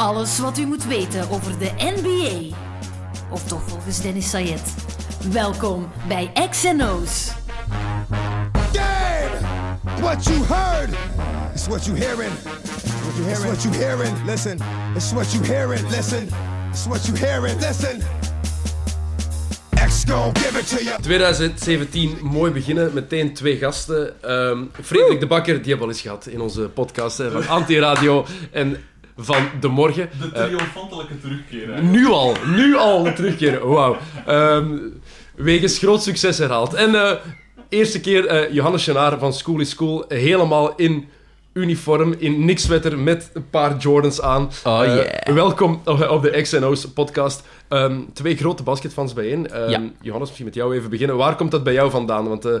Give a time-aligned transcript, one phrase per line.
[0.00, 2.56] Alles wat u moet weten over de NBA.
[3.30, 4.74] Of toch volgens Dennis Sayed.
[5.32, 7.30] Welkom bij XNO's.
[8.72, 9.38] Game!
[10.00, 10.90] What you heard
[11.54, 12.32] is what you hearing.
[13.02, 13.52] What you hearing?
[13.52, 14.24] It's what you hearing.
[14.26, 14.58] Listen.
[14.94, 15.88] It's what you hearing.
[15.90, 16.28] Listen.
[16.70, 17.60] It's what you hearing.
[17.60, 18.00] Listen.
[19.86, 21.00] X gon' give it to you.
[21.02, 22.94] 2017, mooi beginnen.
[22.94, 24.22] Meteen twee gasten.
[24.22, 27.48] Ehm, Frederik de Bakker, die hebben we al eens gehad in onze podcast hè, van
[27.48, 28.76] Anti-Radio en
[29.20, 30.08] van De Morgen.
[30.20, 31.74] De Eh, triomfantelijke terugkeer.
[31.74, 31.82] hè.
[31.82, 33.68] nu al, nu al de terugkeer.
[33.68, 33.96] Wauw.
[34.26, 34.78] Ehm,
[35.36, 36.74] wegens groot succes herhaald.
[36.74, 37.12] En eh
[37.68, 41.08] eerste keer eh, Johannes Genaar van School is School helemaal in
[41.52, 44.42] uniform, in niks sweater met een paar Jordans aan.
[44.64, 45.34] Oh, yeah.
[45.34, 47.42] welkom op op de XNO's podcast.
[47.68, 49.50] Ehm, twee grote basketfans bijeen.
[49.50, 49.80] Ehm, Ja.
[50.00, 51.16] Johannes, misschien met jou even beginnen.
[51.16, 52.28] Waar komt dat bij jou vandaan?
[52.28, 52.52] Want eh,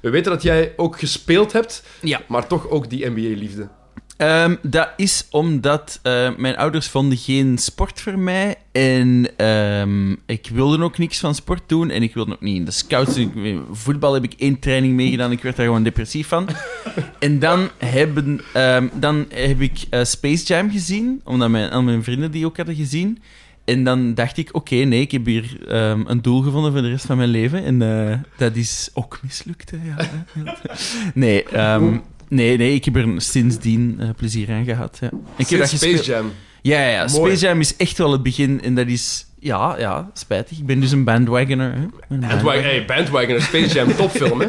[0.00, 2.20] we weten dat jij ook gespeeld hebt, Ja.
[2.28, 3.68] maar toch ook die NBA-liefde.
[4.16, 8.54] Ehm, dat is omdat eh, mijn ouders vonden geen sport voor mij.
[8.72, 11.90] En ehm, ik wilde ook niks van sport doen.
[11.90, 13.16] En ik wilde ook niet in de scouts.
[13.16, 15.32] Ik- voetbal heb ik één training meegedaan.
[15.32, 16.48] Ik werd daar gewoon depressief van.
[17.18, 21.20] en dan, hebben, ehm, dan heb ik eh, Space Jam gezien.
[21.24, 23.22] Omdat mijn, al mijn vrienden die ook hadden gezien.
[23.64, 25.56] En dan dacht ik, oké, nee, ik heb hier
[26.06, 27.64] een doel gevonden voor de rest van mijn leven.
[27.64, 30.08] En eh, dat is ook mislukt, hè, ja.
[31.14, 31.96] nee, ehm,
[32.32, 34.98] nee, nee, ik heb er sindsdien eh, plezier aan gehad.
[35.00, 35.10] Ja.
[35.36, 36.02] Ik heb dat Space.
[36.04, 36.32] Jam.
[36.62, 36.98] Ja, ja, ja.
[36.98, 37.30] Mooi.
[37.30, 38.62] Space Jam is echt wel het begin.
[38.62, 40.58] En dat is, ja, ja, spijtig.
[40.58, 41.72] Ik ben dus een bandwagoner.
[41.72, 41.80] Hè.
[42.08, 44.46] Een Bandwagon, hey, Bandwagon, Space Jam, topfilm, hè?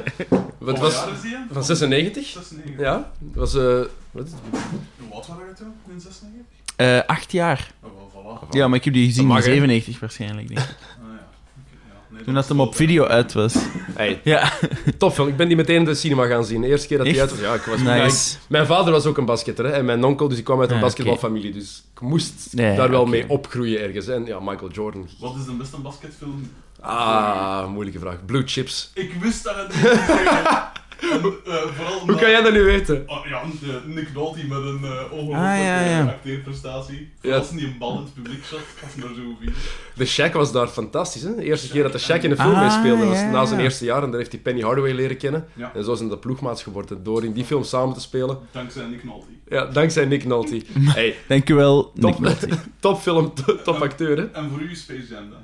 [0.58, 1.04] Wat was...
[1.52, 2.26] Van 96?
[2.26, 2.80] 96.
[2.80, 3.56] Ja, dat was...
[3.56, 3.82] eh,
[4.12, 4.62] wat is het?
[5.00, 6.42] Hoe oud waren we toen, in 96?
[6.76, 7.72] Eh, acht jaar.
[7.82, 8.50] Oh, voilà.
[8.50, 9.42] Ja, maar ik heb die gezien in hè?
[9.42, 10.48] 97 waarschijnlijk.
[10.48, 10.66] Denk ik.
[11.04, 11.26] Ah, ja.
[11.60, 12.00] Oké, ja.
[12.10, 13.56] Nee, Toen was dat hem op video uit was.
[13.96, 14.52] Hey, Ja,
[14.98, 15.28] topfilm.
[15.28, 16.62] Ik ben die meteen in de cinema gaan zien.
[16.62, 17.32] De eerste keer dat die Echt?
[17.32, 17.50] uit was.
[17.50, 18.36] Ja, ik was nice.
[18.48, 20.76] Mijn vader was ook een basketter, hè, en mijn onkel, dus ik kwam uit een
[20.76, 21.52] Ah, basketbalfamilie.
[21.54, 24.08] Dus ik moest Nee, daar wel mee opgroeien ergens.
[24.08, 25.08] En ja, Michael Jordan.
[25.20, 26.52] Wat is de beste basketfilm?
[26.80, 28.26] Ah, moeilijke vraag.
[28.26, 28.92] Blue Chips.
[28.94, 29.74] Ik wist dat het.
[31.12, 33.04] En, eh, vooral Hoe kan jij dat nu weten?
[33.08, 33.42] Oh, ja,
[33.86, 36.04] Nick Nolte met een uh, ongelooflijke Ah, ja, ja.
[36.06, 37.12] acteerprestatie.
[37.22, 37.36] Ja.
[37.38, 39.52] Als hij een bal in het publiek shot, als hij daar zo viel.
[39.96, 41.22] De Shaq was daar fantastisch.
[41.22, 41.36] Hè?
[41.36, 43.60] De eerste keer dat de Shaq in de film Ah, meespeelde was ja, na zijn
[43.60, 43.66] ja.
[43.66, 44.04] eerste jaar.
[44.04, 45.46] En daar heeft hij Penny Hardaway leren kennen.
[45.54, 45.72] Ja.
[45.76, 47.04] En zo zijn de ploegmaats geworden.
[47.04, 48.38] Door in die film samen te spelen.
[48.52, 49.26] Dankzij Nick Nolte.
[49.50, 50.62] Ja, dankzij Nick Nolte.
[50.96, 52.48] Hey, Dankjewel, Nick top, Nolte.
[52.80, 54.18] topfilm, top, top acteur.
[54.18, 54.26] Hè?
[54.26, 55.40] En voor u is Space Jam dan?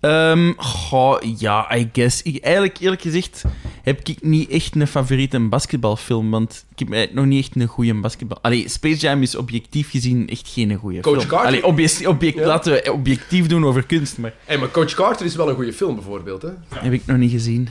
[0.00, 2.22] Ehm, goh, ja, I guess.
[2.22, 3.44] Ik, eigenlijk, eerlijk gezegd,
[3.88, 7.66] heb ik niet echt een favoriete basketbalfilm, want ik heb eigenlijk nog niet echt een
[7.68, 8.38] goede basketbal...
[8.42, 11.26] Allee, Space Jam is objectief gezien echt geen goede Coach film.
[11.28, 11.46] Carter?
[11.46, 12.46] Allee, object, object, Ja.
[12.46, 15.72] Laten we objectief doen over kunst, maar Hey, maar Coach Carter is wel een goede
[15.72, 16.42] film, bijvoorbeeld.
[16.42, 16.48] Hè?
[16.68, 17.68] heb ik nog niet gezien.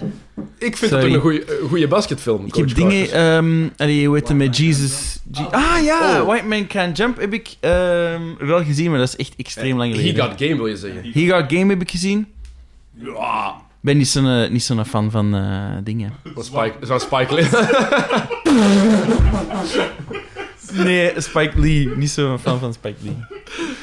[0.57, 2.45] Ik vind het een goede, goede basketfilm.
[2.45, 3.11] Ik Coach heb dingen...
[3.11, 5.19] Ehm allee, hoe heet het met Jesus...
[5.31, 6.27] Je- ah ja, Oh.
[6.27, 9.91] White Man Can't Jump heb ik ehm, wel gezien, maar dat is echt extreem lang
[9.93, 10.23] He geleden.
[10.23, 11.11] Got Game, wil je zeggen.
[11.13, 12.27] He Got Game heb ik gezien.
[12.93, 13.65] Ja.
[13.79, 16.13] Ik ben niet zo'n eh, niet zo'n fan van eh, dingen.
[16.33, 17.47] Van Spike, van Spike Lee.
[20.73, 21.89] Nee, Spike Lee.
[21.95, 23.15] Niet zo'n fan van Spike Lee.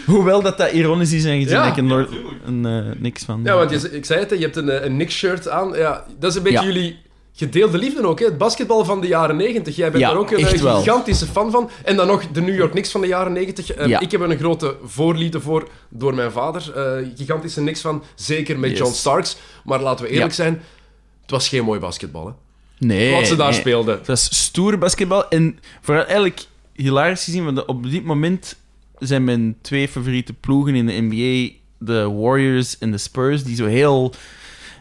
[0.07, 1.69] Hoewel dat dat ironisch is en gezien Ja.
[1.69, 2.09] dat ik er
[2.45, 3.41] een, eh, niks van...
[3.45, 5.73] Ja, want je, ik zei het, hè, je hebt een, eh, een Knicks-shirt aan.
[5.73, 6.65] Ja, dat is een beetje Ja.
[6.65, 6.99] jullie
[7.37, 8.19] gedeelde liefde ook.
[8.19, 8.25] Hè?
[8.25, 9.77] Het basketbal van de jaren 90.
[9.77, 10.79] Jij bent Ja, daar ook een eh, wel.
[10.79, 11.71] gigantische fan van.
[11.85, 13.73] En dan nog de New York Knicks van de jaren 90.
[13.73, 14.01] Eh, Ja.
[14.01, 16.73] Ik heb er een grote voorliefde voor door mijn vader.
[16.77, 18.03] Eh, gigantische Knicks van.
[18.15, 18.79] Zeker met Yes.
[18.79, 19.37] John Starks.
[19.65, 20.37] Maar laten we eerlijk Ja.
[20.37, 20.63] zijn,
[21.23, 22.27] het was geen mooi basketbal.
[22.27, 22.33] Hè?
[22.87, 23.61] Nee, Wat ze daar nee.
[23.61, 23.97] speelden.
[23.99, 25.29] Het was stoer basketbal.
[25.29, 28.57] En vooral eigenlijk hilarisch gezien, want op dit moment
[28.99, 33.67] zijn mijn twee favoriete ploegen in de NBA de Warriors en de Spurs, die zo
[33.67, 34.13] heel...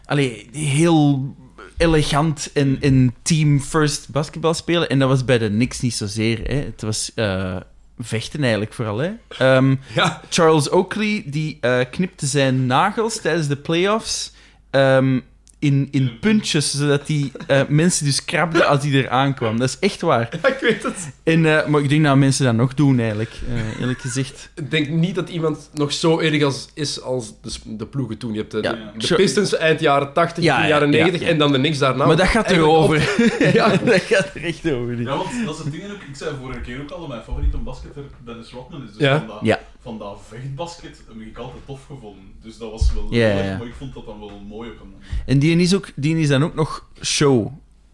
[0.04, 1.34] Allee, heel
[1.76, 4.88] elegant en, en team-first basketbal spelen.
[4.88, 6.40] En dat was bij de Knicks niet zozeer.
[6.46, 6.54] Hè.
[6.54, 7.56] Het was eh,
[7.98, 8.98] vechten eigenlijk vooral.
[8.98, 9.10] Hè.
[9.28, 14.32] Ehm, Ja, Charles Oakley die eh, knipte zijn nagels tijdens de playoffs
[14.70, 15.20] ehm,
[15.64, 19.58] in, in puntjes, zodat die eh, mensen dus krabden als hij er aankwam.
[19.58, 20.22] Dat is echt waar.
[20.54, 21.12] ik weet het.
[21.22, 24.50] En, eh, maar ik denk dat mensen dat nog doen, eigenlijk, eh, eerlijk gezegd.
[24.54, 28.32] Ik denk niet dat iemand nog zo erg als, is als de, de ploegen toen.
[28.32, 28.72] Je hebt de, Ja.
[28.98, 29.14] de, de.
[29.14, 31.26] Pistons eind jaren 80, Ja, jaren ja, 90 ja.
[31.28, 32.06] en dan de Knicks daarna.
[32.06, 33.02] maar dat gaat erover.
[33.52, 33.68] Ja.
[33.76, 35.00] dat gaat er echt over.
[35.00, 36.02] Ja, want dat is het ding ook.
[36.08, 38.92] Ik zei vorige keer ook al dat mijn favoriete basketter Dennis Rodman is.
[38.92, 39.18] Dus Ja.
[39.18, 39.58] van, dat, Ja.
[39.84, 42.24] Van dat vechtbasket heb ik altijd tof gevonden.
[42.42, 43.56] Dus dat was wel erg ja.
[43.56, 43.68] mooi.
[43.68, 44.94] Ik vond dat dan wel mooi op hem.
[45.26, 47.46] En die is, ook, die is dan ook nog show.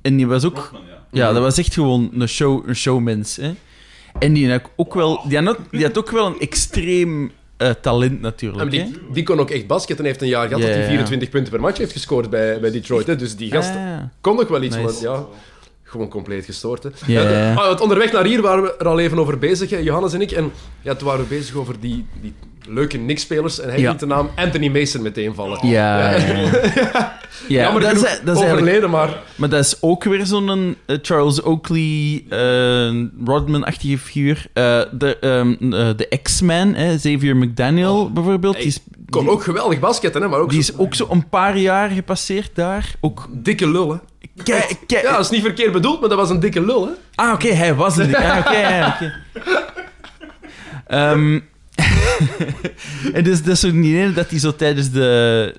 [0.03, 0.71] En die was ook...
[0.73, 0.99] Ja.
[1.13, 3.37] Ja, dat was echt gewoon een, show, een showmens.
[3.37, 3.53] Hè.
[4.19, 7.71] En die had ook wel, die had, ook- die had ook wel een extreem eh,
[7.71, 8.65] talent natuurlijk.
[8.65, 8.85] maar hè.
[8.85, 10.05] die, die kon ook echt basketten.
[10.05, 10.87] Hij heeft een jaar gehad dat hij ja.
[10.89, 13.07] 24 punten per match heeft gescoord bij, bij Detroit.
[13.07, 13.17] Hè?
[13.17, 14.77] Dus die gast Ah, kon nog wel iets.
[14.77, 15.05] Nice.
[15.09, 15.27] Maar ja,
[15.91, 16.83] gewoon compleet gestoord.
[16.83, 16.89] Hè.
[17.07, 17.55] Ja, de- ja.
[17.55, 20.31] ah, onderweg naar hier waren we er al even over bezig, hè, Johannes en ik.
[20.31, 22.35] En ja, toen waren we bezig over die, die
[22.67, 23.61] leuke Knicks-spelers.
[23.61, 25.67] En hij liet de naam Anthony Mason meteen vallen.
[25.67, 27.19] Ja, ja,
[27.65, 29.23] Jammer dat is, dat is overleden, maar...
[29.35, 34.47] Maar dat is ook weer zo'n eh, Charles Oakley, eh, Rodman-achtige figuur.
[34.53, 35.17] Eh, de
[35.97, 40.51] de X-Man, Xavier McDaniel bijvoorbeeld, Hey, die, is, Kon ook geweldig basketten, hè, maar ook
[40.51, 42.95] die is ook zo een paar jaar gepasseerd daar.
[43.01, 43.97] Ook, dikke lul, hè.
[44.43, 46.93] Kei- Ja, dat is niet verkeerd bedoeld, maar dat was een dikke lul, hè.
[47.15, 48.17] Ah, oké, hij was een...
[48.17, 49.15] Ah, oké, oké.
[50.87, 51.41] Ehm,
[53.17, 55.53] en dus dat is ook niet ene dat hij zo tijdens de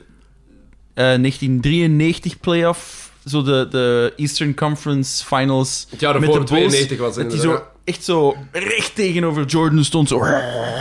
[0.94, 5.88] eh, 1993 playoff, zo de, de Eastern Conference Finals...
[5.90, 8.96] Het jaar met ervoor, de Bulls, 92 was het Dat hij zo echt zo recht
[8.96, 10.08] tegenover Jordan stond.
[10.08, 10.20] Zo.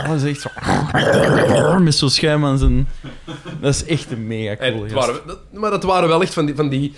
[0.07, 0.49] Dat is echt zo...
[1.79, 2.87] Met zo'n schuim aan zijn...
[3.61, 6.55] Dat is echt een mega cool waren, dat- maar dat waren wel echt van die,
[6.55, 6.93] van die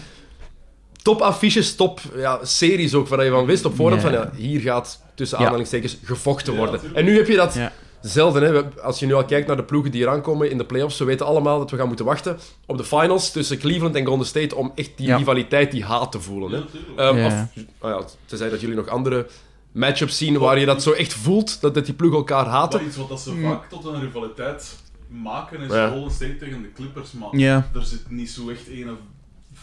[1.03, 4.09] top-affiches, top-series ook, waar je van wist op voorhand Ja.
[4.09, 5.43] van, ja, hier gaat tussen Ja.
[5.45, 6.79] aanhalingstekens gevochten worden.
[6.95, 7.71] En nu heb je dat Ja.
[8.01, 8.43] zelden.
[8.43, 8.81] Hè.
[8.81, 11.05] Als je nu al kijkt naar de ploegen die eraan komen in de playoffs, we
[11.05, 14.55] weten allemaal dat we gaan moeten wachten op de finals tussen Cleveland en Golden State
[14.55, 15.17] om echt die Ja.
[15.17, 16.51] rivaliteit, die haat te voelen.
[16.51, 16.57] Hè.
[17.03, 17.09] Ja.
[17.09, 17.25] Ehm, Ja.
[17.25, 19.27] Of, nou ja, tenzij dat jullie nog andere
[19.71, 22.79] matchups zien waar je dat zo echt voelt, dat, dat die ploegen elkaar haten.
[22.79, 24.75] Maar iets wat dat ze vaak tot een rivaliteit
[25.07, 25.89] maken is Ja.
[25.89, 27.69] Golden State tegen de Clippers, maar Ja.
[27.73, 28.97] er zit niet zo echt een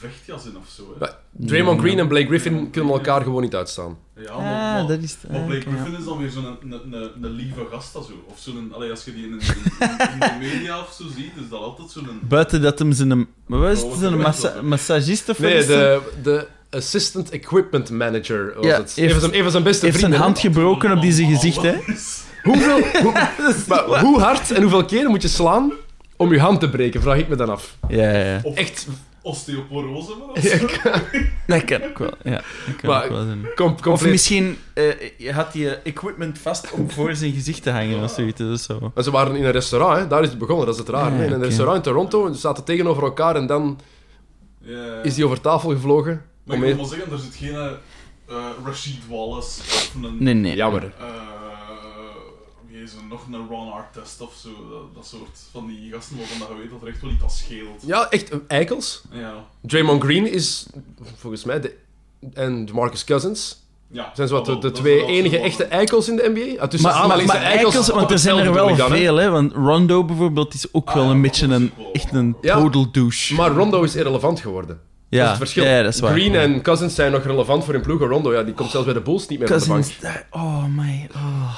[0.01, 0.97] vechtjas in of zo.
[0.99, 1.07] Hè.
[1.33, 3.99] Draymond Green en Blake Griffin kunnen elkaar gewoon niet uitstaan.
[4.17, 4.43] Ja, maar, Ah,
[4.75, 5.17] maar, dat is...
[5.31, 7.93] maar Blake ah, oké, Griffin is dan weer zo'n een, een, een, een lieve gast
[7.93, 8.13] dat zo.
[8.27, 9.39] Of zo'n, allee, als je die in, in,
[10.13, 12.21] in de media of zo ziet, is dat altijd zo'n...
[12.23, 13.27] Buiten dat hem zijn...
[13.47, 13.87] Maar wat is het?
[13.93, 14.99] Oh, Zijn massa
[15.29, 18.95] of Nee, de, de Assistant Equipment Manager was Ja, het.
[18.95, 21.75] heeft- even, zijn, even zijn beste heeft zijn hand gebroken op die zijn gezicht, hè?
[22.43, 23.13] Hoeveel, hoe,
[23.69, 25.73] maar hoe hard en hoeveel keren moet je slaan
[26.17, 27.77] om je hand te breken, vraag ik me dan af.
[27.89, 28.41] Ja, ja, ja.
[28.43, 28.87] Of Echt,
[29.23, 30.67] osteoporose maar zo.
[31.47, 32.31] Dat kan ook wel, ja.
[32.67, 33.47] Dat kan Maar- ook wel zijn.
[33.55, 34.85] kom, Of misschien eh,
[35.19, 38.41] je had je equipment vast om voor zijn gezicht te hangen of zoiets.
[38.41, 38.91] Is zo.
[38.95, 40.07] Maar ze waren in een restaurant, hè.
[40.07, 41.13] daar is het begonnen, dat is het raar.
[41.13, 43.79] In een restaurant in Toronto, en ze zaten tegenover elkaar en dan
[44.63, 45.01] Ja.
[45.03, 46.23] is die over tafel gevlogen.
[46.45, 50.17] Maar Om ik wil maar zeggen, er zit geen eh Rashid Wallace of een...
[50.19, 50.57] Nee, nee.
[50.57, 50.83] Jammer.
[50.99, 51.05] eh,
[52.83, 53.27] is er nog?
[53.33, 54.49] Een Ron Artest of zo.
[54.71, 57.23] Dat, dat soort van die gasten waarvan dat je weet dat er echt wel iets
[57.23, 57.83] aan scheelt.
[57.87, 59.03] Ja, echt eh, eikels.
[59.13, 59.35] Ja.
[59.61, 60.67] Draymond Green is,
[61.17, 61.77] volgens mij, de,
[62.35, 63.59] en Marcus Cousins
[63.93, 66.63] ja zijn zo wat de, twee enige echte eikels in de NBA.
[66.63, 69.31] Ah, tussen Maar, maar, maar eikels, op want er zijn er wel dan, veel, hè.
[69.31, 72.61] Want Rondo bijvoorbeeld is ook Ah, wel ja, een beetje een, echt een Ja.
[72.61, 73.35] total douche.
[73.35, 74.81] Maar Rondo is irrelevant geworden.
[75.09, 75.19] ja.
[75.19, 75.65] Dat is het verschil.
[75.65, 76.13] Ja, dat is waar.
[76.13, 78.01] Green en Cousins zijn nog relevant voor hun ploeg.
[78.01, 79.81] Rondo, ja, die komt zelfs bij de Bulls niet meer van de bank.
[79.81, 81.55] Cousins, daar- oh my, oh.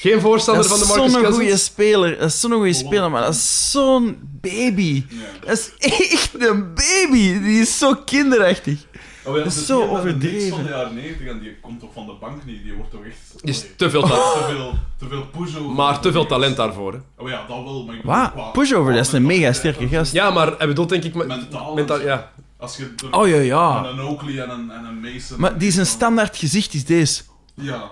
[0.00, 1.64] Geen voorstander van de is Marcus zo'n goede Cousins.
[1.64, 2.18] speler.
[2.18, 5.04] Dat is zo'n goede speler, maar dat is zo'n baby.
[5.46, 7.40] Dat is echt een baby.
[7.40, 8.78] Die is zo kinderachtig.
[9.24, 10.48] Oh, ja, Dat is het zo een overdreven.
[10.50, 12.62] van de jaren 90 en die komt toch van de bank niet.
[12.62, 13.16] Die wordt toch echt...
[13.42, 14.32] Die is allee, te veel talent.
[14.48, 15.70] te veel, te veel push-over.
[15.74, 16.92] Maar te veel talent daarvoor.
[16.92, 16.98] Hè.
[17.16, 18.52] Oh ja, dat wel, maar Wat?
[18.52, 20.12] Pushover, dat is een mega sterke en- gast.
[20.12, 21.14] Ja, maar hij bedoelt denk ik...
[21.14, 21.74] Met, Mentaal.
[21.74, 22.32] mentaal, ja.
[22.56, 23.84] Als je Oh ja, en ja.
[23.84, 25.40] een Oakley en een, en een Mason...
[25.40, 27.22] Maar die zijn dan- standaard gezicht is deze.
[27.54, 27.90] Ja,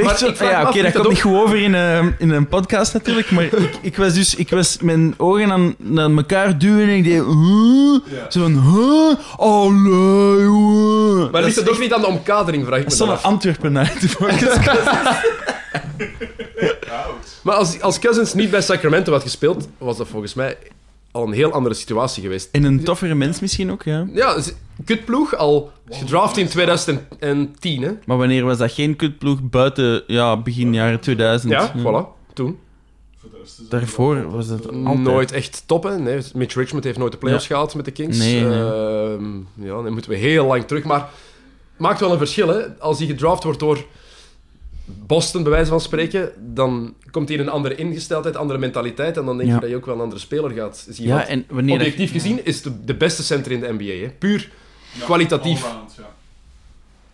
[0.00, 2.92] echt zo- ja, oké, dat dat komt niet goed over in, eh, in een podcast
[2.92, 3.52] natuurlijk, maar ik,
[3.82, 7.22] ik was dus ik was mijn ogen aan, aan elkaar duwen en ik deed...
[7.24, 7.98] Huh?
[8.18, 8.30] Ja.
[8.30, 8.52] Zo van...
[8.52, 9.38] Huh?
[9.40, 11.16] Allee, jongen.
[11.22, 13.08] Maar Dat ligt is het ook niet aan de omkadering, vraag ik Dat me is
[13.08, 13.24] zo'n af.
[13.24, 14.08] Antwerpen uit de
[17.04, 17.40] Oud.
[17.42, 20.56] Maar als, als Cousins niet bij Sacramento had gespeeld, was dat volgens mij
[21.14, 22.48] al een heel andere situatie geweest.
[22.52, 24.06] En een toffere mens misschien ook, ja.
[24.12, 24.36] Ja,
[24.84, 27.92] kutploeg, al gedraft in 2010, hè.
[28.04, 31.52] Maar wanneer was dat geen kutploeg buiten ja, begin jaren 2000?
[31.52, 32.58] Ja, voilà, toen.
[33.68, 34.98] Daarvoor was het altijd.
[34.98, 35.98] Nooit echt top, hè.
[35.98, 38.18] Nee, Mitch Richmond heeft nooit de playoffs gehaald met de Kings.
[38.18, 38.58] Nee, nee.
[38.58, 40.84] Ehm, ja, dan moeten we heel lang terug.
[40.84, 41.08] Maar
[41.76, 42.78] maakt wel een verschil, hè.
[42.78, 43.84] Als hij gedraft wordt door
[44.84, 49.16] Boston, bij wijze van spreken, dan komt hij in een andere ingesteldheid, andere mentaliteit.
[49.16, 49.54] En dan denk Ja.
[49.54, 51.06] je dat je ook wel een andere speler gaat zien.
[51.06, 51.78] Ja, Want en wanneer...
[51.78, 54.10] dat- Objectief gezien is de, de beste center in de NBA, hè.
[54.18, 54.50] Puur
[54.98, 55.66] Ja, kwalitatief.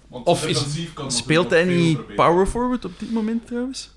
[0.08, 0.64] Want Of is-
[1.06, 3.90] Speelt hij niet power forward op dit moment trouwens?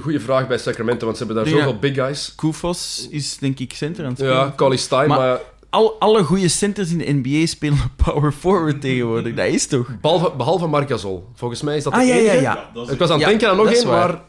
[0.00, 1.58] Goeie vraag bij Sacramento, want ze hebben daar Ja.
[1.60, 2.34] zoveel big guys.
[2.34, 4.36] Kufos is denk ik center aan het spelen.
[4.36, 8.80] Ja, Collie Stein, Maar- maar, Al, alle goede centers in de NBA spelen power forward
[8.80, 9.34] tegenwoordig.
[9.34, 10.00] Dat is toch?
[10.00, 11.28] behalve, behalve Marc Gasol.
[11.34, 12.40] Volgens mij is dat de Ah, ja, ja, enige.
[12.40, 12.70] ja.
[12.74, 14.22] dat is Ik was aan het Ja, denken aan nog één, maar...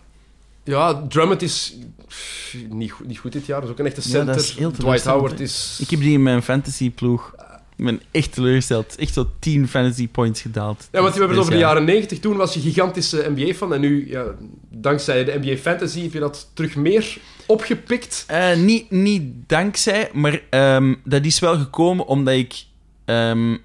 [0.63, 1.77] Ja, Drummond is
[2.08, 3.60] pff, niet, goed- niet goed dit jaar.
[3.62, 4.25] Dat is ook een echte Ja, center.
[4.34, 5.77] dat is heel Dwight Howard is...
[5.81, 7.34] Ik heb die in mijn fantasy ploeg.
[7.79, 8.95] Ik ben echt teleurgesteld.
[8.95, 10.88] Echt zo 10 fantasy points gedaald.
[10.91, 11.69] Ja, want we hebben het over de Dit jaar.
[11.75, 12.19] jaren 90.
[12.19, 13.74] Toen was je gigantische NBA-fan.
[13.74, 14.25] En nu, ja,
[14.69, 18.24] dankzij de NBA Fantasy, heb je dat terug meer opgepikt.
[18.27, 22.63] Eh, niet, niet dankzij, maar ehm, dat is wel gekomen omdat ik...
[23.05, 23.55] ehm,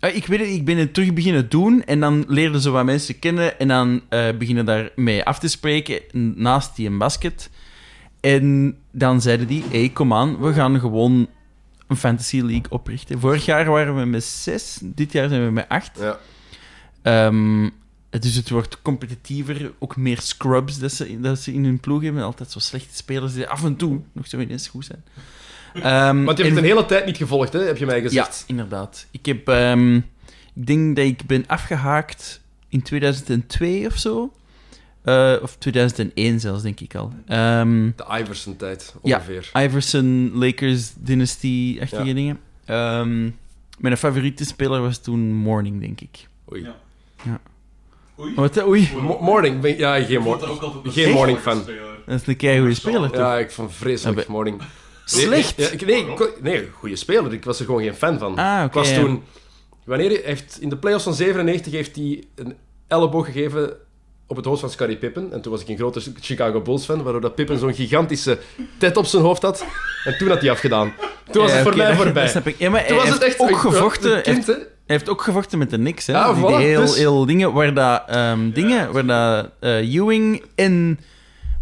[0.00, 2.84] Ah, ik weet het, ik ben het terug beginnen doen en dan leerden ze wat
[2.84, 6.00] mensen kennen en dan eh, beginnen daarmee af te spreken
[6.36, 7.50] naast die een basket.
[8.20, 11.28] En dan zeiden die, hé, hey, kom aan, we gaan gewoon
[11.86, 13.20] een fantasy league oprichten.
[13.20, 15.98] Vorig jaar waren we met zes, dit jaar zijn we met acht.
[16.00, 16.18] Ja.
[17.02, 17.68] Ehm,
[18.10, 22.22] dus het wordt competitiever, ook meer scrubs dat ze, dat ze in hun ploeg hebben.
[22.22, 25.04] Altijd zo slechte spelers die af en toe nog zo ineens goed zijn.
[25.74, 27.96] Ehm, Want je hebt en- het een hele tijd niet gevolgd, hè, heb je mij
[27.96, 28.44] ja, gezegd.
[28.46, 29.06] inderdaad.
[29.10, 29.48] Ik heb...
[29.48, 29.96] ehm,
[30.54, 34.32] ik denk dat ik ben afgehaakt in 2002 of zo.
[35.06, 37.12] Eh, of 2001 zelfs, denk ik al.
[37.26, 39.16] Ehm, De Iverson-tijd, Ja.
[39.16, 39.50] ongeveer.
[39.62, 42.14] Iverson, Lakers, Dynasty-achtige Ja.
[42.14, 42.38] dingen.
[42.64, 43.30] Ehm,
[43.78, 46.28] mijn favoriete speler was toen Morning, denk ik.
[46.52, 46.62] Oei.
[46.62, 46.76] Ja.
[47.24, 47.40] Ja.
[48.20, 48.34] Oei.
[48.34, 48.90] Wat, oei.
[49.02, 50.22] Mo- morning, ben- ja, geen
[50.84, 51.64] Geen morning fan.
[52.06, 53.16] Dat is een keigoede speler, toch?
[53.20, 54.60] Ja, ik vond vreselijk Ja, morning.
[55.04, 55.84] Slecht?
[55.86, 56.06] Nee,
[56.42, 57.32] nee, goede speler.
[57.32, 58.36] Ik was er gewoon geen fan van.
[58.38, 59.00] Ah, oké, ik was ja.
[59.00, 59.22] toen...
[59.84, 62.54] Wanneer hij heeft, in de playoffs van 97 heeft hij een
[62.86, 63.76] elleboog gegeven
[64.26, 65.32] op het hoofd van Scottie Pippen.
[65.32, 68.38] En toen was ik een grote Chicago Bulls fan, waardoor dat Pippen zo'n gigantische
[68.78, 69.66] tet op zijn hoofd had.
[70.04, 70.92] En toen had hij afgedaan.
[71.30, 72.22] Toen was het voor oké, mij voorbij.
[72.22, 72.58] Dat snap ik.
[72.58, 74.20] Ja, maar hij Toen was het echt ook gevochten.
[74.86, 76.12] Hij heeft ook gevochten met de Knicks, hè?
[76.12, 79.94] Ja, die, voilà, die heel, dus- heel dingen waar dat ehm, dingen, waar dat eh,
[79.94, 80.98] Ewing en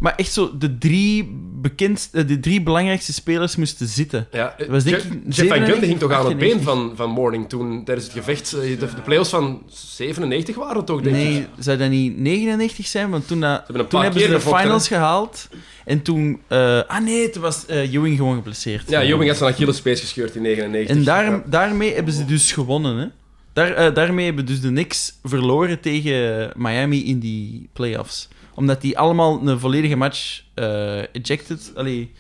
[0.05, 1.31] maar echt zo de drie
[1.61, 4.27] bekendste, de drie belangrijkste spelers moesten zitten.
[4.33, 6.53] Ja, Dat was denk Jeff, ik Jeff Van 97, Gundy ging toch aan het been
[6.57, 6.75] 98.
[6.75, 8.53] van, van Morning toen tijdens het gevecht.
[8.53, 11.49] eh, De, de playoffs van 97 waren het toch, denk Nee, ik.
[11.59, 13.11] zou dat niet 99 zijn?
[13.11, 15.49] Want toen, dat, hebben toen hebben ze de gevochten, finals gehaald.
[15.85, 16.41] En toen...
[16.49, 18.91] eh, ah nee, toen was eh Ewing gewoon geblesseerd.
[18.91, 20.97] Ja, Ewing had zijn Achillespees gescheurd in 99.
[20.97, 21.43] En daar, Ja.
[21.47, 22.97] daarmee hebben ze dus gewonnen.
[22.97, 23.07] Hè?
[23.53, 28.29] Daar, eh, daarmee hebben dus de Knicks verloren tegen Miami in die playoffs.
[28.55, 31.73] Omdat die allemaal een volledige match eh, ejected.
[31.75, 32.13] Allee,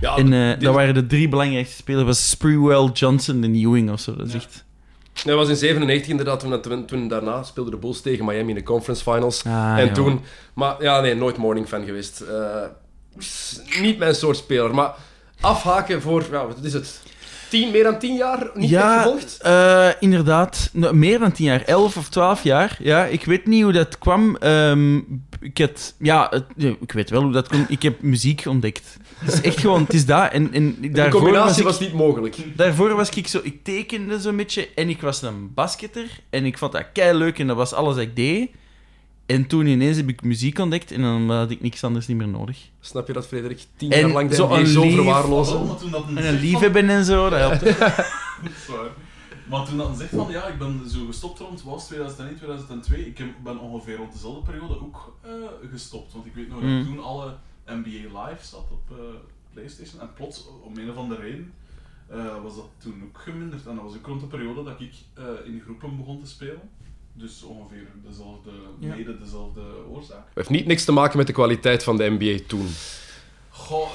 [0.00, 2.04] Ja, en eh, dat waren de drie belangrijkste spelers.
[2.04, 4.16] Was Sprewell, Johnson en Ewing of zo.
[4.16, 4.38] Dat is Ja.
[4.38, 4.64] echt...
[5.24, 8.54] Dat was in 97 inderdaad, toen, toen, toen daarna speelden de Bulls tegen Miami in
[8.54, 9.44] de conference finals.
[9.44, 9.92] Ah, en ja.
[9.92, 10.20] toen...
[10.54, 12.20] Maar ja, nee, nooit morning fan geweest.
[12.20, 12.62] Eh,
[13.80, 14.94] niet mijn soort speler, maar
[15.40, 17.00] afhaken voor, ja, wat is het?
[17.48, 19.38] Tien, meer dan tien jaar niet Ja, gevolgd?
[19.42, 20.70] eh, inderdaad.
[20.72, 21.62] Nou, meer dan tien jaar.
[21.62, 22.76] Elf of twaalf jaar.
[22.80, 24.36] Ja, ik weet niet hoe dat kwam.
[24.36, 24.96] Ehm,
[25.40, 27.64] ik, had, ja, het- ik weet wel hoe dat kwam.
[27.68, 28.96] Ik heb muziek ontdekt.
[29.18, 30.32] Het is echt gewoon, het is dat.
[30.32, 32.36] En, en De daarvoor was combinatie ik, was niet mogelijk.
[32.56, 33.40] daarvoor was ik zo...
[33.42, 36.06] Ik tekende zo'n beetje en ik was een basketter.
[36.30, 38.50] En ik vond dat kei leuk en dat was alles wat ik deed.
[39.26, 42.28] En toen ineens heb ik muziek ontdekt en dan had ik niks anders niet meer
[42.28, 42.58] nodig.
[42.80, 43.66] Snap je dat, Frederik?
[43.76, 45.76] Tien En jaar lang zo een zo lief- verwaarlozen.
[45.78, 47.60] Toen dat een En een liefhebben en zo, dat helpt.
[48.42, 48.90] Dat is waar.
[49.48, 53.06] Maar toen dat zegt van ja, ik ben zo gestopt rond was 2001, 2002.
[53.06, 55.30] Ik ben ongeveer rond dezelfde periode ook eh,
[55.70, 56.12] gestopt.
[56.12, 56.84] Want ik weet nog dat Mm.
[56.84, 57.34] toen alle
[57.66, 57.88] NBA
[58.20, 58.96] Live zat op eh,
[59.52, 60.00] PlayStation.
[60.00, 61.52] En plots, om een of andere reden,
[62.08, 63.66] eh, was dat toen ook geminderd.
[63.66, 66.60] En dat was ook rond de periode dat ik eh, in groepen begon te spelen.
[67.18, 68.94] Dus ongeveer dezelfde, Ja.
[68.94, 70.24] mede dezelfde oorzaak.
[70.26, 72.68] Het heeft niet niks te maken met de kwaliteit van de NBA toen.
[73.48, 73.90] Goh,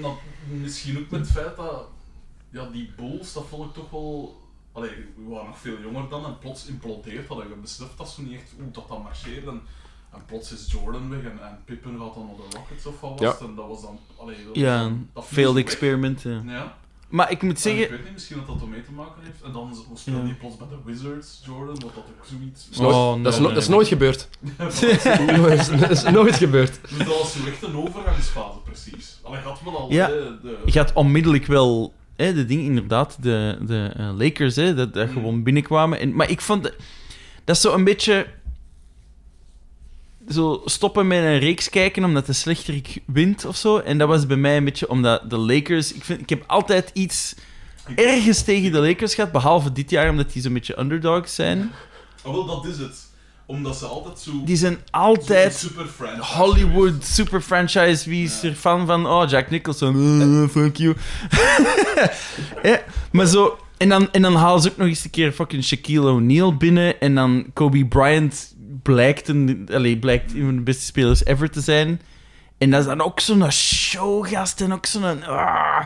[0.00, 0.14] nou,
[0.60, 1.86] misschien ook met het feit dat
[2.50, 4.40] ja, die Bulls, dat vond ik toch wel.
[4.72, 7.38] Allee, we waren nog veel jonger dan en plots implodeert dat.
[7.38, 9.46] Je beseft dat zo niet echt hoe dat dan marcheert.
[9.46, 9.60] En,
[10.12, 13.20] en plots is Jordan weg en, en Pippen gaat dan naar de Rockets of wat
[13.20, 13.48] was het.
[13.48, 13.98] En dat was dan.
[14.16, 16.22] Allee, dat Ja, failed experiment.
[16.22, 16.42] Ja.
[16.46, 16.76] Ja.
[17.08, 17.90] Maar ik moet ik zeggen...
[17.90, 19.42] weet niet, misschien dat dat ermee te maken heeft.
[19.44, 20.26] En dan speelde Ja.
[20.26, 22.68] hij plots bij de Wizards, Jordan, wat dat ook zoiets.
[22.70, 23.76] Dat is Oh, nee, dat is, no- nee, dat is nee.
[23.76, 24.28] nooit gebeurd.
[25.80, 26.78] dat, is, nooit gebeurd.
[26.88, 29.18] Dus dat was zo echt een overgangsfase, precies.
[29.22, 30.06] Allee, had wel al Ja.
[30.06, 34.74] de, de, Je had onmiddellijk wel hè, de ding, inderdaad, de, de eh, Lakers, hè,
[34.74, 35.12] dat, dat Mm.
[35.12, 35.98] gewoon binnenkwamen.
[36.00, 36.62] En, maar ik vond
[37.44, 38.26] dat is zo een beetje.
[40.28, 43.78] Zo stoppen met een reeks kijken omdat de slechterik wint of zo.
[43.78, 45.92] En dat was bij mij een beetje omdat de Lakers.
[45.92, 47.34] Ik, vind, ik heb altijd iets
[47.94, 51.72] ergens tegen de Lakers gehad, behalve dit jaar omdat die zo'n beetje underdogs zijn.
[52.24, 53.04] Oh, wel, dat is het.
[53.46, 54.30] Omdat ze altijd zo...
[54.44, 58.08] Die zijn altijd super franchise Hollywood super franchise.
[58.10, 58.48] Wie is Ja.
[58.48, 59.06] er fan van?
[59.06, 59.96] Oh, Jack Nicholson.
[60.42, 60.94] Uh, fuck you.
[62.62, 63.58] ja, maar zo.
[63.76, 67.00] En dan, en dan halen ze ook nog eens een keer fucking Shaquille O'Neal binnen.
[67.00, 68.54] En dan Kobe Bryant
[68.86, 72.00] blijkt, een, allee, blijkt een van de beste spelers ever te zijn.
[72.58, 75.24] En dat is dan ook zo'n showgast en ook zo'n...
[75.24, 75.84] ah.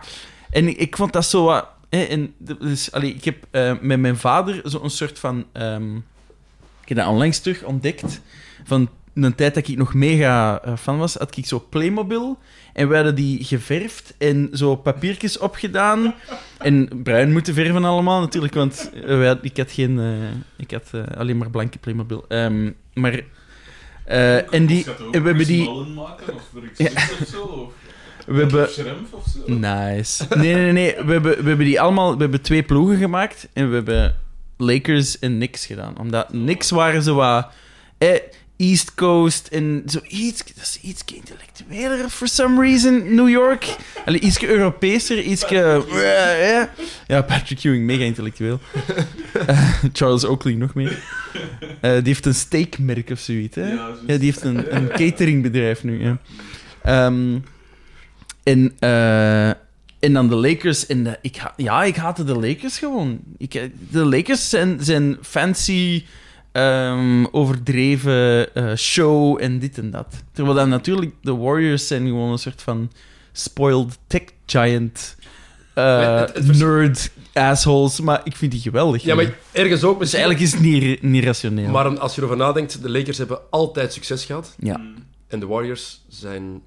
[0.50, 1.68] En ik, vond dat zo wat...
[1.88, 5.44] En, dus, allee, ik heb eh, met mijn vader zo'n soort van...
[5.52, 5.96] ehm,
[6.82, 8.20] ik heb dat onlangs terug ontdekt.
[8.64, 12.38] Van een tijd dat ik nog mega eh, fan was, had ik zo Playmobil.
[12.80, 16.14] En we hadden die geverfd en zo papiertjes opgedaan.
[16.58, 19.98] En bruin moeten verven allemaal natuurlijk, want eh, had- ik had geen...
[19.98, 22.24] eh, ik had eh, alleen maar blanke Playmobil.
[22.28, 23.20] Ehm, maar...
[24.04, 24.84] eh, en die...
[24.84, 25.70] We hebben die...
[25.70, 26.50] Maken, of
[27.20, 27.42] of zo?
[27.42, 27.72] Of,
[28.34, 28.68] We hebben...
[29.10, 29.52] of zo?
[29.52, 30.26] Nice.
[30.36, 30.94] Nee, nee, nee.
[31.04, 32.14] We hebben, we hebben die allemaal...
[32.14, 33.48] We hebben twee ploegen gemaakt.
[33.52, 34.16] En we hebben
[34.56, 35.98] Lakers en Knicks gedaan.
[35.98, 37.48] Omdat Knicks waren zo wat...
[37.98, 38.14] Eh,
[38.60, 40.44] East Coast en zo iets...
[40.54, 43.76] Dat is iets intellectueler, for some reason, New York.
[44.04, 45.44] Allee, iets Europeeser, iets...
[45.48, 48.60] Ja, Patrick Ewing, mega intellectueel.
[49.46, 51.02] Eh, Charles Oakley nog meer.
[51.80, 53.72] Eh, die heeft een steakmerk of zoiets, hè?
[53.72, 56.18] Ja, die heeft een, een cateringbedrijf nu, ja.
[56.82, 57.38] Ehm,
[58.42, 59.48] en, eh,
[59.98, 60.86] en dan de Lakers.
[60.86, 63.20] En de- ik, ha- ja, ik haatte de Lakers gewoon.
[63.38, 63.52] Ik,
[63.90, 66.04] de Lakers zijn, zijn fancy,
[66.52, 70.06] ehm, overdreven eh, show en dit en dat.
[70.32, 72.90] Terwijl dan natuurlijk de Warriors zijn gewoon een soort van
[73.32, 75.16] spoiled tech giant
[75.74, 78.00] eh, het- het nerd assholes.
[78.00, 79.02] Maar ik vind die geweldig.
[79.02, 80.20] Ja, maar ergens ook Dus misschien...
[80.20, 81.68] eigenlijk is het niet, niet rationeel.
[81.70, 84.54] Maar als je erover nadenkt, de Lakers hebben altijd succes gehad.
[84.58, 84.80] ja.
[85.28, 86.60] En de Warriors zijn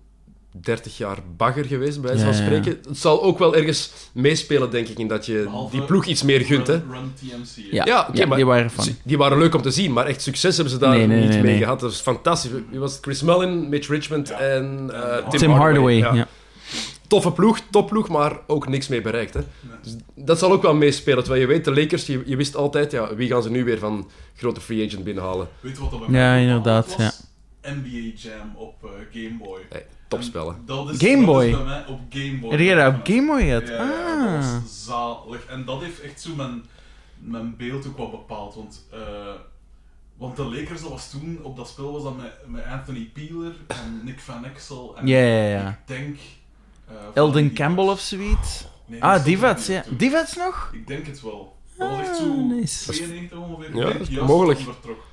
[0.61, 2.45] 30 jaar bagger geweest, bij wijze Ja, van ja.
[2.47, 2.79] spreken.
[2.87, 6.23] Het zal ook wel ergens meespelen, denk ik, in dat je Behalve die ploeg iets
[6.23, 6.67] meer gunt.
[6.67, 6.73] Hè.
[6.73, 7.55] Run, Run TMC.
[7.55, 7.61] hè.
[7.71, 8.85] Ja, Ja, oké, ja, maar die waren van.
[9.03, 11.29] Die waren leuk om te zien, maar echt succes hebben ze daar Nee, nee, niet
[11.29, 11.61] nee, mee nee.
[11.61, 11.79] gehad.
[11.79, 12.51] Dat is fantastisch.
[12.69, 12.97] Wie was?
[13.01, 14.39] Chris Mullin, Mitch Richmond Ja.
[14.39, 16.13] en eh, Tim Hardaway, Ja.
[16.13, 16.27] ja.
[17.07, 19.33] Toffe ploeg, topploeg, maar ook niks mee bereikt.
[19.33, 19.41] Hè.
[19.83, 21.19] Dus dat zal ook wel meespelen.
[21.23, 23.79] Terwijl je weet, de Lakers, je, je wist altijd, ja, wie gaan ze nu weer
[23.79, 25.47] van grote free agent binnenhalen.
[25.59, 26.97] Weet je wat dat bij Ja, mij inderdaad?
[27.61, 29.59] NBA Jam op eh, Game Boy.
[29.69, 30.61] Hey, topspellen.
[30.65, 31.45] Dat is, Game dat Boy?
[31.45, 32.49] is bij mij op Game Boy.
[32.51, 33.67] Heb jij dat op Game Boy gehad?
[33.67, 34.41] Ja, ja, Ah.
[34.41, 35.45] dat was zalig.
[35.45, 36.63] En dat heeft echt zo mijn,
[37.17, 38.55] mijn beeld ook wat bepaald.
[38.55, 38.99] Want, eh,
[40.17, 43.53] want de Lakers, dat was toen, op dat spel was dat met, met Anthony Peeler
[43.67, 44.95] en Nick Van Exel.
[44.97, 45.69] En Ja, ja, ja.
[45.69, 46.17] Ik denk...
[46.87, 48.65] eh, van Elden Campbell of zoiets?
[48.85, 49.83] Nee, Ah, Divats, ja.
[49.97, 50.69] Divats nog?
[50.73, 51.55] Ik denk het wel.
[51.77, 52.91] Dat was echt Ah, zo nice.
[52.91, 53.75] 92 ongeveer.
[53.77, 54.59] Ja, dat is juist mogelijk.
[54.59, 55.03] vertrok.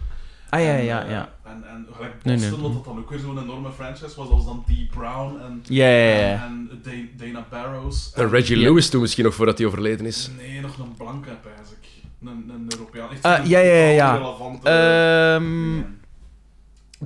[0.51, 1.29] Ah, ja, En, ja, eh, ja.
[1.45, 2.61] En, en gelijk Boston, nee.
[2.61, 4.91] wat dat dan ook weer zo'n enorme franchise was, dat was dan D.
[4.91, 6.45] Brown en, Ja, ja, ja.
[6.45, 8.13] en, en Da- Dana Barrows.
[8.15, 8.63] En Reggie Ja.
[8.69, 10.31] Lewis toen misschien nog voordat hij overleden is.
[10.39, 11.89] Nee, nog een blanke, pijs ik.
[12.29, 13.11] Een, een Europeaan.
[13.11, 14.13] Echt Ah, zo'n ja, ja, ja, ja.
[14.17, 15.83] relevante- Ehm.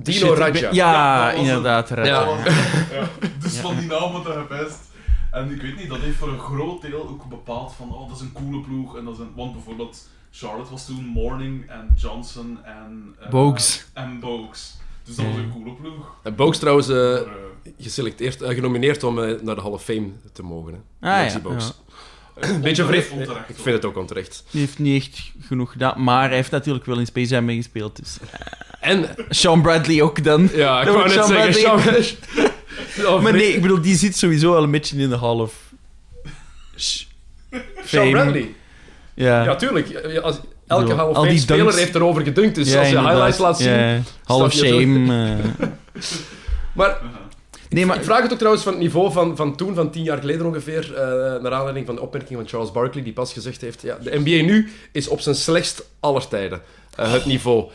[0.03, 0.51] Dino shit, Raja.
[0.51, 1.89] ben- Ja, inderdaad.
[1.89, 1.95] Ja.
[1.95, 2.25] Raja.
[2.91, 3.07] Ja,
[3.39, 4.79] dus van die namen te gepest.
[5.31, 8.15] En ik weet niet, dat heeft voor een groot deel ook bepaald van, oh, dat
[8.17, 8.97] is een coole ploeg.
[8.97, 13.15] En dat is een, want bijvoorbeeld, Charlotte was toen Morning en Johnson en...
[13.19, 13.85] eh, Bogues.
[13.93, 14.77] En Bogues.
[15.03, 16.15] Dus dat was een coole ploeg.
[16.23, 17.21] En Bogues trouwens eh, eh,
[17.79, 20.83] geselecteerd, genomineerd om naar de Hall of Fame te mogen.
[20.99, 21.23] Hè.
[21.23, 21.73] Ah, ja, Bogues.
[22.35, 22.47] ja.
[22.49, 23.05] Een beetje vreemd.
[23.05, 23.43] Ik hoor.
[23.47, 24.43] vind het ook onterecht.
[24.51, 27.95] Die heeft niet echt genoeg gedaan, maar hij heeft natuurlijk wel in Space Jam meegespeeld.
[27.95, 28.17] Dus.
[28.79, 30.49] En, Sean Bradley ook dan.
[30.53, 32.01] ja, ik wou net Sean zeggen, Bradley.
[32.03, 33.05] Sean...
[33.05, 35.73] Oh, Maar nee, ik bedoel, die zit sowieso al een beetje in de Hall of
[36.75, 37.07] Sean
[37.83, 38.09] Fame.
[38.11, 38.55] Bradley.
[39.15, 39.43] Ja.
[39.43, 40.19] Ja, tuurlijk.
[40.21, 42.55] Als, elke Hall of al Fame die speler dunks- heeft erover gedunkt.
[42.55, 43.11] Dus Ja, als je inderdaad.
[43.13, 43.73] highlights laat zien...
[43.73, 44.01] Ja.
[44.23, 45.35] Hall of snap je het Shame.
[45.61, 45.67] eh.
[46.73, 46.97] Maar
[47.69, 50.03] Nee, maar ik vraag het ook trouwens van het niveau van, van toen, van tien
[50.03, 53.61] jaar geleden ongeveer, eh, naar aanleiding van de opmerking van Charles Barkley, die pas gezegd
[53.61, 56.61] heeft, ja, de NBA nu is op zijn slechtst aller tijden,
[56.95, 57.69] eh, het niveau.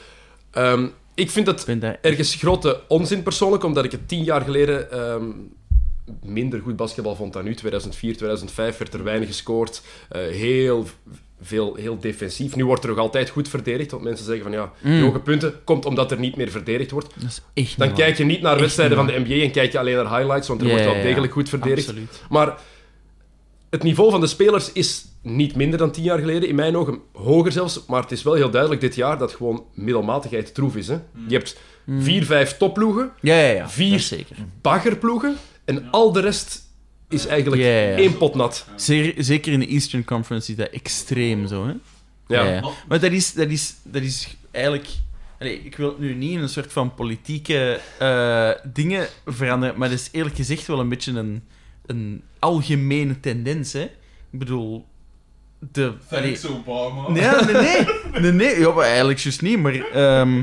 [0.50, 1.66] Ehm, ik vind het
[2.00, 5.24] ergens grote onzin persoonlijk, omdat ik het tien jaar geleden ehm,
[6.22, 7.55] minder goed basketbal vond dan nu.
[7.55, 9.83] 2004, 2005 werd er weinig gescoord.
[10.09, 10.87] eh, heel
[11.42, 12.57] veel, heel defensief.
[12.57, 15.03] Nu wordt er nog altijd goed verdedigd, want mensen zeggen van ja, die Mm.
[15.03, 17.09] hoge punten komt omdat er niet meer verdedigd wordt.
[17.14, 19.72] Dat is echt Dan kijk je niet naar Echt wedstrijden van de NBA en kijk
[19.72, 21.88] je alleen naar highlights, want er Ja, wordt wel degelijk goed verdedigd.
[21.88, 22.22] Absoluut.
[22.31, 22.59] Maar
[23.70, 26.48] het niveau van de spelers is niet minder dan tien jaar geleden.
[26.48, 27.85] In mijn ogen hoger zelfs.
[27.87, 30.88] Maar het is wel heel duidelijk dit jaar dat gewoon middelmatigheid troef is.
[30.88, 30.96] Hè?
[31.29, 31.59] Je hebt
[31.98, 33.68] vier, vijf topploegen, Ja, ja, ja.
[33.68, 34.00] Vier.
[34.00, 34.37] Zeker.
[34.62, 36.62] baggerploegen en al de rest
[37.11, 37.96] is eigenlijk Ja, ja, ja.
[37.96, 38.66] één pot nat.
[38.77, 41.73] Zeer, zeker in de Eastern Conference is dat extreem zo, hè?
[42.27, 42.61] Ja.
[42.88, 44.88] Maar dat is, dat is, dat is eigenlijk...
[45.38, 49.88] Allee, ik wil het nu niet in een soort van politieke eh, dingen veranderen, maar
[49.88, 51.42] dat is eerlijk gezegd wel een beetje een,
[51.87, 53.83] een algemene tendens, hè?
[54.31, 54.87] Ik bedoel...
[55.73, 57.20] De, allee, Thanks Obama.
[57.20, 57.87] Ja, nee, nee.
[58.20, 58.59] nee, nee.
[58.59, 59.75] Ja, maar eigenlijk juist niet, maar...
[59.75, 60.42] ehm,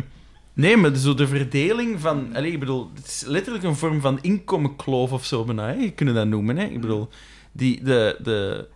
[0.58, 2.36] nee, maar zo de verdeling van...
[2.36, 5.70] Allee, ik bedoel, het is letterlijk een vorm van inkomenkloof of zo, bijna.
[5.70, 6.66] Je kunt dat noemen, hè.
[6.66, 7.10] Ik bedoel,
[7.52, 8.68] die, de, de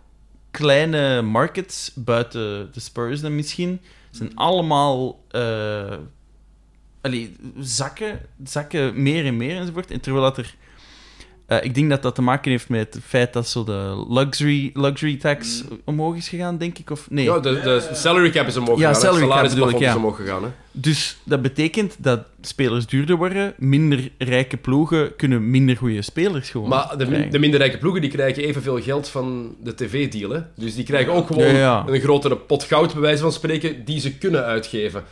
[0.50, 5.24] kleine markets buiten de Spurs dan misschien, zijn allemaal...
[5.30, 5.96] eh
[7.00, 9.90] allee, zakken, zakken meer en meer enzovoort.
[9.90, 10.54] En terwijl dat er...
[11.58, 14.70] eh, ik denk dat dat te maken heeft met het feit dat zo de luxury,
[14.74, 16.90] luxury tax omhoog is gegaan, denk ik.
[16.90, 17.24] Of, nee.
[17.24, 19.14] Ja, de, de salary cap is omhoog Ja, gegaan.
[19.14, 19.90] salary cap ik, ja.
[19.90, 20.42] is omhoog gegaan.
[20.42, 20.48] Hè?
[20.72, 26.68] Dus dat betekent dat spelers duurder worden, minder rijke ploegen kunnen minder goede spelers gewoon
[26.68, 30.42] Maar de, min- de minder rijke ploegen die krijgen evenveel geld van de tv-deal.
[30.56, 34.00] Dus die krijgen ook gewoon Ja, een grotere pot goud, bij wijze van spreken, die
[34.00, 35.02] ze kunnen uitgeven.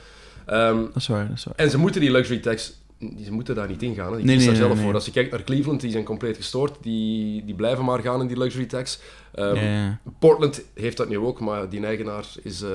[0.47, 1.55] Ehm, Dat is waar, dat is waar.
[1.57, 2.79] en ze moeten die luxury tax...
[3.01, 4.11] die- Ze moeten daar niet in gaan.
[4.11, 4.17] Hè.
[4.17, 4.95] Die Nee, daar zelf nee, voor.
[4.95, 6.77] Als je kijkt naar Cleveland, die zijn compleet gestoord.
[6.83, 9.01] Die, die blijven maar gaan in die luxury tax.
[9.35, 9.91] Ehm.
[10.19, 12.69] Portland heeft dat nu ook, maar die eigenaar is eh,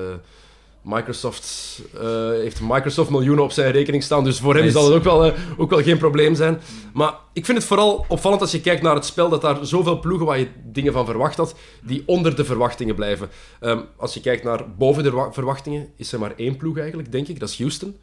[0.82, 4.76] Microsoft eh, heeft Microsoft miljoenen op zijn rekening staan, dus voor hem Nice.
[4.78, 6.60] zal het ook wel, eh, ook wel geen probleem zijn.
[6.94, 9.98] Maar ik vind het vooral opvallend als je kijkt naar het spel, dat daar zoveel
[10.00, 13.28] ploegen waar je dingen van verwacht had, die onder de verwachtingen blijven.
[13.60, 17.12] Ehm, als je kijkt naar boven de wa- verwachtingen, is er maar één ploeg eigenlijk,
[17.12, 17.40] denk ik.
[17.40, 17.96] Dat is Houston.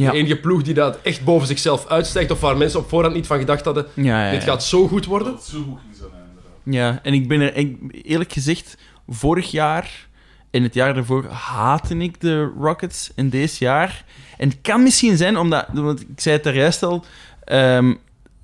[0.00, 0.10] Ja.
[0.10, 3.26] De enige ploeg die dat echt boven zichzelf uitstijgt, of waar mensen op voorhand niet
[3.26, 4.30] van gedacht hadden, Ja, ja, ja.
[4.30, 5.32] dit gaat zo goed worden.
[5.32, 6.52] Dat zo goed ging zijn, inderdaad.
[6.94, 8.76] Ja, en ik ben er ik- eerlijk gezegd,
[9.08, 10.08] vorig jaar
[10.50, 13.10] en het jaar daarvoor haatte ik de Rockets.
[13.14, 14.04] En deze jaar.
[14.38, 17.04] En het kan misschien zijn omdat, want ik zei het daar juist al
[17.44, 17.94] ehm,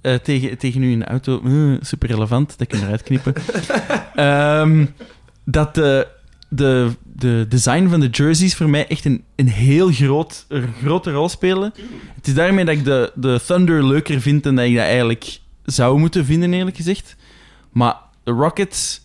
[0.00, 3.34] eh, tegen, tegen u in de auto, eh, super relevant, dat kun je eruit knippen.
[4.14, 4.86] Ehm,
[5.44, 6.06] dat de,
[6.48, 11.10] de, de design van de jerseys voor mij echt een, een heel groot, een grote
[11.12, 11.72] rol spelen.
[12.14, 15.38] Het is daarmee dat ik de, de Thunder leuker vind dan dat ik dat eigenlijk
[15.64, 17.16] zou moeten vinden, eerlijk gezegd.
[17.72, 19.00] Maar de Rockets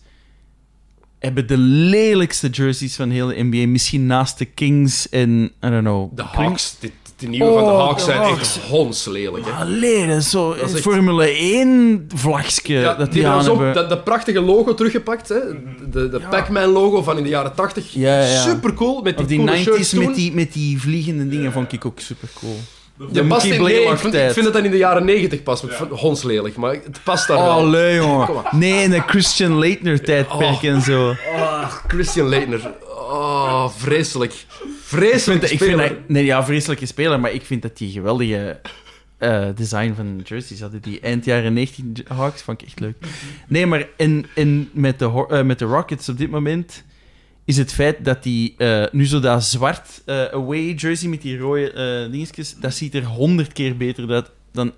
[1.18, 3.66] hebben de lelijkste jerseys van heel de NBA.
[3.66, 6.16] Misschien naast de Kings en, I don't know.
[6.16, 6.76] De Hawks,
[7.22, 8.40] de nieuwe van de Oh, Hawks zijn Hawks.
[8.40, 9.46] echt honslelijk.
[9.58, 13.26] Allee, dat is zo Dat is een echt- Formule 1 vlagje Ja, dat die die
[13.26, 13.74] aan hebben zo hebben.
[13.74, 15.28] dat, dat prachtige logo teruggepakt.
[15.28, 15.38] Hè?
[15.90, 17.84] De, de Pac-Man logo van in de jaren 80.
[17.92, 18.40] Ja, ja.
[18.42, 19.02] Super cool.
[19.02, 20.04] Met die, Of die coole shirts 90s toen.
[20.06, 22.56] met die, met die vliegende dingen vond ik ook super cool.
[23.12, 25.64] De past in, nee, ik, vind, ik vind dat dat in de jaren 90 past.
[25.68, 25.96] Ja.
[25.96, 27.50] Honslelijk, maar het past daar wel.
[27.50, 28.28] Allee, jongen.
[28.50, 30.64] Nee, in de Christian Leitner tijdperk Oh.
[30.64, 31.14] en zo.
[31.36, 32.70] Ah, Christian Leitner.
[33.10, 34.32] Oh, vreselijk.
[34.92, 35.88] Ik Vreselijk ik vind speler.
[35.88, 38.60] dat, nee, ja, vreselijke speler, maar ik vind dat die geweldige
[39.18, 40.82] eh, design van jerseys hadden.
[40.82, 42.96] Die eind jaren 19 Hawks vond ik echt leuk.
[43.48, 46.84] Nee, maar in, in, met, de, eh, met de Rockets op dit moment
[47.44, 52.08] is het feit dat die eh, nu zo dat zwart away jersey met die rode
[52.10, 54.72] dingetjes, dat ziet er honderd keer beter uit dan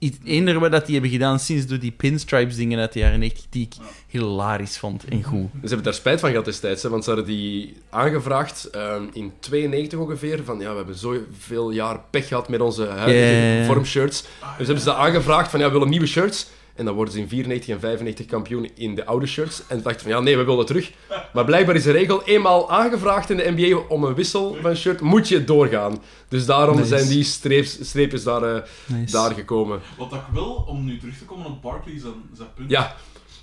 [0.00, 3.18] iets eender wat dat die hebben gedaan sinds door die pinstripes dingen uit de jaren
[3.18, 3.74] 90 die ik
[4.06, 5.48] hilarisch vond en goed.
[5.52, 9.32] Ze hebben daar spijt van gehad destijds, hè, want ze hadden die aangevraagd ehm, in
[9.40, 10.44] 92 ongeveer.
[10.44, 13.64] Van ja, we hebben zoveel jaar pech gehad met onze huidige ja.
[13.64, 14.22] vormshirts.
[14.22, 16.46] Dus hebben ze dat aangevraagd van ja, we willen nieuwe shirts.
[16.80, 19.62] En dan worden ze in 94 en 95 kampioen in de oude shirts.
[19.68, 20.92] En dachten van ja, nee, we willen terug.
[21.32, 25.00] Maar blijkbaar is de regel eenmaal aangevraagd in de NBA om een wissel van shirt,
[25.00, 25.98] moet je doorgaan.
[26.28, 26.88] Dus daarom Nice.
[26.88, 29.12] zijn die streeps, streepjes daar, eh, Nice.
[29.12, 29.80] daar gekomen.
[29.98, 32.70] Wat ik wil, om nu terug te komen op Barkley zijn, zijn punt.
[32.70, 32.94] Ja,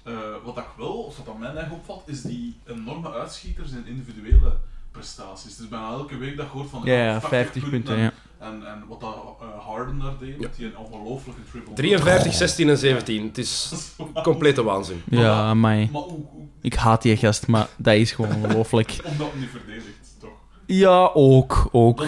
[0.03, 4.53] Eh, wat ik wil, of wat aan mij opvalt, is die enorme uitschieters in individuele
[4.97, 5.55] prestaties.
[5.57, 8.13] Dus bijna elke week dat je hoort van Ja, ja, 50 punten, en, ja.
[8.39, 11.73] En, en wat dat eh, Harden daar deed, met die een ongelofelijke triple.
[11.73, 13.23] 53, 16 en 17.
[13.27, 13.73] Het is
[14.23, 15.01] complete waanzin.
[15.09, 15.89] Ja, mij.
[15.91, 18.97] Maar hoe, hoe, Ik haat die gast, maar dat is gewoon ongelooflijk.
[19.11, 20.29] omdat hij niet verdedigt, toch?
[20.65, 21.69] Ja, ook.
[21.71, 22.03] ook.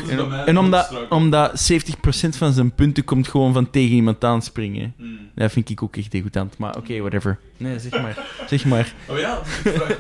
[0.45, 4.93] En, omdat, omdat 70% van zijn punten komt gewoon van tegen iemand aanspringen.
[4.97, 5.19] Hmm.
[5.36, 6.58] Dat vind ik ook echt degoutant.
[6.58, 7.39] Maar oké, whatever.
[7.58, 8.28] Nee, zeg maar.
[8.47, 8.93] Zeg maar.
[9.08, 9.41] Oh ja,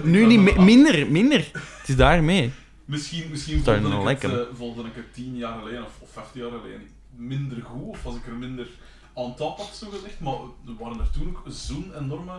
[0.03, 1.49] Nu niet minder, minder.
[1.53, 2.51] Het is daarmee.
[2.89, 6.09] Misschien, misschien Starting volgde, to ik like het, eh, ik 10 jaar geleden of, of
[6.11, 6.81] 15 jaar geleden
[7.15, 8.67] minder goed, of was ik er minder
[9.15, 10.19] aan top had, zo gezegd.
[10.19, 10.33] Maar
[10.67, 12.31] er waren er toen ook zo'n enorme,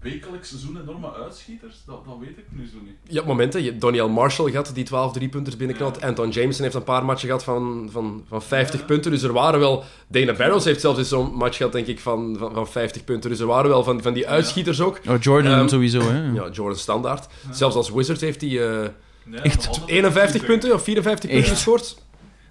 [0.00, 1.82] wekelijks zo'n enorme uitschieters.
[1.86, 2.94] Dat, dat weet ik nu zo niet.
[3.08, 3.62] Ja, momenten.
[3.62, 6.00] Je hebt Doniel Marshall gehad, die 12 driepunters binnenknalt.
[6.00, 6.06] Ja.
[6.06, 8.86] Anton Jameson heeft een paar matchen gehad van, van, van 50 Ja.
[8.86, 9.10] punten.
[9.10, 9.84] Dus er waren wel...
[10.08, 13.30] Dana Barrows heeft zelfs eens zo'n match gehad, denk ik, van, van, van 50 punten.
[13.30, 15.00] Dus er waren wel van, van die uitschieters ook.
[15.08, 16.32] Oh, Jordan Ehm, sowieso, hè.
[16.32, 17.26] Ja, Jordan standaard.
[17.50, 18.88] Zelfs als Wizards heeft hij eh,
[19.24, 19.56] Nee, Echt?
[19.56, 22.02] nog altijd 51 niet punten of 54 punten gescoord.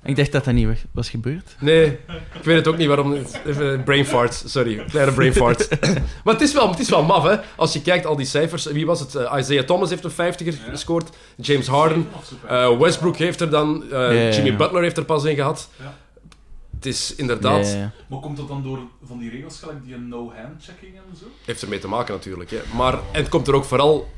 [0.05, 1.55] Ik dacht dat dat niet was- gebeurd.
[1.59, 1.85] Nee,
[2.33, 3.13] ik weet het ook niet waarom.
[3.45, 4.85] Even brain fart, sorry.
[4.85, 5.67] Kleine brain fart.
[6.23, 7.35] maar het is, wel, het is wel maf, hè.
[7.55, 8.65] Als je kijkt, al die cijfers.
[8.65, 9.15] Wie was het?
[9.15, 10.69] Eh, Isaiah Thomas heeft een 50er Ja.
[10.69, 11.15] gescoord.
[11.35, 12.07] James Harden.
[12.47, 13.83] Eh, Westbrook heeft er dan.
[13.83, 14.29] eh, Ja, ja, ja.
[14.35, 15.69] Jimmy Butler heeft er pas in gehad.
[15.79, 15.93] Ja.
[16.75, 17.65] Het is inderdaad.
[17.65, 17.91] Ja, ja, ja.
[18.07, 21.25] Maar komt dat dan door van die regels gelijk die no-hand checking en zo?
[21.45, 22.49] Heeft ermee te maken natuurlijk.
[22.51, 22.59] Hè.
[22.75, 24.09] Maar en het komt er ook vooral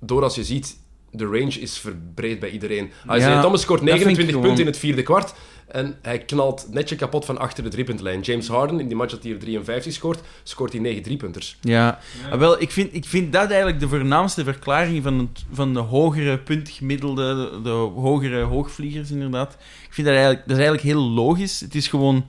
[0.00, 0.78] door als je ziet.
[1.10, 2.90] De range is verbreed bij iedereen.
[3.04, 5.34] Isaiah Ja, Thomas scoort dat vind ik 29 gewoon- punten in het vierde kwart.
[5.68, 8.20] En hij knalt netje kapot van achter de driepuntlijn.
[8.20, 11.56] James Harden, in die match dat hij er 53 scoort, scoort hij 9 driepunters.
[11.60, 12.28] Ja, Ja.
[12.30, 15.80] Ah, wel, ik vind, ik vind dat eigenlijk de voornaamste verklaring van, het, van de
[15.80, 17.68] hogere puntgemiddelde, de, de
[18.00, 19.52] hogere hoogvliegers inderdaad.
[19.86, 21.60] Ik vind dat eigenlijk, dat is eigenlijk heel logisch.
[21.60, 22.26] Het is gewoon...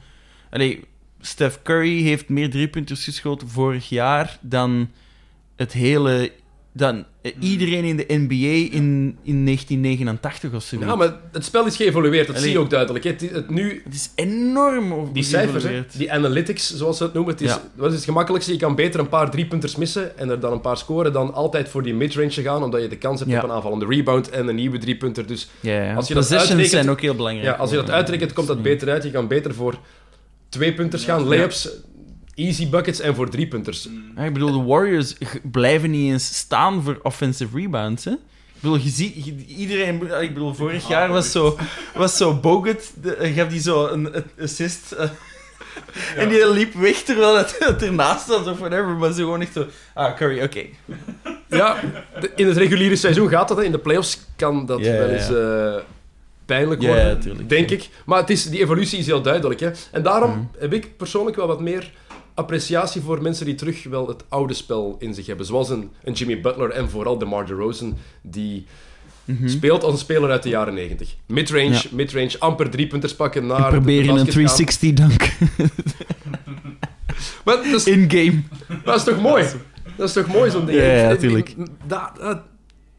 [0.50, 0.84] Allee,
[1.22, 4.90] Steph Curry heeft meer driepunters geschoten vorig jaar dan
[5.56, 6.32] het hele...
[6.74, 10.78] Dan eh, iedereen in de NBA in, in 1989 of zo.
[10.80, 12.48] Ja, maar het spel is geëvolueerd, dat Allee.
[12.48, 13.04] zie je ook duidelijk.
[13.04, 17.14] Het, het, nu, Het is enorm over die cijfers, hè, die analytics, zoals ze het
[17.14, 17.62] noemen, het is, Ja.
[17.76, 18.52] wat is het gemakkelijkste?
[18.54, 21.70] Je kan beter een paar driepunters missen en er dan een paar scoren dan altijd
[21.70, 23.38] voor die midrange te gaan, omdat je de kans hebt Ja.
[23.38, 25.26] op een aanvallende rebound en een nieuwe driepunter.
[25.28, 25.94] Dus Ja.
[25.94, 27.48] Als je dat zijn ook heel belangrijk.
[27.48, 29.04] ja, als je dat uitrekent, komt dat beter uit.
[29.04, 29.80] Je kan beter voor
[30.50, 31.70] twee punters gaan, layups,
[32.46, 33.90] easy buckets en voor drie punters.
[34.16, 35.16] Ja, ik bedoel, de Warriors
[35.52, 38.06] blijven niet eens staan voor offensive rebounds.
[38.06, 38.12] Hè?
[38.12, 41.58] Ik bedoel, je ziet, je- iedereen, ik bedoel, vorig jaar was zo,
[41.96, 44.92] was zo Bogut, de- gaf die zo een, een assist.
[44.92, 45.10] eh,
[46.18, 49.54] En die liep weg terwijl het, het ernaast was of whatever, maar zo gewoon echt
[49.54, 50.62] zo, ah, Curry, oké.
[51.50, 51.80] Ja,
[52.20, 53.58] de- in het reguliere seizoen gaat dat.
[53.58, 53.64] hè.
[53.64, 55.76] In de playoffs kan dat wel eens eh,
[56.46, 57.50] pijnlijk worden, tuurlijk.
[57.50, 57.90] denk ik.
[58.06, 59.60] Maar het is, die evolutie is heel duidelijk.
[59.60, 59.72] Hè.
[59.92, 60.40] En daarom Mhm.
[60.60, 61.92] heb ik persoonlijk wel wat meer
[62.40, 65.46] appreciatie voor mensen die terug wel het oude spel in zich hebben.
[65.46, 68.66] Zoals een, een Jimmy Butler en vooral DeMar DeRozan, die
[69.26, 69.48] Mhm.
[69.48, 71.16] speelt als een speler uit de jaren 90.
[71.26, 71.82] Midrange, Ja.
[71.92, 74.56] midrange, amper driepunters pakken naar Ik de probeer in een basket gaan.
[74.56, 75.32] 360 dunk
[77.46, 78.42] Maar dat is, in-game.
[78.84, 79.46] dat is toch mooi?
[79.96, 80.78] Dat is toch mooi, zo'n ding?
[80.78, 82.44] Ja, ja,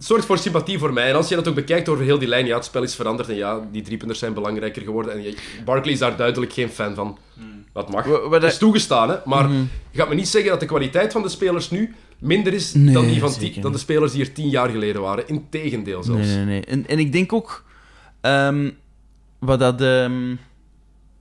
[0.00, 1.08] zorgt voor sympathie voor mij.
[1.08, 3.28] En als je dat ook bekijkt over heel die lijn, ja, het spel is veranderd
[3.28, 5.24] en ja, die driepunters zijn belangrijker geworden.
[5.24, 5.34] En
[5.64, 7.18] Barkley is daar duidelijk geen fan van.
[7.34, 7.64] Hmm.
[7.72, 8.06] Wat mag.
[8.06, 9.16] Dat dat- is toegestaan, hè.
[9.24, 9.60] Maar Mhm.
[9.90, 12.94] je gaat me niet zeggen dat de kwaliteit van de spelers nu minder is Nee,
[12.94, 15.28] dan, die van ti- dan de spelers die er tien jaar geleden waren.
[15.28, 16.26] Integendeel zelfs.
[16.26, 16.64] Nee, nee, nee.
[16.64, 17.64] En, en ik denk ook...
[18.20, 18.70] ehm,
[19.38, 19.80] wat dat...
[19.80, 20.32] ehm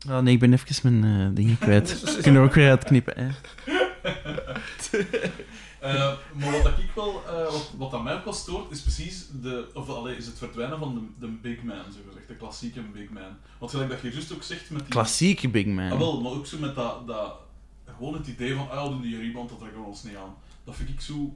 [0.10, 2.02] oh nee, ik ben even mijn eh, dingen kwijt.
[2.18, 3.14] Ik kan er ook weer uitknippen.
[3.18, 3.28] Hè.
[5.80, 9.28] Eh, maar wat ik wel, eh, wat, wat aan mij ook wel stoort, is precies
[9.42, 12.82] de, of allee, is het verdwijnen van de, de big man, zo gezegd, de klassieke
[12.82, 13.38] big man.
[13.58, 14.90] Want gelijk dat je juist ook zegt met die...
[14.90, 15.92] Klassieke big man.
[15.92, 17.34] Ah, wel, maar ook zo met dat, dat
[17.86, 20.36] gewoon het idee van, ah, doen die rebound, dat trekken we ons niet aan.
[20.64, 21.36] Dat vind ik zo,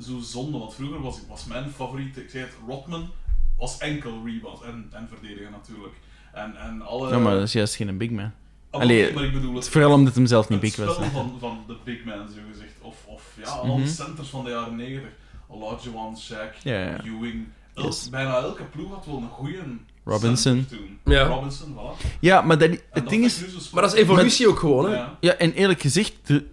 [0.00, 3.10] zo zonde, want vroeger was, was mijn favoriet, ik zei het, Rodman,
[3.56, 5.94] was enkel rebound en, en verdedigen natuurlijk.
[6.32, 7.10] En, en alle...
[7.10, 8.32] Ja, maar dat is juist geen big man.
[8.74, 10.96] Ah, allee, maar ik bedoel het, Vooral omdat hem zelf niet het big was.
[10.96, 11.04] hè.
[11.10, 12.72] van, van de big man, zo gezegd.
[12.80, 13.86] Of, of ja, alle Mhm.
[13.88, 15.08] centers van de jaren 90.
[15.48, 17.00] Olajuwon, Shaq, Ja, ja.
[17.04, 17.46] Ewing.
[17.74, 18.08] El- Yes.
[18.10, 19.58] Bijna elke ploeg had wel een goede
[20.04, 20.66] Robinson.
[21.04, 21.26] Ja.
[21.26, 22.18] Robinson, voilà.
[22.20, 23.38] Ja, maar dat, het dat ding is...
[23.38, 24.96] zo Maar dat is evolutie ook gewoon, hè.
[24.96, 25.16] Ja.
[25.20, 26.46] Ja, en eerlijk gezegd, de,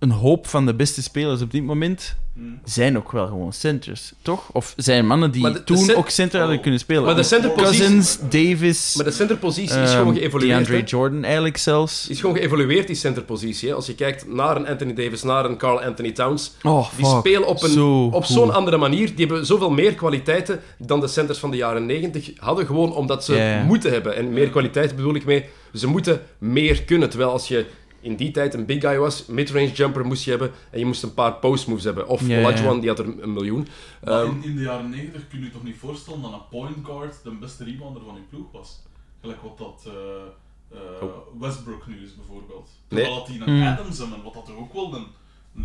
[0.00, 2.16] een hoop van de beste spelers op dit moment
[2.64, 4.48] zijn ook wel gewoon centers, toch?
[4.52, 6.62] Of zijn mannen die de toen cent- ook center hadden Oh.
[6.62, 7.02] kunnen spelen.
[7.04, 7.78] Maar de centerpositie...
[7.84, 10.82] Cousins, Davis, Maar de centerpositie is ehm, gewoon geëvolueerd, DeAndre.
[10.88, 12.08] Jordan eigenlijk zelfs.
[12.08, 13.68] is gewoon geëvolueerd, die centerpositie.
[13.68, 13.74] hè.
[13.74, 17.46] Als je kijkt naar een Anthony Davis, naar een Carl Anthony Towns, Oh, die spelen
[17.46, 19.06] op, een, Zo op zo'n andere manier.
[19.16, 23.24] Die hebben zoveel meer kwaliteiten dan de centers van de jaren 90 hadden, gewoon omdat
[23.24, 24.16] ze moeten hebben.
[24.16, 27.08] En meer kwaliteit bedoel ik mee, ze moeten meer kunnen.
[27.10, 27.66] Terwijl als je
[28.00, 31.02] in die tijd een big guy was, midrange jumper moest je hebben en je moest
[31.02, 32.08] een paar post moves hebben.
[32.08, 32.74] Of Ja, ja.
[32.74, 33.68] Die had er een miljoen.
[34.04, 36.48] Maar Ehm, in, in de jaren 90 kun je je toch niet voorstellen dat een
[36.50, 38.82] point guard de beste rebounder van je ploeg was?
[39.20, 41.08] Gelijk wat dat eh, eh,
[41.40, 42.68] Westbrook nu is bijvoorbeeld.
[42.88, 43.02] Nee.
[43.02, 43.66] Terwijl dat die een Hmm.
[43.66, 45.06] Adams hebben, wat dat toch ook wel een,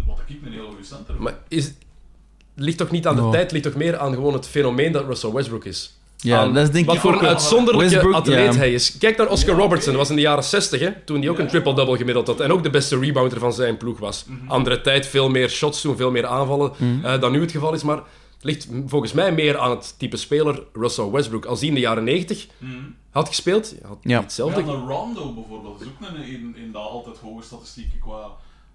[0.08, 1.74] wat ik een hele goede center maar is,
[2.54, 5.06] ligt toch niet aan de tijd, het ligt toch meer aan gewoon het fenomeen dat
[5.06, 5.98] Russell Westbrook is.
[6.26, 8.60] Ja, Aan dat is denk wat ik voor ook een uitzonderlijke Westbrook, atleet ja.
[8.60, 8.98] hij is.
[8.98, 11.48] Kijk naar Oscar Robertson, dat was in de jaren 60, hè, toen hij ook een
[11.48, 12.40] triple-double gemiddeld had.
[12.40, 14.26] En ook de beste rebounder van zijn ploeg was.
[14.28, 14.52] Mhm.
[14.52, 17.06] Andere tijd, veel meer shots toen, veel meer aanvallen Mhm.
[17.06, 17.84] eh, dan nu het geval is.
[17.84, 21.46] Maar het ligt volgens mij meer aan het type speler Russell Westbrook.
[21.46, 22.66] Als hij in de jaren 90 Hm.
[23.12, 24.22] had gespeeld, had hij Ja.
[24.22, 24.62] hetzelfde.
[24.64, 28.28] Ja, een Rondo bijvoorbeeld is ook een in, in dat altijd hoge statistieken qua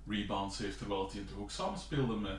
[0.09, 2.31] rebounds heeft, terwijl hij toch ook samenspeelde met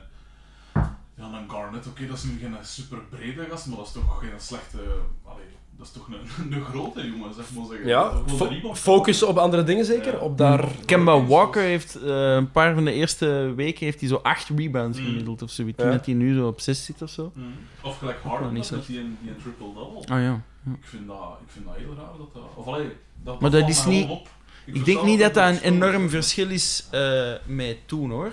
[1.16, 1.86] ja, een Garnett.
[1.86, 4.78] Oké, dat is nu geen super brede gast, maar dat is toch geen slechte.
[5.24, 5.44] Allee,
[5.76, 7.86] dat is toch een, een grote jongen, zeg maar zeggen.
[7.86, 10.12] Ja, Gewoon de fo- rebound- focussen op andere dingen zeker.
[10.12, 10.18] Ja.
[10.18, 10.68] Op daar...
[10.84, 14.98] Kemba Walker heeft eh, een paar van de eerste weken heeft hij zo acht rebounds
[14.98, 15.04] Mm.
[15.04, 15.82] gemiddeld of zoiets.
[15.82, 15.90] Ja.
[15.90, 17.32] Dat hij nu zo op zes zit of zo.
[17.34, 17.40] Hm.
[17.86, 18.86] Of gelijk Harden slecht.
[18.86, 20.14] die, een- die een triple-double.
[20.14, 20.40] Ah ja.
[20.72, 22.42] Ik, vind dat, ik vind dat heel raar dat dat.
[22.54, 22.88] Of allee,
[23.22, 24.28] dat, Maar dat is niet- op.
[24.64, 28.32] Ik denk niet dat dat een enorm verschil is eh, met toen hoor.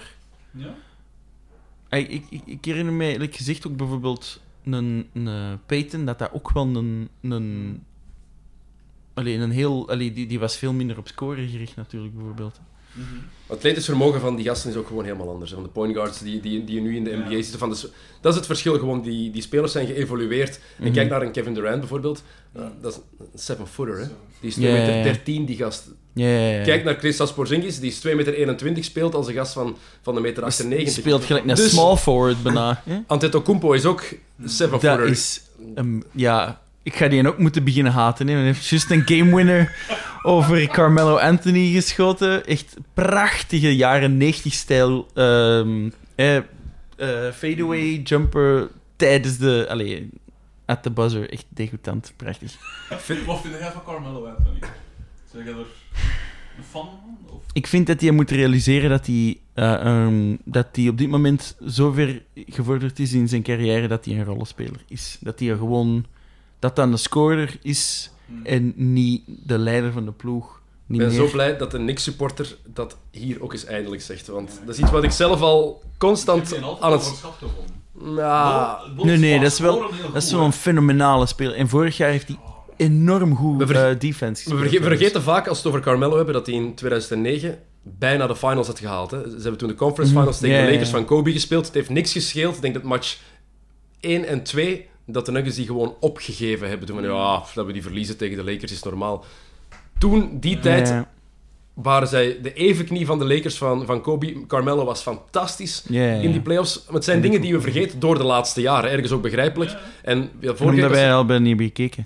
[0.52, 0.68] Ja?
[1.90, 6.32] Ik, ik, ik, herinner me eerlijk gezegd ook bijvoorbeeld een, een eh, Peyton, dat dat
[6.34, 7.10] ook wel een...
[7.22, 7.84] een
[9.14, 12.60] Allee, een heel, allee, die, die was veel minder op scoren gericht natuurlijk, bijvoorbeeld.
[12.94, 13.06] Mhm.
[13.48, 15.52] Het atletisch vermogen van die gasten is ook gewoon helemaal anders.
[15.54, 17.18] Van de point guards die, die, die nu in de Ja.
[17.18, 17.60] NBA zitten.
[17.60, 17.90] Van de,
[18.22, 19.02] dat is het verschil gewoon.
[19.02, 20.60] Die, die spelers zijn geëvolueerd.
[20.78, 20.94] En Mhm.
[20.94, 22.24] kijk naar een Kevin Durant bijvoorbeeld.
[22.58, 24.08] Uh, dat is een seven-footer, hè.
[24.40, 25.04] Die is Ja, 2 meter ja, ja.
[25.04, 25.92] 13, die gast.
[26.64, 30.16] Kijk naar Christos Porzingis, die is 2 meter 21, speelt als een gast van, van
[30.16, 30.94] de meter Die 98.
[30.94, 32.82] speelt gelijk een Dus- small forward bijna.
[32.86, 33.00] hè?
[33.08, 34.04] Antetokounmpo is ook
[34.36, 35.08] Dat 7-footer.
[35.08, 35.42] is...
[35.76, 38.28] ehm, ja, ik ga die ook moeten beginnen haten.
[38.28, 38.34] Hè.
[38.34, 39.76] Hij heeft juist een game winner
[40.24, 42.46] over Carmelo Anthony geschoten.
[42.46, 46.44] Echt prachtige jaren 90-stijl ehm eh, eh,
[47.34, 49.66] fadeaway jumper tijdens de...
[49.70, 50.10] Allee,
[50.66, 51.30] at the buzzer.
[51.32, 52.14] Echt degoutant.
[52.16, 52.56] Prachtig.
[52.90, 53.02] Wat
[53.42, 54.60] vind jij van Carmelo Anthony?
[55.34, 57.36] Zeg je er een fan van?
[57.36, 57.44] Of?
[57.54, 61.56] Ik vind dat hij moet realiseren dat hij, eh, ehm, dat hij op dit moment
[61.68, 65.18] zo ver gevorderd is in zijn carrière dat hij een rollenspeler is.
[65.20, 66.06] Dat hij gewoon...
[66.60, 68.46] Dat dan de scorer is Hm.
[68.46, 70.62] en niet de leider van de ploeg.
[70.88, 71.16] Ik ben meer.
[71.16, 74.28] zo blij dat een Knicks-supporter dat hier ook eens eindelijk zegt.
[74.28, 77.24] Want dat is iets wat ik zelf al Ik constant aan het...
[78.96, 80.58] Bol Nee, nee, dat is wel, dat is goed, wel een hè.
[80.58, 81.56] fenomenale speler.
[81.56, 82.38] En vorig jaar heeft hij
[82.80, 84.60] enorm goed We verge- eh, defense we gespeeld.
[84.60, 88.28] verge- we vergeten vaak, als we het over Carmelo hebben, dat hij in 2009 bijna
[88.28, 89.12] de finals had gehaald.
[89.12, 89.22] Hè.
[89.24, 90.22] Ze hebben toen de conference Mhm.
[90.22, 90.96] finals tegen Ja, de Lakers ja.
[90.96, 91.66] van Kobe gespeeld.
[91.66, 92.56] Het heeft niks gescheeld.
[92.56, 93.18] Ik denk dat match
[94.00, 96.88] 1 en 2, dat de Nuggets die gewoon opgegeven hebben.
[96.88, 99.26] Toen van, ja, dat we die verliezen tegen de Lakers is normaal.
[99.98, 100.94] Toen, die tijd,
[101.74, 104.46] waren zij de evenknie van de Lakers van, van Kobe.
[104.48, 106.22] Carmelo was fantastisch ja, ja.
[106.22, 106.84] in die playoffs.
[106.86, 108.92] Maar het zijn dingen die we vergeten door de laatste jaren.
[108.92, 109.76] Ergens ook begrijpelijk.
[110.04, 112.06] En ja, vorige Omdat wij al bij niet hebben gekeken.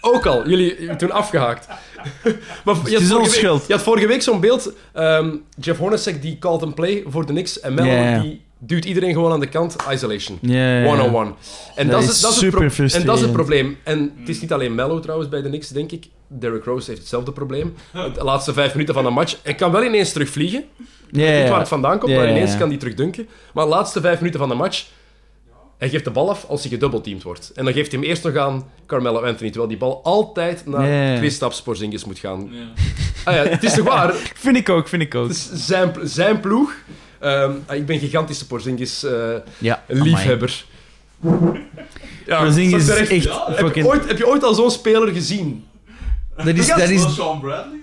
[0.00, 0.48] Ook al.
[0.48, 1.66] Jullie toen afgehaakt.
[2.64, 3.66] maar je, is had onze vorige week, schuld.
[3.66, 4.72] je had vorige week zo'n beeld.
[4.92, 7.60] ehm, Jeff Hornacek die called een play voor de Knicks.
[7.60, 9.76] En Melo die duwt iedereen gewoon aan de kant.
[9.90, 10.38] Isolation.
[10.40, 10.86] Ja, ja, ja.
[10.92, 11.32] One-on-one.
[11.74, 13.76] En Dat is is, dat, is het en dat is het probleem.
[13.82, 16.06] En het is niet alleen Mello trouwens bij de Knicks, denk ik.
[16.28, 17.74] Derrick Rose heeft hetzelfde probleem.
[17.92, 19.36] De laatste vijf minuten van een match.
[19.42, 20.64] Hij kan wel ineens terugvliegen.
[21.10, 23.28] Ja, Niet waar het vandaan komt, maar ineens kan hij terugdunken.
[23.54, 24.84] Maar de laatste vijf minuten van de match...
[25.78, 27.52] Hij geeft de bal af als hij gedubbelteamd wordt.
[27.54, 29.48] En dan geeft hij hem eerst nog aan Carmelo Anthony.
[29.50, 31.16] Terwijl die bal altijd naar ja.
[31.16, 32.48] twee staps Porzingis moet gaan.
[32.50, 32.64] Ja.
[33.24, 34.14] Ah ja, het is toch waar?
[34.46, 35.30] Vind ik ook, vind ik ook.
[35.30, 36.74] is zijn, zijn ploeg.
[37.18, 40.64] Ehm, ah, ik ben gigantische Porzingis eh, Ja, liefhebber.
[42.26, 43.74] Ja, Porzingis is echt- Heb fucking...
[43.74, 45.64] je, ooit, heb je ooit al zo'n speler gezien?
[46.36, 47.14] Dat is, dat is...
[47.14, 47.78] Sean Bradley?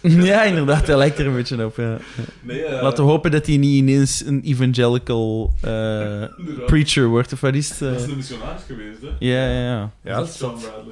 [0.00, 0.22] Ja.
[0.24, 1.76] Ja, inderdaad, hij lijkt er een beetje op.
[1.76, 1.98] Ja.
[2.40, 6.24] Nee, eh, Laten we hopen dat hij niet ineens een evangelical eh,
[6.66, 7.82] preacher wordt, of wat is het?
[7.82, 7.88] eh?
[7.90, 9.08] Dat is een missionaris geweest, hè?
[9.18, 9.90] Ja, ja, ja.
[10.02, 10.42] Ja, dat is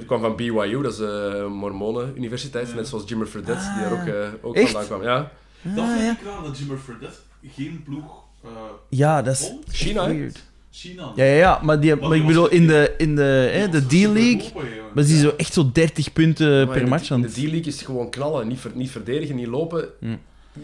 [0.05, 2.67] kwam van BYU, dat is de Mormonen-universiteit.
[2.69, 2.75] Ja.
[2.75, 4.65] Net zoals Jimmer Fredette, die daar ook, eh, ook Echt?
[4.71, 5.03] vandaan kwam.
[5.03, 5.31] Ja.
[5.61, 6.11] Dat Ah, vind ja.
[6.11, 7.17] ik raar, dat Jimmer Fredette
[7.55, 8.23] geen ploeg...
[8.43, 8.49] eh
[8.89, 9.51] ja, dat is.
[9.71, 10.43] China, weird.
[10.75, 11.11] China.
[11.15, 14.51] Ja, ja, ja, maar, die, maar ik bedoel, in de, in de, hè, de D-League
[14.93, 17.35] was die zo echt zo 30 punten Maar per match aan het...
[17.35, 18.47] de D-League is gewoon knallen.
[18.47, 19.89] Niet, ver- niet verdedigen, niet lopen.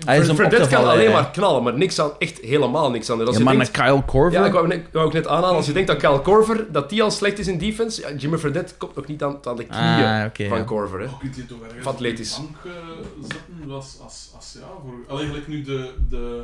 [0.05, 1.11] Hij is om op Fredette te kan vallen, alleen ja.
[1.13, 3.19] maar knallen, maar niks aan, echt helemaal niks aan.
[3.19, 4.39] Als Ja, je maar denkt, naar Kyle Korver...
[4.39, 5.55] ja, ik wou, net, wou ik net aanhalen.
[5.55, 8.37] Als je denkt dat Kyle Korver dat die al slecht is in defense, ja, Jimmy
[8.37, 10.63] Fredette komt nog niet aan, aan de knieën Ah, oké, van ja.
[10.63, 10.99] Korver.
[10.99, 11.05] Hè.
[11.05, 12.03] Oh, kunt je toch ergens Of op de
[12.37, 12.71] bank eh,
[13.21, 14.93] zetten als, als, als ja, voor...
[15.15, 16.43] Allee, gelijk nu de, de,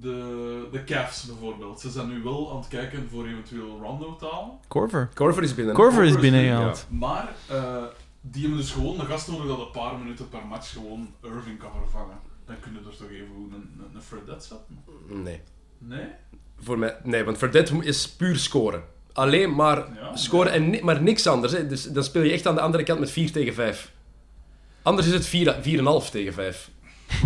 [0.00, 1.80] de, de Cavs bijvoorbeeld.
[1.80, 4.50] Ze zijn nu wel aan het kijken voor eventueel Rondo te halen.
[4.68, 5.08] Korver.
[5.14, 5.74] Korver is binnen.
[5.74, 6.86] Korver is binnengehaald.
[6.88, 7.82] Maar eh,
[8.20, 11.58] die hebben dus gewoon de gast nodig dat een paar minuten per match gewoon Irving
[11.58, 12.16] kan vervangen.
[12.46, 14.78] Dan kunnen er toch even goed een, een, een Fredette zetten?
[15.22, 15.40] Nee.
[15.78, 16.06] Nee?
[16.60, 18.84] Voor mij, nee, want Fredette is puur scoren.
[19.12, 21.52] Alleen maar Ja, scoren, en ni- maar niks anders.
[21.52, 21.66] Hè.
[21.66, 23.92] Dus dan speel je echt aan de andere kant met 4 tegen 5.
[24.82, 25.54] Anders is het 4
[26.04, 26.70] 4,5 tegen 5.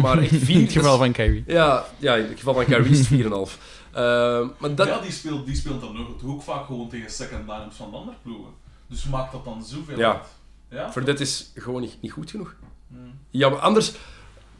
[0.03, 1.45] Maar echt 4 In het geval van Kyrie.
[1.47, 3.59] Ja, ja, in het geval van Kyrie is het 4,5.
[3.93, 7.11] Ehm, maar dat, Ja, die speelt, die speelt dan nog toch ook vaak gewoon tegen
[7.11, 8.51] second line-ups van de andere ploegen.
[8.87, 10.13] Dus maakt dat dan zoveel Ja.
[10.13, 10.27] uit?
[10.71, 10.93] Ja?
[10.93, 12.55] Fredette is gewoon niet, niet goed genoeg.
[12.89, 13.19] Hmm.
[13.31, 13.93] Ja, maar anders,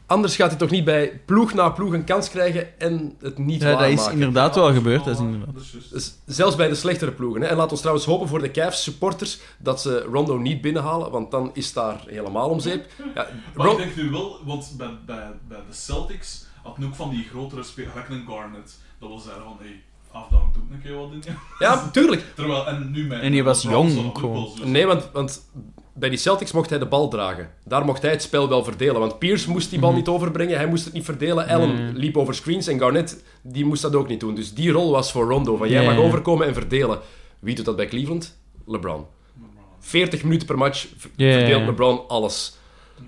[0.07, 3.61] anders gaat hij toch niet bij ploeg na ploeg een kans krijgen en het niet
[3.61, 5.05] Ja, dat is inderdaad wel gebeurd.
[5.05, 5.53] Dat is Oh, inderdaad.
[5.53, 5.89] dat is.
[5.89, 7.41] Dus zelfs bij de slechtere ploegen.
[7.41, 7.47] Hè.
[7.47, 11.31] En laat ons trouwens hopen voor de Cavs supporters dat ze Rondo niet binnenhalen, want
[11.31, 12.85] dan is daar helemaal om zeep.
[13.15, 17.09] Ja, Maar ik denk nu wel, want bij, bij, bij de Celtics had ook van
[17.09, 21.11] die grotere spelers, een Garnet, dat wil zeggen van, hey, afdown, doe een keer wat
[21.11, 21.31] in je.
[21.59, 22.23] ja, tuurlijk.
[22.35, 24.49] Terwijl, en nu met En die was jong ook gewoon.
[24.63, 25.41] Nee, want, want
[25.99, 27.49] bij die Celtics mocht hij de bal dragen.
[27.63, 28.99] Daar mocht hij het spel wel verdelen.
[28.99, 31.47] Want Pierce moest die bal niet overbrengen, hij moest het niet verdelen.
[31.47, 34.35] Allen liep over screens en Garnett die moest dat ook niet doen.
[34.35, 35.55] Dus die rol was voor Rondo.
[35.55, 36.99] Van jij mag overkomen en verdelen.
[37.39, 38.37] Wie doet dat bij Cleveland?
[38.65, 39.05] LeBron.
[39.79, 41.65] 40 minuten per match verdeelt.
[41.65, 42.57] LeBron alles.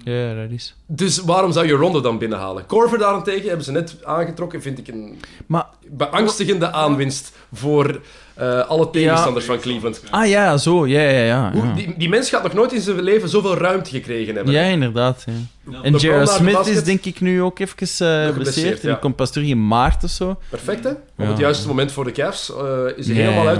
[0.04, 0.76] Ja, dat is...
[0.86, 2.66] Dus waarom zou je Rondo dan binnenhalen?
[2.66, 5.66] Corver daarentegen hebben ze net aangetrokken, vind ik een Maar...
[5.90, 8.02] beangstigende aanwinst voor
[8.34, 10.02] eh, alle tegenstanders van Cleveland.
[10.10, 10.88] Ah ja, zo.
[10.88, 11.52] Ja, ja, ja.
[11.52, 11.74] Hoe-.
[11.74, 14.54] Die, die mens gaat nog nooit in zijn leven zoveel ruimte gekregen hebben.
[14.54, 15.24] Ja, inderdaad.
[15.26, 15.34] Ja.
[15.72, 15.82] Ja.
[15.82, 16.20] En J.R.
[16.20, 16.76] de Smith basket.
[16.76, 20.10] is denk ik nu ook even eh geblesseerd, die komt pas terug in maart of
[20.10, 20.40] zo.
[20.50, 20.90] Perfect, hè?
[20.90, 22.58] Op het juiste moment voor de Cavs eh,
[22.96, 23.60] is hij Ja, helemaal ja.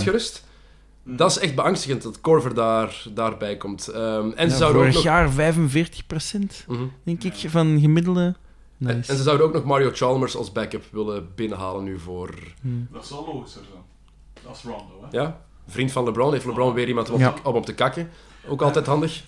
[1.06, 1.18] Uitgerust.
[1.18, 3.88] Dat is echt beangstigend dat Corver daar, daarbij komt.
[3.88, 6.84] Ehm, en, ze zouden ook vorig nog, jaar 45 procent, Mhm.
[7.04, 8.22] denk ik, van gemiddelde.
[8.80, 9.12] en, Nice.
[9.12, 12.34] en ze zouden ook nog Mario Chalmers als backup willen binnenhalen nu voor...
[12.92, 13.84] Dat zou logischer zijn.
[14.48, 15.18] Als Rondo, hè.
[15.18, 16.32] Ja, vriend van LeBron.
[16.34, 17.32] Heeft LeBron weer iemand om, op Ja.
[17.32, 18.10] te- om op te kakken.
[18.48, 19.24] Ook altijd handig.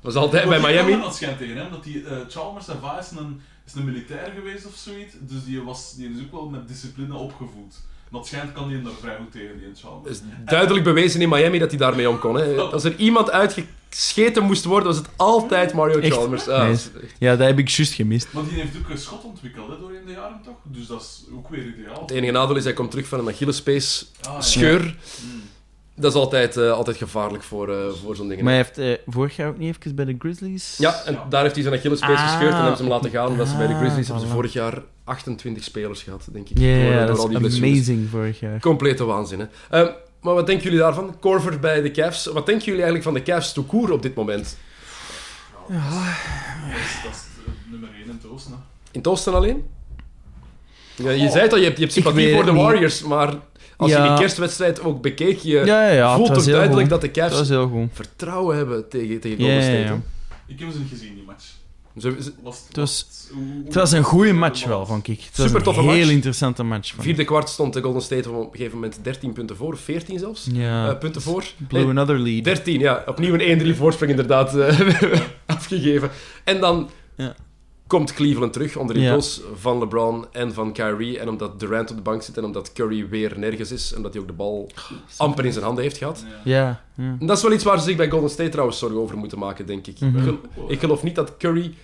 [0.00, 1.00] Dat is altijd bij Miami.
[1.00, 4.32] Dat schijnt tegen hem, dat die, eh, Chalmers zijn vader is een, is een militair
[4.34, 7.74] geweest of zoiets, dus die, was, die is ook wel met discipline opgevoed.
[8.12, 11.58] Dat schijnt kan hij hem daar vrij goed tegen, die is duidelijk bewezen in Miami
[11.58, 12.34] dat hij daarmee om kon.
[12.34, 12.54] Hè.
[12.60, 16.12] Als er iemand uitgescheten moest worden, was het altijd Mario Echt?
[16.14, 16.48] Chalmers.
[16.48, 16.74] Ah,
[17.18, 18.28] Ja, dat heb ik juist gemist.
[18.32, 20.54] Maar die heeft ook een schot ontwikkeld hè, doorheen de jaren, toch?
[20.62, 22.00] Dus dat is ook weer ideaal.
[22.00, 24.40] Het enige nadeel is, hij komt terug van een Achillespees Ah, ja.
[24.40, 24.96] scheur.
[25.94, 28.44] Dat is altijd, eh, altijd gevaarlijk voor, eh, voor zo'n dingen.
[28.44, 30.76] Maar hij heeft eh, vorig jaar ook niet even bij de Grizzlies...
[30.78, 32.28] Ja, en daar heeft hij zijn Achillespees Ah.
[32.30, 33.26] gescheurd en hebben ze hem laten gaan.
[33.26, 36.58] Omdat ze bij de Ah, Grizzlies hebben ze vorig jaar 28 spelers gehad, denk ik.
[36.58, 37.62] Ja, ja, dat is blessures.
[37.62, 38.60] amazing vorig jaar.
[38.60, 39.82] Complete waanzin, hè.
[40.20, 41.16] Maar wat denken jullie daarvan?
[41.20, 42.26] Corver bij de Cavs.
[42.26, 44.56] Wat denken jullie eigenlijk van de Cavs tout court op dit moment?
[45.68, 48.52] Dat is, dat is het nummer 1 in het oosten.
[48.52, 48.58] Hè.
[48.90, 49.64] In het oosten alleen?
[50.96, 52.62] Ja, je zei het al, je hebt, je hebt Ik sympathie voor de niet.
[52.62, 53.34] Warriors, maar
[53.82, 56.14] als je die kerstwedstrijd ook bekeek, je Ja, ja, ja.
[56.16, 56.90] voelt het toch heel duidelijk goed.
[56.90, 60.00] dat de Cavs heel vertrouwen hebben tegen, tegen Golden ja, State.
[60.46, 61.44] Ik heb ze niet gezien, die match.
[61.98, 65.20] Ze- ze- Was, Het was- hoe- Het was een goede match wel, vond ik.
[65.20, 66.10] Het was Super een toffe heel match.
[66.10, 66.94] interessante match.
[66.98, 70.18] Vierde kwart stond de Golden State op een gegeven moment 13 punten voor, of 14
[70.18, 70.46] zelfs.
[70.52, 70.88] Ja.
[70.90, 71.44] eh, punten voor.
[71.68, 72.44] Blew Nee, another lead.
[72.44, 73.02] 13, ja.
[73.06, 74.80] Opnieuw een 1-3 voorsprong inderdaad eh,
[75.46, 76.10] afgegeven.
[76.44, 77.34] En dan Ja.
[77.92, 79.04] Komt Cleveland terug onder Ja.
[79.06, 81.18] impuls van LeBron en van Kyrie.
[81.18, 83.92] En omdat Durant op de bank zit en omdat Curry weer nergens is.
[83.94, 84.70] En dat hij ook de bal
[85.16, 86.24] amper in zijn handen heeft gehad.
[86.44, 86.56] Ja.
[86.56, 87.16] Ja, ja.
[87.20, 89.38] En dat is wel iets waar ze zich bij Golden State trouwens zorgen over moeten
[89.38, 90.00] maken, denk ik.
[90.00, 90.16] Mhm.
[90.16, 91.74] Ik gel- Ik geloof niet dat Curry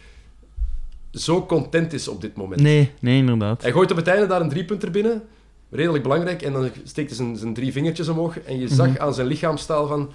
[1.13, 2.61] zo content is op dit moment.
[2.61, 3.63] Nee, nee, inderdaad.
[3.63, 5.23] Hij gooit op het einde daar een driepunter binnen.
[5.71, 6.43] Redelijk belangrijk.
[6.43, 8.39] En dan steekt hij zijn, zijn drie vingertjes omhoog.
[8.41, 9.01] En je zag Mhm.
[9.03, 10.11] aan zijn lichaamstaal van...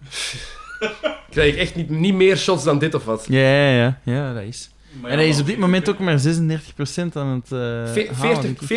[1.30, 3.26] Krijg ik echt niet, niet meer shots dan dit of wat?
[3.28, 4.00] Ja, ja, ja.
[4.04, 4.70] Ja, dat is.
[5.00, 6.22] Maar En ja, hij is op dit moment ook maar 36%
[7.12, 7.58] aan het eh
[7.92, 8.68] Ve- halen, 40 denk ik.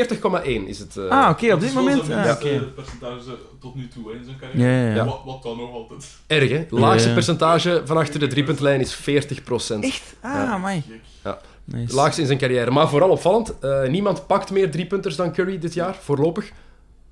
[0.63, 0.97] 40,1 is het.
[0.97, 1.07] eh.
[1.09, 2.05] Ah, oké, op dit moment...
[2.05, 2.37] zijn Ah,
[2.75, 4.69] percentage tot nu toe hè, in zijn carrière.
[4.71, 5.05] Ja, ja, ja.
[5.05, 6.07] Wat, wat dan nog altijd.
[6.27, 6.65] Erg, hè?
[6.69, 7.13] Laagste Ja.
[7.13, 8.99] percentage van achter de driepuntlijn is 40%
[9.79, 10.15] Echt?
[10.21, 10.63] Ah.
[10.65, 10.83] Gek.
[11.23, 11.39] Ja.
[11.63, 11.95] Nice.
[11.95, 12.71] Laagste in zijn carrière.
[12.71, 16.51] Maar vooral opvallend, eh, niemand pakt meer driepunters dan Curry dit jaar, voorlopig.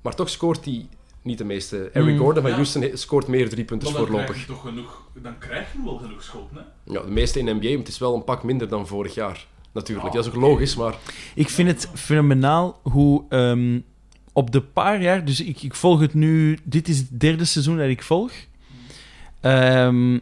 [0.02, 0.86] Maar toch scoort hij
[1.26, 1.90] niet de meeste.
[1.92, 2.18] Eric Mm.
[2.18, 2.56] Gordon van Ja.
[2.56, 4.34] Houston scoort meer driepunters Maar dan voorlopig.
[4.34, 6.62] krijg je toch genoeg, dan krijg je wel genoeg schoten, hè?
[6.92, 9.14] Ja, de meeste in de NBA, maar het is wel een pak minder dan vorig
[9.14, 9.46] jaar.
[9.72, 10.94] Natuurlijk, Ah, dat is ook logisch, maar...
[11.34, 13.78] Ik vind het fenomenaal hoe ehm,
[14.32, 15.24] op de paar jaar...
[15.24, 16.58] Dus ik, ik volg het nu...
[16.64, 18.32] Dit is het derde seizoen dat ik volg.
[19.40, 20.18] Ehm,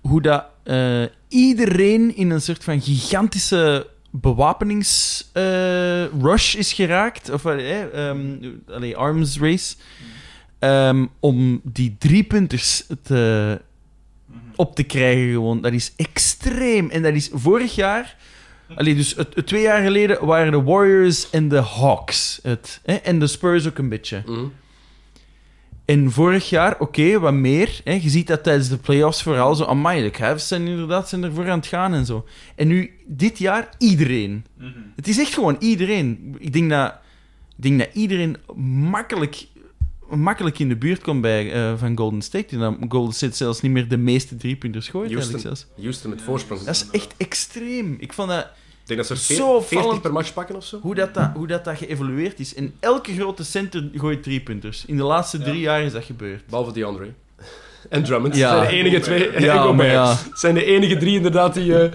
[0.00, 7.30] hoe dat eh, iedereen in een soort van gigantische bewapeningsrush is geraakt.
[7.30, 8.20] Of eh, ehm,
[8.68, 9.74] allee, arms race.
[10.62, 13.60] Ehm, om die drie punters te,
[14.56, 15.60] op te krijgen gewoon.
[15.60, 16.90] Dat is extreem.
[16.90, 18.16] En dat is vorig jaar...
[18.74, 22.40] Allee, dus het, het twee jaar geleden waren de Warriors en de Hawks.
[22.42, 24.22] Het, hè, en de Spurs ook een beetje.
[24.26, 24.44] mhm.
[25.84, 27.80] En vorig jaar, oké, wat meer.
[27.84, 29.64] Hè, je ziet dat tijdens de playoffs vooral zo...
[29.64, 32.26] Amai, de Cavs zijn inderdaad zijn ervoor aan het gaan en zo.
[32.54, 34.44] En nu, dit jaar, iedereen.
[34.58, 34.70] Mhm.
[34.96, 36.36] Het is echt gewoon iedereen.
[36.38, 36.94] Ik denk dat,
[37.56, 38.36] ik denk dat iedereen
[38.90, 39.46] makkelijk,
[40.18, 42.46] makkelijk in de buurt komt bij, eh, van Golden State.
[42.50, 45.12] En dat Golden State zelfs niet meer de meeste driepunters gooit.
[45.12, 45.40] Houston.
[45.40, 45.66] zelfs.
[45.80, 46.60] Houston met voorsprong.
[46.62, 47.96] Dat is echt extreem.
[47.98, 48.44] Ik vond dat...
[48.82, 50.02] Ik denk dat ze er Zo 40, 40 vallend.
[50.02, 50.78] per match pakken of zo.
[50.80, 52.54] Hoe dat, dat, hoe dat, dat geëvolueerd is.
[52.54, 54.84] En elke grote center gooit driepunters.
[54.86, 55.44] In de laatste Ja.
[55.44, 56.46] drie jaar is dat gebeurd.
[56.46, 57.12] Behalve DeAndre.
[57.88, 58.36] En Drummond.
[58.36, 58.48] Ja.
[58.56, 59.28] zijn de enige twee.
[59.28, 59.76] en Ja, Gobert.
[59.76, 60.08] maar ja.
[60.10, 61.90] Het zijn de enige drie inderdaad die, eh,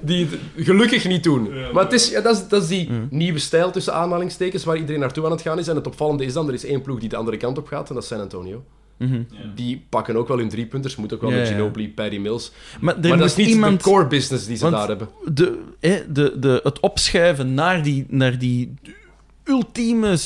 [0.00, 1.54] die het gelukkig niet doen.
[1.54, 3.06] Ja, maar het is, ja, dat, is, dat is die Mm.
[3.10, 5.68] nieuwe stijl tussen aanhalingstekens waar iedereen naartoe aan het gaan is.
[5.68, 7.88] En het opvallende is dan, er is één ploeg die de andere kant op gaat
[7.88, 8.64] en dat is San Antonio.
[8.96, 9.14] Mhm.
[9.14, 9.22] Ja.
[9.54, 11.48] Die pakken ook wel hun drie punters, moet ook wel Ja, met.
[11.48, 12.52] Ginobili, Paddy Mills.
[12.80, 13.78] Maar er maar dat is niet iemand...
[13.84, 15.08] de core business die ze Want- daar hebben.
[15.34, 18.74] de, hè, de, de, het opschuiven naar die, naar die
[19.44, 20.16] ultieme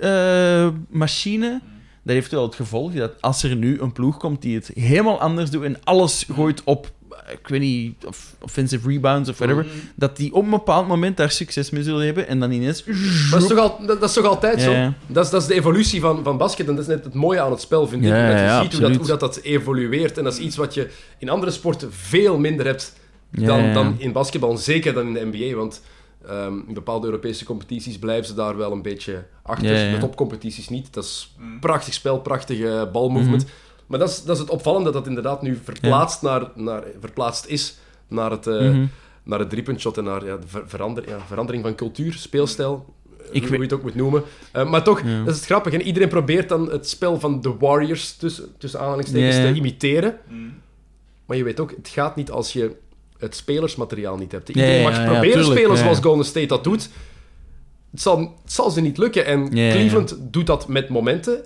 [0.00, 1.60] score-machine,
[2.06, 5.20] dat heeft wel het gevolg dat als er nu een ploeg komt die het helemaal
[5.20, 6.90] anders doet en alles gooit op,
[7.30, 9.74] ik weet niet, of offensive rebounds of whatever, Mhm.
[9.94, 12.84] dat die op een bepaald moment daar succes mee zullen hebben en dan ineens...
[13.30, 14.70] Dat is toch, al, dat, dat is toch altijd zo?
[14.70, 14.94] Ja.
[15.06, 16.68] Dat, is, dat is de evolutie van, van basket.
[16.68, 18.08] En dat is net het mooie aan het spel, vind ik.
[18.08, 20.18] Ja, dat je ziet hoe dat, hoe dat, dat evolueert.
[20.18, 22.92] En dat is iets wat je in andere sporten veel minder hebt
[23.30, 24.56] dan, dan in basketbal.
[24.56, 25.56] Zeker dan in de NBA.
[25.56, 25.82] Want
[26.28, 29.72] ehm, in bepaalde Europese competities blijven ze daar wel een beetje achter.
[29.72, 29.92] Ja, ja.
[29.94, 30.94] De topcompetities niet.
[30.94, 31.58] Dat is Mhm.
[31.58, 33.42] prachtig spel, prachtige balmovement.
[33.44, 33.52] Mhm.
[33.86, 37.46] Maar dat is, dat is het opvallende dat dat inderdaad nu verplaatst, naar, naar, verplaatst
[37.46, 38.86] is naar het, eh Mhm.
[39.22, 42.94] naar het driepuntshot en naar ja, de ver- verander, ja, verandering van cultuur, speelstijl.
[43.18, 44.22] Ik Ik hoe weet- je het ook moet noemen.
[44.52, 45.18] Eh, maar toch, Ja.
[45.18, 45.76] dat is het grappige.
[45.76, 49.50] En iedereen probeert dan het spel van de Warriors, tussen, tussen aanhalingstekens, Ja, ja.
[49.52, 50.18] te imiteren.
[50.28, 50.38] Mhm.
[51.26, 52.76] Maar je weet ook, het gaat niet als je
[53.18, 54.48] het spelersmateriaal niet hebt.
[54.48, 55.82] Iedereen mag ja, ja, proberen tuurlijk, spelen ja.
[55.82, 56.88] zoals Golden State dat doet.
[57.90, 59.26] Het zal, het zal ze niet lukken.
[59.26, 59.48] En.
[59.48, 61.44] Cleveland doet dat met momenten.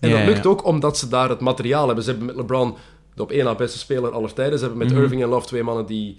[0.00, 2.04] En dat lukt ook omdat ze daar het materiaal hebben.
[2.04, 2.74] Ze hebben met LeBron
[3.14, 4.58] de op één na beste speler aller tijden.
[4.58, 5.02] Ze hebben met Mhm.
[5.02, 6.18] Irving en Love twee mannen die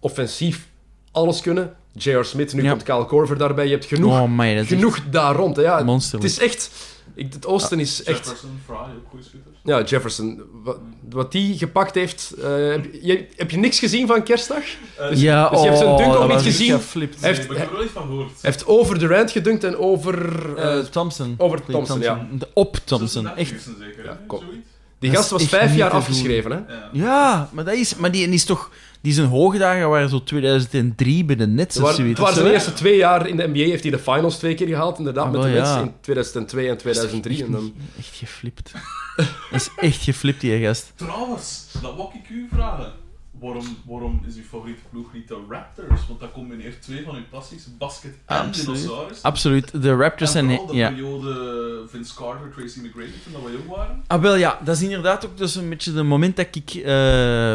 [0.00, 0.68] offensief
[1.12, 1.74] alles kunnen.
[1.92, 2.24] J.R.
[2.24, 2.70] Smith, nu Ja.
[2.70, 3.64] komt Kyle Korver daarbij.
[3.64, 5.56] Je hebt genoeg, Oh, genoeg daar rond.
[5.56, 5.62] hè.
[5.62, 6.30] Ja, monsterlijk.
[6.30, 6.70] het is echt...
[7.16, 8.18] Ik, het oosten is echt...
[8.24, 9.56] Jefferson, Fry, ook goede schutters.
[9.64, 10.42] Ja, Jefferson.
[10.64, 10.78] Wat,
[11.10, 12.32] wat die gepakt heeft...
[12.42, 14.62] eh, heb, je, heb je niks gezien van kerstdag?
[15.10, 16.72] Dus- ja, dus je hebt zijn oh, dunk ook dat niet gezien?
[16.72, 17.20] geflipt.
[17.20, 18.26] Hij heeft- ik heb er wel iets van gehoord.
[18.28, 20.16] Hij heeft over Durant gedunkt en over...
[20.56, 21.34] eh, Eh, Thompson.
[21.38, 22.28] over Clay Thompson, ja.
[22.32, 23.22] De- Op Thompson.
[23.22, 23.68] 36 Echt.
[23.80, 24.38] zeker, Ja, kom.
[24.40, 24.66] Zoiets?
[24.98, 26.56] die gast was vijf jaar afgeschreven, hè?
[26.74, 26.88] Ja.
[26.92, 27.96] Ja, maar dat is...
[27.96, 28.70] Maar die is toch...
[29.00, 31.98] Die zijn hoogdagen waren zo 2003 bij de Nets zoiets.
[31.98, 33.58] het waren zijn eerste twee jaar in de NBA.
[33.58, 35.80] Heeft hij de finals twee keer gehaald, inderdaad, Ah, met de wel, Nets ja.
[35.80, 37.44] in 2002 en 2003.
[37.44, 37.72] En dan...
[37.98, 38.72] Echt geflipt.
[39.50, 40.92] dat is echt geflipt, die gast.
[40.94, 42.92] Trouwens, dat wou ik u vragen.
[43.40, 46.06] Waarom, waarom is uw favoriete ploeg niet de Raptors?
[46.08, 48.80] Want dat combineert twee van uw passies, basket en Absoluut.
[48.80, 49.22] dinosaurus.
[49.22, 49.82] Absoluut.
[49.82, 50.88] De Raptors en vooral de Ja.
[50.88, 54.02] periode Vince Carter, Tracy McGrady, toen dat we jong waren.
[54.06, 56.84] Ah, wel ja, dat is inderdaad ook dus een beetje het moment dat ik eh,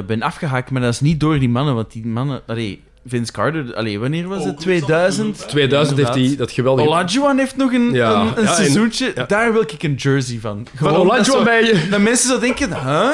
[0.08, 2.42] ben afgehaakt, maar dat is niet door die mannen, want die mannen...
[2.48, 4.54] Allee, Vince Carter, allee, wanneer was Oh, het?
[4.54, 5.38] goed, 2000?
[5.38, 6.88] dat 2000 heeft hij dat geweldige...
[6.88, 8.12] Olajuwon heeft nog een, Ja.
[8.22, 9.12] een, een Ja, en- seizoentje.
[9.16, 9.24] ja.
[9.26, 10.68] Daar wil ik een jersey van.
[10.70, 11.90] Van Gewoon dat Olajuwon bij...
[11.90, 13.10] Dat mensen zo denken, huh?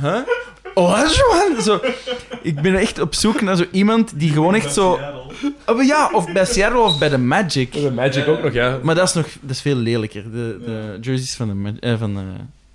[0.00, 0.16] Huh?
[0.80, 1.62] Olajuwon?
[1.62, 1.80] Zo,
[2.42, 4.96] ik ben echt op zoek naar zo iemand die gewoon echt zo...
[5.00, 5.52] Seattle.
[5.66, 7.72] Oh, ja, of bij Seattle of bij de Magic.
[7.72, 8.78] De Magic ook nog, ja.
[8.82, 10.22] Maar dat is nog dat is veel lelijker.
[10.22, 12.22] De, de jerseys van, de, eh, van eh,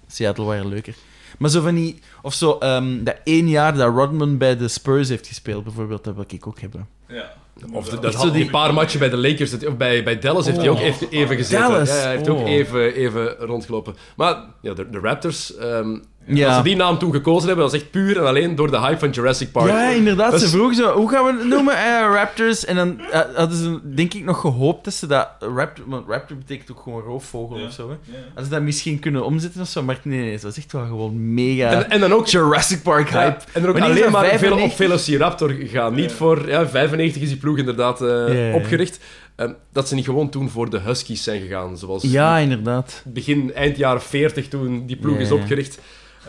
[0.08, 0.96] Seattle waren leuker.
[1.38, 2.00] Maar zo van die...
[2.22, 6.16] Of zo, ehm, dat één jaar dat Rodman bij de Spurs heeft gespeeld, bijvoorbeeld, dat
[6.16, 6.88] wil ik ook hebben.
[7.08, 7.32] Ja.
[7.72, 10.04] Of de, dat Zo had die- die paar matchen bij de Lakers, dat- of bij,
[10.04, 10.84] bij Dallas heeft hij ook Oh.
[10.84, 11.60] even, even gezeten.
[11.70, 12.50] Dallas, Ja, hij heeft ook oh.
[12.50, 13.96] even, even rondgelopen.
[14.16, 15.98] Maar ja, de, de Raptors, ehm,
[16.28, 16.48] Ja.
[16.48, 19.00] als ze die naam toen gekozen hebben, was echt puur en alleen door de hype
[19.00, 19.68] van Jurassic Park.
[19.70, 20.32] Ja, inderdaad.
[20.32, 21.76] Dat Ze is- vroegen zo, hoe gaan we het noemen?
[21.78, 22.66] Eh, Raptors.
[22.66, 25.30] En dan eh, hadden ze, denk ik, nog gehoopt dat ze dat...
[25.56, 27.66] Raptor, want Raptor betekent ook gewoon roofvogel Ja.
[27.66, 27.90] of zo.
[27.90, 27.96] Hè.
[28.12, 28.18] Ja.
[28.26, 29.84] Hadden ze dat misschien kunnen omzetten of zo.
[29.84, 33.10] Maar nee, nee, het was echt wel gewoon mega En, en dan ook, Jurassic Park
[33.10, 33.18] hype.
[33.40, 34.72] ja, en dan ook Wanneer is alleen dat, maar veel 95?
[34.72, 35.94] op Velociraptor gaan.
[35.96, 36.16] Niet Ja.
[36.16, 36.48] voor...
[36.50, 38.54] Ja, 95 is die ploeg inderdaad eh, Ja, ja.
[38.54, 39.00] opgericht.
[39.36, 43.02] En dat ze niet gewoon toen voor de Huskies zijn gegaan, zoals Ja, inderdaad.
[43.06, 45.80] begin, eind jaren 40 toen die ploeg Ja, is opgericht.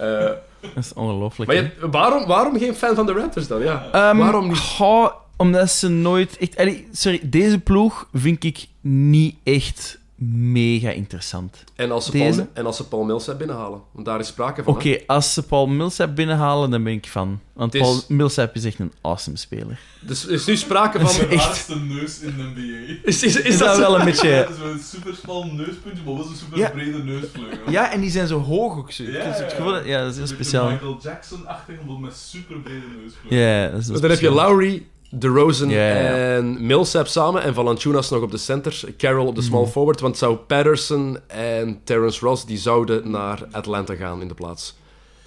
[0.00, 0.30] Eh,
[0.74, 1.52] Dat is ongelooflijk.
[1.52, 3.62] maar je- waarom, waarom geen fan van de Raptors dan?
[3.62, 3.86] Ja.
[3.92, 4.58] Ehm, waarom niet?
[4.58, 6.80] goh, omdat ze nooit echt...
[6.92, 11.64] sorry, deze ploeg vind ik niet echt mega interessant.
[11.74, 12.34] En als, ze Deze?
[12.36, 13.80] Paul, en als ze Paul Millsap binnenhalen.
[13.92, 14.74] Want daar is sprake van.
[14.74, 17.40] Oké, als ze Paul Millsap binnenhalen, dan ben ik fan.
[17.52, 19.78] Want is- Paul Millsap is echt een awesome speler.
[20.00, 21.28] Dus er is nu sprake is van...
[21.28, 23.00] De echt- raarste neus in de NBA.
[23.08, 24.28] Is, is, is, Is dat wel een beetje...
[24.28, 26.70] het is wel een super smal neuspuntje, maar wel zo'n super Ja.
[26.70, 27.70] brede neusvleugel.
[27.70, 29.02] Ja, en die zijn zo hoog ook zo.
[29.02, 30.70] Ja, ja, gevoel dat- ja, dat is heel Een speciaal.
[30.70, 33.38] Michael Jackson-achtig, maar met super brede neusvleugel.
[33.38, 34.30] Ja, dat is heel Dan heb je.
[34.30, 34.86] Lowry,
[35.18, 35.90] DeRozan ja.
[36.34, 37.42] en Millsap samen.
[37.42, 38.84] En Valanciunas nog op de center.
[38.98, 39.50] Carroll op de Mhm.
[39.50, 40.00] small forward.
[40.00, 42.46] Want zou Patterson en Terrence Ross...
[42.46, 44.76] die zouden naar Atlanta gaan in de plaats.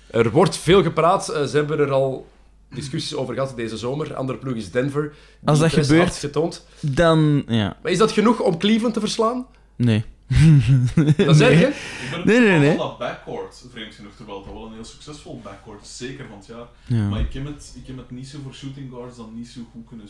[0.08, 1.30] Er wordt veel gepraat.
[1.30, 2.28] Eh, ze hebben er al
[2.74, 4.16] discussies over gehad deze zomer.
[4.16, 5.14] Andere ploeg is Denver.
[5.46, 6.66] Als dat gebeurt- getoond.
[6.80, 9.46] Dan, ja, Maar is dat genoeg om Cleveland te verslaan?
[9.76, 10.04] nee.
[11.26, 11.68] Dat zeg je?
[11.68, 15.82] Ik ben Nee, nee, dat backcourt, vreemd genoeg, terwijl het wel een heel succesvol backcourt
[15.84, 16.68] is, zeker van het jaar.
[16.86, 17.08] Ja.
[17.10, 19.62] Maar ik heb, het, ik heb het niet zo voor shooting guards dan niet zo
[19.72, 20.08] goed kunnen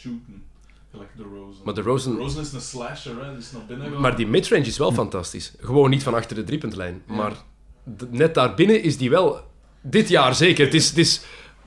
[0.00, 0.42] shooten.
[0.90, 1.64] Gelijk de Rosen.
[1.64, 4.00] Maar DeRozan- Rosen is een slasher, hè, dus naar binnen gaan.
[4.00, 5.52] Maar die midrange is wel fantastisch.
[5.60, 7.02] Gewoon niet van achter de driepuntlijn.
[7.06, 7.32] Maar
[7.96, 9.40] d- net daarbinnen is die wel...
[9.80, 10.64] Dit jaar zeker.
[10.64, 10.88] Het is...
[10.88, 11.20] Het is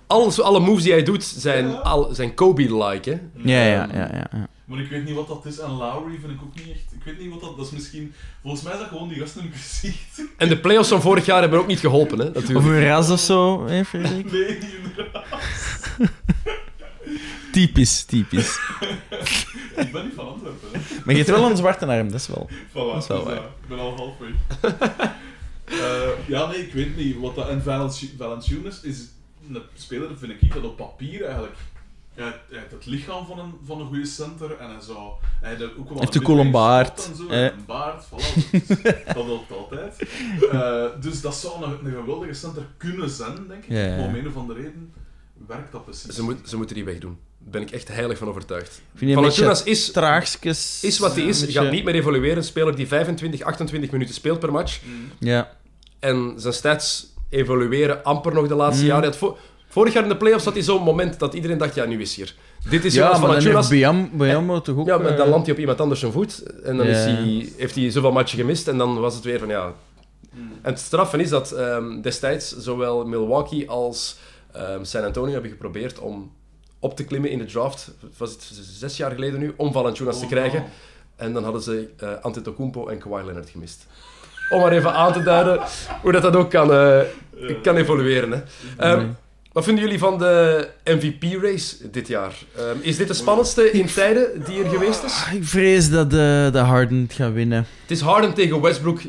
[0.07, 1.73] alles, alle moves die hij doet zijn, Ja.
[1.75, 3.09] al, zijn Kobe-like.
[3.09, 3.19] Hè?
[3.51, 4.47] Ja, ja, ja, ja, ja.
[4.65, 5.59] Maar ik weet niet wat dat is.
[5.59, 6.93] En Lowry vind ik ook niet echt...
[6.95, 7.57] Ik weet niet wat dat...
[7.57, 8.13] Dat is misschien...
[8.41, 10.21] Volgens mij is dat gewoon die gast in het gezicht.
[10.37, 12.19] En de playoffs van vorig jaar hebben ook niet geholpen.
[12.19, 12.65] Hè, Of natuurlijk.
[12.65, 14.31] een ras of zo, hè, Frederik?
[14.31, 15.25] Nee, inderdaad.
[17.51, 18.59] Typisch, typisch.
[19.75, 20.79] Ik ben niet van Antwerpen, hè.
[21.05, 22.49] Maar je hebt wel een zwarte arm, dat is wel.
[22.49, 23.37] Voilà, Dat is wel dus, waar.
[23.37, 24.33] eh, ik ben al halfway.
[25.65, 27.19] Eh, ja, nee, ik weet niet.
[27.19, 28.97] Wat dat, en Valenci- Valanciunas is
[29.47, 31.55] een speler, vind ik, dat op papier eigenlijk...
[32.15, 35.11] Ja, hij heeft het lichaam van een, van een goede center en hij zou...
[35.41, 38.49] Hij heeft ook wel Heeft een wel midrange baard, En zo, en een baard, voilà.
[38.51, 38.67] dus
[39.15, 40.03] dat helpt altijd.
[40.51, 43.69] Eh, dus dat zou een, een geweldige center kunnen zijn, denk ik.
[43.69, 43.95] Ja, ja.
[43.95, 44.93] Maar om een of andere reden
[45.47, 46.15] werkt dat precies.
[46.15, 47.17] Ze, moet, ze moeten die wegdoen.
[47.39, 48.81] Daar ben ik echt heilig van overtuigd.
[48.95, 50.83] Valanciunas is, traagskes?
[50.83, 51.45] is wat hij is.
[51.47, 52.37] Gaat niet meer evolueren.
[52.37, 54.79] Een speler die 25, 28 minuten speelt per match.
[54.83, 55.11] Mm.
[55.19, 55.57] Ja.
[55.99, 58.89] En zijn stats evolueren amper nog de laatste Mm.
[58.89, 59.13] jaren.
[59.73, 62.15] Vorig jaar in de playoffs had hij zo'n moment dat iedereen dacht, ja, nu is
[62.15, 62.35] hij er.
[62.69, 63.67] Dit is Ja, Jonas Valanciunas.
[63.67, 64.87] Biam- toch ook...
[64.87, 66.43] Ja, maar dan eh, landt hij op iemand anders zijn voet.
[66.63, 68.67] En dan is hij, heeft hij zoveel matchen gemist.
[68.67, 69.73] En dan was het weer van, ja...
[70.31, 70.51] Mm.
[70.61, 74.17] En het straffen is dat ehm, destijds zowel Milwaukee als
[74.51, 76.31] ehm, San Antonio hebben geprobeerd om
[76.79, 77.91] op te klimmen in de draft.
[78.17, 79.53] Was het zes jaar geleden nu?
[79.55, 80.63] Om Valanciunas te Oh, krijgen.
[81.15, 83.85] En dan hadden ze eh Antetokounmpo en Kawhi Leonard gemist.
[84.49, 85.59] Om maar even aan te duiden
[86.01, 86.99] hoe dat, dat ook kan, eh,
[87.61, 88.31] kan evolueren.
[88.31, 88.41] Hè.
[88.77, 89.07] Ehm, Nee.
[89.53, 92.33] Wat vinden jullie van de MVP-race dit jaar?
[92.57, 95.23] Ehm, is dit de spannendste in tijden die er geweest is?
[95.27, 97.65] Ah, Ik vrees dat de, de Harden het gaat winnen.
[97.81, 99.01] Het is Harden tegen Westbrook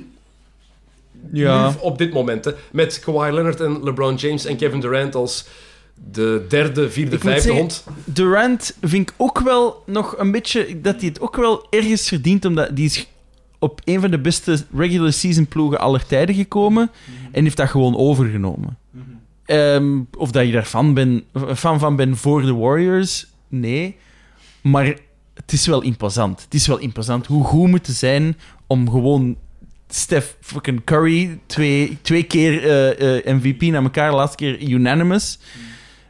[1.33, 1.69] Ja.
[1.69, 2.45] Nu op dit moment.
[2.45, 5.47] Hè, met Kawhi Leonard en LeBron James en Kevin Durant als
[6.13, 7.85] de derde, vierde, Ik moet vijfde zeggen, hond.
[8.05, 12.45] Durant vind ik ook wel nog een beetje dat hij het ook wel ergens verdient,
[12.45, 13.07] omdat die is
[13.59, 16.91] op een van de beste regular season ploegen aller tijden gekomen
[17.33, 18.79] en heeft dat gewoon overgenomen.
[18.91, 19.05] Mhm.
[19.45, 21.25] Ehm, of dat je daar fan, ben,
[21.57, 23.97] fan van bent voor de Warriors, nee.
[24.61, 24.85] Maar
[25.35, 26.43] het is wel imposant.
[26.43, 28.37] Het is wel imposant hoe goed moet het zijn
[28.67, 29.37] om gewoon
[29.89, 35.39] Steph fucking Curry twee, twee keer eh, eh, MVP na elkaar, de laatste keer unanimous,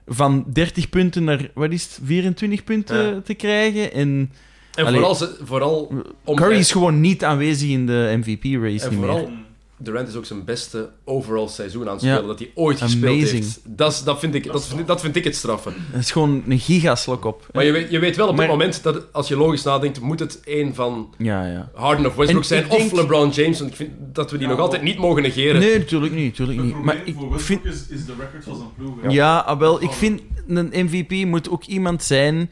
[0.06, 3.20] van 30 punten naar, wat is het, 24 punten Ja.
[3.20, 3.92] te krijgen.
[3.92, 4.30] En
[4.74, 4.94] En Allee.
[4.98, 5.92] vooral, ze- vooral
[6.24, 9.38] om, Curry is gewoon niet aanwezig in de MVP-race en vooral meer.
[9.84, 12.26] Durant is ook zijn beste overall seizoen aan het spelen Ja.
[12.26, 13.42] dat hij ooit gespeeld Amazing.
[13.44, 13.60] heeft.
[13.64, 15.70] Dat, dat, vind ik, dat, vind, ik- dat vind ik het straffe.
[15.90, 17.46] Het is gewoon een gigaslok op.
[17.52, 20.00] Maar je weet, je weet wel op Maar- dit moment dat als je logisch nadenkt,
[20.00, 21.70] moet het een van Ja, ja.
[21.74, 23.58] Harden of Westbrook En zijn denk- of LeBron James.
[23.58, 25.60] Want ik vind dat we die Ja, nog altijd niet mogen negeren.
[25.60, 26.24] Nee, natuurlijk niet.
[26.38, 26.82] Natuurlijk Het niet.
[26.84, 29.12] Maar ik voor vind Westbrook is, is de record van zijn ploeg.
[29.12, 32.50] Ja, ah, wel, ik vind een MVP moet ook iemand zijn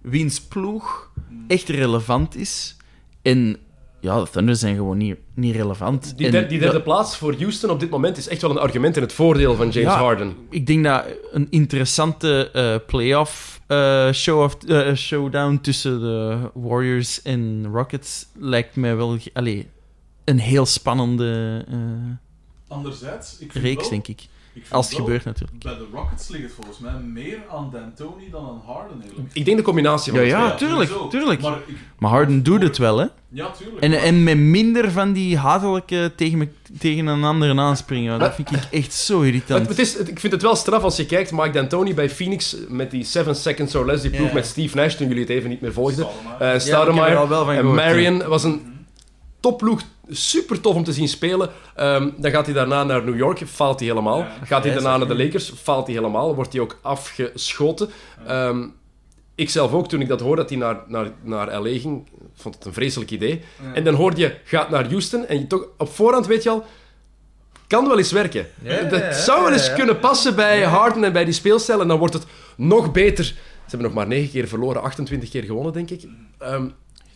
[0.00, 1.10] wiens ploeg
[1.46, 2.76] echt relevant is.
[3.22, 3.56] En
[4.00, 6.16] ja, de Thunder zijn gewoon niet, niet relevant.
[6.16, 8.50] Die, En der- die derde dat- plaats voor Houston op dit moment is echt wel
[8.50, 9.98] een argument in het voordeel van James Ja.
[9.98, 10.34] Harden.
[10.50, 17.22] ik denk dat een interessante eh playoff eh, show of, eh, showdown tussen de Warriors
[17.22, 19.68] en Rockets lijkt mij wel allee,
[20.24, 21.76] een heel spannende eh,
[22.68, 24.26] Anderzijds, ik vind reeks, wel, denk ik.
[24.70, 25.62] Als het wel, gebeurt natuurlijk.
[25.62, 29.30] Bij de Rockets ligt het volgens mij meer aan D'Antoni dan aan Harden, eigenlijk.
[29.32, 30.54] Ik denk de combinatie van Ja, ja.
[30.54, 31.40] tuurlijk.
[31.42, 33.06] Maar, ik, Maar Harden doet het wel, hè?
[33.28, 33.80] ja, tuurlijk.
[33.80, 36.48] En, maar- en met minder van die hatelijke tegen, me,
[36.78, 38.18] tegen een ander aanspringen.
[38.18, 39.60] Dat vind ik echt zo irritant.
[39.60, 42.10] het, het is, het- ik vind het wel straf als je kijkt, Mike D'Antoni bij
[42.10, 44.34] Phoenix met die 7 seconds or less, die ploeg Ja.
[44.34, 45.94] met Steve Nash, toen jullie het even niet meer volgden.
[46.04, 46.44] Stoudemire.
[46.44, 48.62] Ja, ik Stoudemire heb al wel van en Marion was een
[49.40, 49.80] topploeg,
[50.10, 51.50] super tof om te zien spelen.
[51.74, 54.18] Ehm, dan gaat hij daarna naar New York, faalt hij helemaal.
[54.18, 54.36] Ja.
[54.44, 56.34] Gaat hij daarna naar de Lakers, faalt hij helemaal.
[56.34, 57.90] Wordt hij ook afgeschoten.
[58.26, 58.66] Ehm,
[59.34, 62.54] ik zelf ook, toen ik dat hoorde dat hij naar, naar, naar LA ging, vond
[62.54, 63.42] het een vreselijk idee.
[63.62, 63.74] Ja.
[63.74, 65.26] En dan hoorde je, gaat naar Houston.
[65.26, 66.64] En je toch, op voorhand weet je al,
[67.66, 68.46] kan wel eens werken.
[68.62, 71.80] Ja, dat zou wel eens kunnen passen bij Harden en bij die speelstijl.
[71.80, 73.24] En dan wordt het nog beter.
[73.24, 76.08] Ze hebben nog maar 9 keer verloren, 28 keer gewonnen, denk ik.
[76.38, 76.68] Ehm,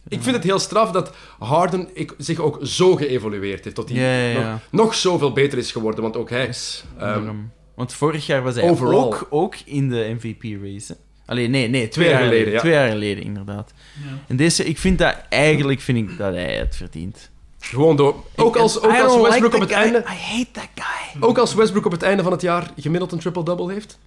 [0.09, 3.77] ik vind het heel straf dat Harden ik, zich ook zo geëvolueerd heeft.
[3.77, 4.51] Tot hij Ja, ja, ja.
[4.51, 6.03] Nog, nog zoveel beter is geworden.
[6.03, 6.47] Want ook hij...
[6.47, 7.35] Yes, Ehm.
[7.75, 8.99] Want vorig jaar was hij overall.
[8.99, 10.97] ook, ook in de MVP-race.
[11.27, 12.59] Alleen nee, nee, twee, Twee jaar geleden, ja.
[12.59, 13.73] Twee jaar geleden, inderdaad.
[14.05, 14.19] Ja.
[14.27, 17.31] En deze, ik vind dat eigenlijk vind ik dat hij het verdient.
[17.59, 18.15] Gewoon door...
[18.37, 19.83] Ook als, ook als Westbrook like op het guy.
[19.83, 19.99] einde...
[19.99, 21.23] I hate that guy.
[21.23, 23.99] Ook als Westbrook op het einde van het jaar gemiddeld een triple-double heeft.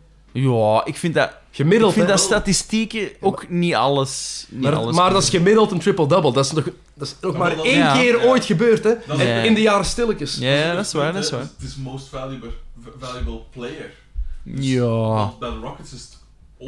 [0.41, 2.13] Ja, ik vind dat, Gemiddeld, ik vind hè?
[2.15, 4.45] dat statistieken ook niet alles.
[4.49, 6.33] Niet Maar, alles maar dat is gemiddeld een triple-double.
[6.33, 6.63] Dat is nog,
[6.93, 7.93] dat is nog Ja, maar één Ja.
[7.97, 8.25] keer Ja.
[8.27, 8.91] ooit gebeurd, hè?
[8.91, 9.41] En Ja.
[9.41, 10.37] in de jaren stilletjes.
[10.37, 11.39] Ja, ja, dat is waar, dat is waar.
[11.41, 12.49] Het is most valuable,
[12.99, 13.91] valuable player.
[14.43, 14.85] Ja.
[15.13, 16.17] Want bij de Rockets is het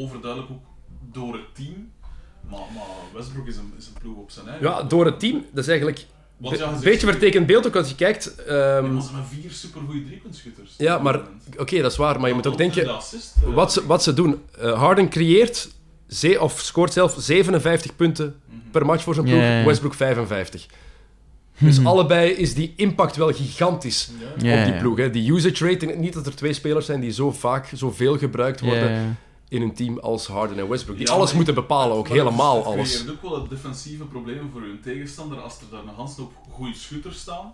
[0.01, 0.63] overduidelijk ook
[1.13, 1.91] door het team.
[2.49, 4.67] Maar, maar Westbrook is een, is een ploeg op zijn eigen.
[4.67, 5.45] Ja, door het team.
[5.51, 6.05] Dat is eigenlijk
[6.39, 8.35] Want ja, een je beetje vertekend beeld ook als je kijkt.
[8.35, 10.73] ehm, Ja, maar ze hebben vier supergoeie driepuntschutters.
[10.77, 11.21] ja, maar
[11.57, 12.19] oké, dat is waar.
[12.19, 14.41] Maar je moet ook En denken, de assist, eh, wat ze, wat ze doen.
[14.59, 15.69] Eh, Harden creëert,
[16.07, 18.57] ze, of scoort zelf 57 punten mhm.
[18.71, 19.65] per match voor zijn ploeg.
[19.65, 20.65] Westbrook 55.
[21.57, 21.87] Dus Mhm.
[21.87, 24.97] allebei is die impact wel gigantisch op die ploeg.
[24.97, 25.09] Hè.
[25.09, 29.17] Die usage rate, niet dat er twee spelers zijn die zo vaak, zoveel gebruikt worden.
[29.49, 30.97] In een team als Harden en Westbrook.
[30.97, 32.95] Die Ja, alles moeten bepalen, ook helemaal het alles.
[32.95, 36.73] creëert ook wel het defensieve probleem voor hun tegenstander als er daar een handstoep goede
[36.73, 37.53] schutters staan.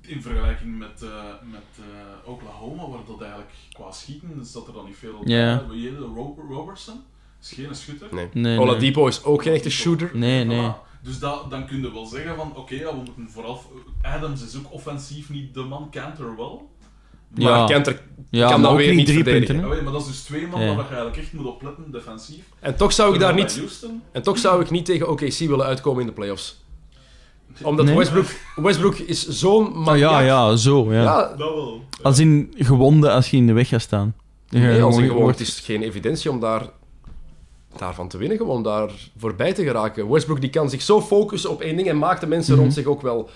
[0.00, 1.08] In vergelijking met, eh,
[1.50, 5.26] met eh, Oklahoma, waar dat eigenlijk qua schieten zat er dan niet veel op.
[5.26, 5.64] Ja.
[5.70, 7.00] Heette Ro- Robertson?
[7.42, 8.08] Is geen schutter.
[8.14, 8.28] Nee.
[8.32, 10.10] Nee, Oladipo is ook geen echte shooter.
[10.14, 10.70] Nee, nee.
[10.72, 10.88] Voilà.
[11.02, 13.62] Dus dat, dan kun je wel zeggen van, oké, ja, we moeten vooral...
[14.02, 16.70] Adams is ook offensief niet de man, Cantor wel.
[17.34, 17.64] Maar Ja.
[17.66, 18.00] Kenter
[18.30, 19.46] Ja, kan ook weer niet drie verdedigen.
[19.46, 19.56] punten.
[19.56, 19.68] Ja, Hè?
[19.68, 20.66] weet je, maar dat is dus twee man Ja.
[20.66, 22.42] waar je eigenlijk echt moet opletten, defensief.
[22.60, 23.62] En toch zou ik daar niet,
[24.12, 26.64] en toch zou ik niet tegen OKC willen uitkomen in de playoffs.
[27.62, 27.96] Omdat Nee?
[27.96, 28.26] Westbrook,
[28.56, 30.10] Westbrook is zo'n Oh, maniak.
[30.10, 30.92] ja, ja, zo.
[30.92, 31.02] Ja.
[31.02, 31.84] Ja, dat wel.
[32.02, 34.14] Als in gewonden als je in de weg gaat staan.
[34.48, 36.62] Ja, nee, als een gewoon- gewoon, het is geen evidentie om daar,
[37.76, 40.10] daarvan te winnen, gewoon om daar voorbij te geraken.
[40.10, 42.62] Westbrook die kan zich zo focussen op één ding en maakt de mensen Mhm.
[42.62, 43.30] rond zich ook wel,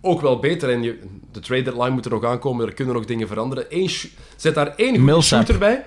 [0.00, 0.70] ook wel beter.
[0.70, 0.98] En je,
[1.32, 3.66] de trade deadline moet er nog aankomen, er kunnen nog dingen veranderen.
[3.68, 3.90] Eén
[4.36, 5.84] zet daar één goede shooter bij.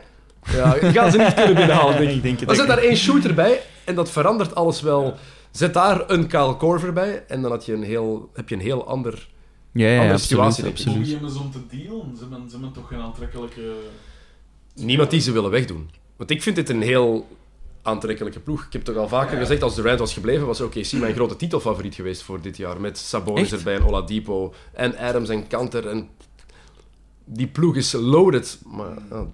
[0.52, 2.16] Ja, die gaan ze niet kunnen binnenhalen, denk ik.
[2.16, 5.14] Ik denk Maar zet daar één shooter bij en dat verandert alles wel.
[5.52, 8.62] Zet daar een Kyle Korver bij en dan had je een heel, heb je een
[8.62, 9.28] heel ander...
[9.72, 11.12] Ja, ja, andere absoluut, situatie, denk absoluut.
[11.12, 12.16] hebben ze om te dealen?
[12.18, 13.62] Ze hebben, ze hebben toch geen aantrekkelijke...
[14.76, 15.90] Niemand die ze willen wegdoen.
[16.18, 17.28] Want ik vind dit een heel
[17.84, 18.66] aantrekkelijke ploeg.
[18.66, 21.96] Ik heb toch al vaker gezegd, als Durant was gebleven, was OKC mijn grote titelfavoriet
[21.96, 22.82] geweest voor dit jaar.
[22.82, 23.52] Met Sabonis Echt?
[23.52, 25.88] erbij en Oladipo en Adams en Kanter.
[25.88, 26.10] En
[27.26, 28.60] die ploeg is loaded.
[28.66, 29.28] Maar ja, Dat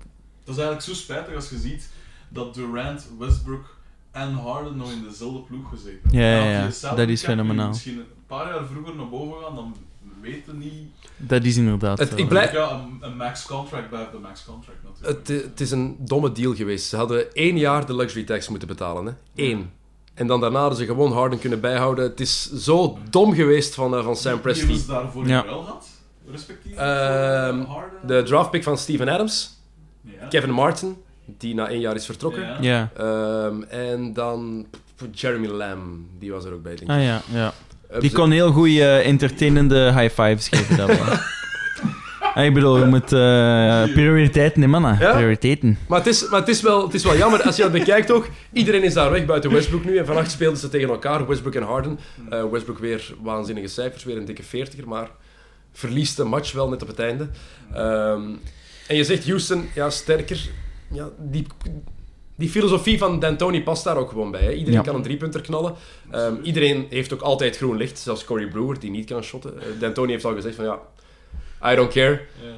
[0.44, 1.90] is eigenlijk zo spijtig als je ziet
[2.30, 3.78] dat Durant, Westbrook
[4.12, 6.20] en Harden nog in dezelfde ploeg gezeten hebben.
[6.20, 6.96] Ja, ja, ja.
[6.96, 7.68] Dat is fenomenaal.
[7.68, 9.76] Misschien een paar jaar vroeger naar boven gaan, dan
[10.22, 10.88] weten niet.
[11.18, 12.16] Dat is inderdaad Het- zo.
[12.16, 15.28] ik blijf- Ja, een, een max contract blijft de max contract natuurlijk.
[15.28, 16.88] het, het is een domme deal geweest.
[16.90, 19.06] Ze hadden één jaar de luxury tax moeten betalen.
[19.06, 19.12] Hè?
[19.44, 19.72] Eén.
[20.14, 22.04] En dan daarna hadden ze gewoon Harden kunnen bijhouden.
[22.10, 24.62] Het is zo dom geweest van, eh, van Sam Wie Presti.
[24.66, 25.46] hebben ze daarvoor Ja.
[25.46, 25.88] wel gehad?
[26.32, 26.76] Respectief?
[26.76, 28.08] Ehm, Harden?
[28.08, 29.58] De draftpick van Steven Adams,
[30.02, 30.28] Ja.
[30.28, 32.42] Kevin Martin, die na één jaar is vertrokken.
[32.42, 32.58] Ja.
[32.62, 32.90] Ja.
[32.98, 34.66] Ehm, en dan
[35.12, 36.98] Jeremy Lamb, die was er ook bij, denk ik.
[36.98, 37.54] Ah ja, ja.
[38.00, 40.78] Die kon heel goede entertainende high fives geven.
[40.78, 41.18] Dat wel.
[42.34, 45.00] Ah, ik bedoel, je moet eh, prioriteiten nemen, mannen.
[45.00, 45.14] Ja?
[45.14, 45.78] Prioriteiten.
[45.88, 48.12] Maar, het is, maar het, is wel, het is wel jammer, als je dat bekijkt
[48.12, 48.28] ook.
[48.54, 49.98] Iedereen is daar weg buiten Westbrook nu.
[49.98, 52.00] En vannacht speelden ze tegen elkaar, Westbrook en Harden.
[52.30, 55.10] Eh, Westbrook weer waanzinnige cijfers, weer een dikke 40er, maar
[55.72, 57.30] verliest de match wel net op het einde.
[57.74, 58.22] Ehm,
[58.88, 60.50] en je zegt Houston, ja, sterker.
[60.92, 61.48] Ja, die,
[62.40, 64.42] die filosofie van D'Antoni past daar ook gewoon bij.
[64.42, 64.52] Hè.
[64.52, 64.82] Iedereen Ja.
[64.86, 65.74] kan een driepunter knallen.
[66.12, 69.60] Ehm, iedereen heeft ook altijd groen licht, zelfs Corey Brewer, die niet kan shotten.
[69.62, 70.80] Eh, D'Antoni heeft al gezegd van ja,
[71.72, 72.22] I don't care.
[72.42, 72.50] Ja.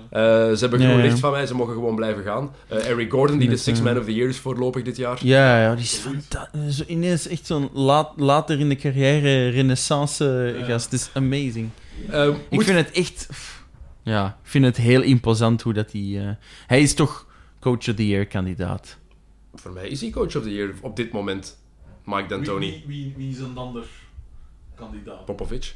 [0.49, 1.03] Eh, ze hebben Ja, groen ja.
[1.05, 2.51] licht van mij, ze mogen gewoon blijven gaan.
[2.67, 5.17] Eh, Eric Gordon, die de Six Man of the Year is voorlopig dit jaar.
[5.23, 6.77] Ja, ja, die is fantastisch.
[6.77, 10.65] Zo ineens echt zo'n laat, later in de carrière renaissance Ja.
[10.65, 10.91] gast.
[10.91, 11.69] Het is amazing.
[12.11, 13.27] Ik moet- vind het echt...
[14.03, 16.01] Ja, ik vind het heel imposant hoe dat hij...
[16.17, 16.29] eh,
[16.67, 17.27] hij is toch
[17.59, 18.97] coach of the year kandidaat.
[19.55, 21.59] Voor mij is hij coach of the year op dit moment.
[22.05, 22.69] Mike D'Antoni.
[22.71, 23.83] Wie, wie, wie, wie is een ander
[24.75, 25.25] kandidaat?
[25.25, 25.75] Popovic.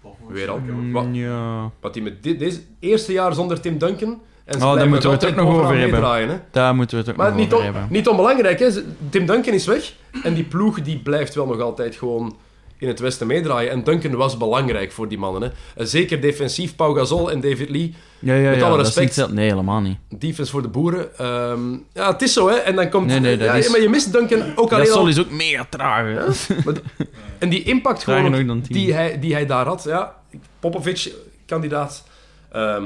[0.00, 0.34] Popovic.
[0.36, 0.58] Weer al.
[0.58, 1.06] Mm, Wat?
[1.12, 1.70] Ja...
[1.80, 4.20] Wat hij met dit, deze eerste jaar zonder Tim Duncan.
[4.44, 5.90] En Oh, daar moeten we het ook nog over hebben.
[5.90, 6.38] meedraaien, hè.
[6.50, 7.92] Daar moeten we het ook Maar nog niet, over on- hebben.
[7.92, 8.70] niet onbelangrijk, hè.
[9.10, 9.94] Tim Duncan is weg.
[10.22, 12.36] En die ploeg die blijft wel nog altijd gewoon
[12.84, 13.70] in het westen meedraaien.
[13.70, 15.42] En Duncan was belangrijk voor die mannen.
[15.42, 15.48] Hè.
[15.82, 17.94] Eh, Zeker defensief, Pau Gasol en David Lee.
[18.18, 19.32] Ja, ja, Met ja, alle dat is respect.
[19.32, 19.96] Nee, helemaal niet.
[20.08, 21.18] Defense voor de boeren.
[21.18, 22.54] Ehm, ja, het is zo, hè.
[22.54, 23.06] En dan komt...
[23.06, 25.08] Nee, nee, dat ja, is- Maar je mist Duncan ook alleen Gasol al...
[25.08, 26.04] is ook mega traag.
[26.06, 26.54] hè.
[26.64, 27.08] Maar die-
[27.38, 29.82] en die impact Trager gewoon nog die hij, die hij daar had.
[29.84, 30.14] Ja,
[30.60, 31.12] Popovic,
[31.46, 32.04] kandidaat.
[32.52, 32.84] Ehm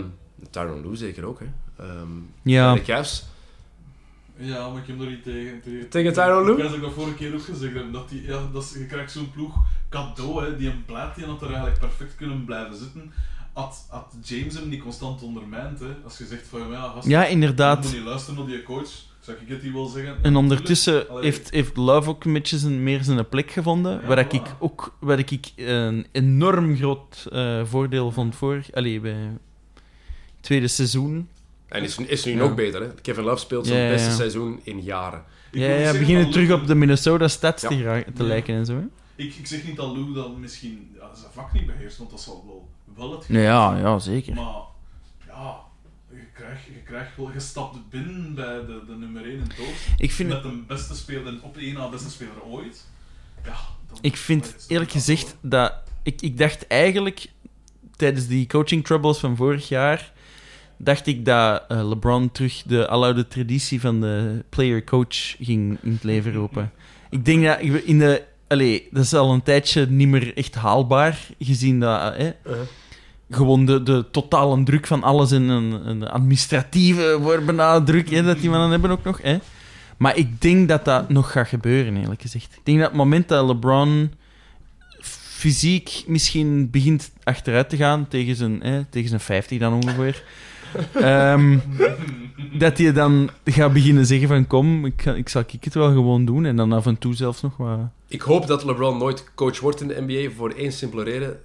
[0.50, 1.46] Tyron Lue zeker ook, hè.
[1.84, 2.08] Ehm
[2.42, 2.74] Ja.
[2.74, 3.26] De Cavs.
[4.36, 5.60] Ja, maar ik heb er niet tegen.
[5.64, 6.64] Tegen, Tegen Tyronn Lue?
[6.64, 7.92] Ik weet dat vorige keer ook gezegd heb.
[7.92, 9.54] Dat die, ja, dat is, je krijgt zo'n ploeg
[9.88, 13.12] cadeau, hè, die een plaat die had er eigenlijk perfect kunnen blijven zitten.
[13.52, 15.78] Had, had James hem niet constant ondermijnd.
[15.80, 15.86] Hè.
[16.04, 17.82] Als je zegt van ja, gast, Ja, inderdaad.
[17.82, 18.88] moet niet luisteren naar die coach.
[19.20, 20.16] Zou ik het die wel zeggen?
[20.22, 23.92] En ondertussen Allee, heeft, heeft Love ook een beetje zijn, meer zijn plek gevonden.
[24.00, 24.28] Ja, waar voilà.
[24.30, 28.62] ik ook waar ik een enorm groot eh, voordeel vond voor.
[28.72, 29.40] Allee, bij het
[30.40, 31.28] tweede seizoen.
[31.68, 32.38] En is, is nu Ja.
[32.38, 32.88] nog beter, hè.
[33.02, 34.14] Kevin Love speelt zijn Ja, beste ja.
[34.14, 35.22] seizoen in jaren.
[35.50, 37.68] ik Ja, ja, beginnen terug op de Minnesota stats Ja.
[37.68, 38.28] te, te Ja.
[38.28, 38.72] lijken en zo.
[38.74, 38.84] Hè?
[39.18, 42.20] Ik, ik zeg niet dat Lou dan misschien ja, zijn vak niet beheerst, want dat
[42.20, 44.34] zal wel, wel het Ja, ja, ja, zeker.
[44.34, 44.60] Maar
[45.26, 45.60] ja,
[46.10, 49.66] je krijgt, je krijgt wel, je stapt binnen bij de, de nummer 1 in toos.
[49.96, 52.86] Ik vind, Met een beste speler, op de één na beste speler ooit.
[53.44, 53.56] Ja,
[53.88, 55.74] dan, ik vind eerlijk gezegd dat...
[56.02, 57.26] Ik, ik dacht eigenlijk,
[57.96, 60.12] tijdens die coaching troubles van vorig jaar,
[60.76, 66.04] dacht ik dat eh, LeBron terug de aloude traditie van de player-coach ging in het
[66.04, 66.72] leven roepen.
[67.10, 68.27] Ik denk dat in de...
[68.48, 72.14] Allee, dat is al een tijdje niet meer echt haalbaar, gezien dat...
[72.14, 72.26] eh,
[73.30, 78.22] gewoon de, de totale druk van alles en een, een administratieve wordt bijna druk hè,
[78.22, 79.22] dat die mannen hebben ook nog.
[79.22, 79.38] Hè.
[79.96, 82.54] Maar ik denk dat dat nog gaat gebeuren, eerlijk gezegd.
[82.54, 84.12] Ik denk dat het moment dat LeBron
[85.38, 90.22] fysiek misschien begint achteruit te gaan, tegen zijn, hè, tegen zijn 50 dan ongeveer,
[90.94, 91.58] ehm,
[92.58, 95.92] dat hij dan gaat beginnen zeggen van kom, ik, ga- ik zal ik het wel
[95.92, 96.44] gewoon doen.
[96.44, 97.78] En dan af en toe zelfs nog wat...
[98.08, 101.40] Ik hoop dat LeBron nooit coach wordt in de NBA voor één simpele reden.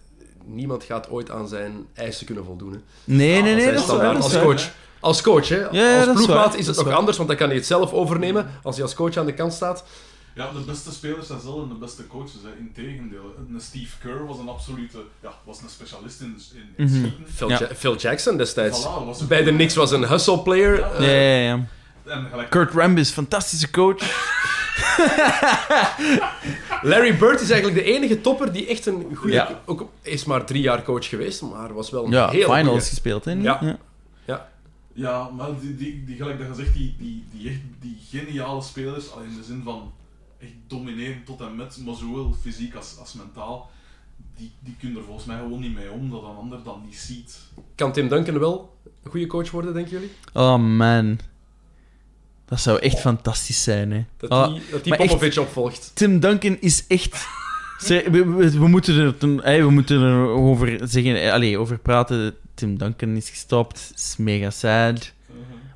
[0.45, 2.71] Niemand gaat ooit aan zijn eisen kunnen voldoen.
[2.71, 2.77] Hè.
[3.03, 4.15] Nee, nee, nee, dat is waar.
[4.15, 4.71] als coach.
[4.99, 5.57] Als coach, hè.
[5.71, 6.95] ja, als is ploegmaat is het nog waar.
[6.95, 9.53] anders, want dan kan hij het zelf overnemen als hij als coach aan de kant
[9.53, 9.83] staat.
[10.35, 12.33] Ja, de beste spelers zijn zelden de beste coaches.
[12.43, 12.49] Hè.
[12.59, 13.35] Integendeel.
[13.49, 16.95] Een Steve Kerr was een absolute, ja, was een specialist in, in, in Mhm.
[16.99, 17.23] schieten.
[17.33, 17.59] Phil, Ja.
[17.59, 18.81] Ja- Phil Jackson destijds.
[18.81, 19.51] Voilà, was een Bij de.
[19.51, 20.79] Knicks was een hustle player.
[20.79, 20.91] Ja.
[20.91, 21.65] Eh, Ja, ja, ja.
[22.13, 24.01] En gelijk, Kurt Rambis, fantastische coach.
[26.81, 29.33] Larry Bird is eigenlijk de enige topper die echt een goede...
[29.33, 29.61] Ja.
[29.65, 32.79] Ook is maar drie jaar coach geweest, maar was wel een Ja, heel finals goeie.
[32.81, 33.31] gespeeld, hè?
[33.31, 33.77] Ja.
[34.95, 38.61] Ja, maar die, die, die gelijk dat je zegt, die, die, die, echt, die geniale
[38.61, 39.91] spelers, al in de zin van
[40.43, 43.69] echt domineren tot en met, maar zowel fysiek als, als mentaal,
[44.35, 46.97] die, die kunnen er volgens mij gewoon niet mee om dat een ander dan niet
[46.97, 47.39] ziet.
[47.75, 50.11] Kan Tim Duncan wel een goede coach worden, denken jullie?
[50.33, 51.19] Oh man.
[52.45, 54.03] Dat zou echt fantastisch zijn, hè.
[54.17, 55.91] Dat Ah, die, dat die maar echt- Popovic opvolgt.
[55.93, 57.25] Tim Duncan is echt...
[57.87, 62.35] We, we, we moeten er, hey, we moeten er over, zeggen, allee, over praten.
[62.53, 63.91] Tim Duncan is gestopt.
[63.95, 65.11] is mega sad.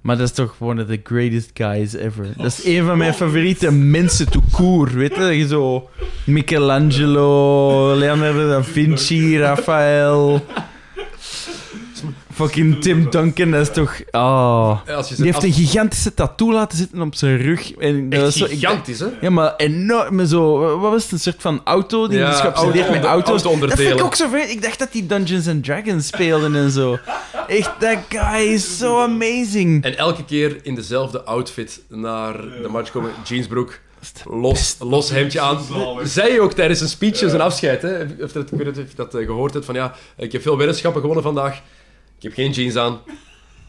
[0.07, 2.25] Maar dat is toch one of the greatest guys ever.
[2.37, 4.93] Dat is een van mijn favoriete mensen to court.
[4.93, 5.89] Weet je zo...
[6.23, 10.45] Michelangelo, Leonardo da Vinci, Raphaël...
[12.37, 14.01] Fucking Tim Duncan, dat is toch...
[14.11, 14.79] Oh.
[14.95, 17.73] Als je Die heeft als- een gigantische tattoo laten zitten op zijn rug.
[17.73, 19.05] En dat echt was zo, ik- gigantisch, hè?
[19.21, 20.59] ja, maar enorm zo...
[20.79, 21.11] Wat was het?
[21.11, 23.25] Een soort van auto die Ja, is geobsedeerd auto- met auto's.
[23.25, 23.85] Dat auto-onderdelen.
[23.87, 24.49] vind ik ook zo vreemd.
[24.49, 26.97] Ik dacht dat die Dungeons and Dragons speelden en zo.
[27.47, 29.83] Echt, that guy is so amazing.
[29.83, 33.11] En elke keer in dezelfde outfit naar de match komen.
[33.23, 33.79] Jeansbroek,
[34.25, 35.57] los, los hemdje aan.
[36.13, 38.01] Je ook tijdens een speech, zijn afscheid, hè?
[38.21, 40.41] Of dat, ik weet niet of je dat eh, gehoord hebt, van ja, ik heb
[40.41, 41.61] veel weddenschappen gewonnen vandaag.
[42.17, 42.99] Ik heb geen jeans aan.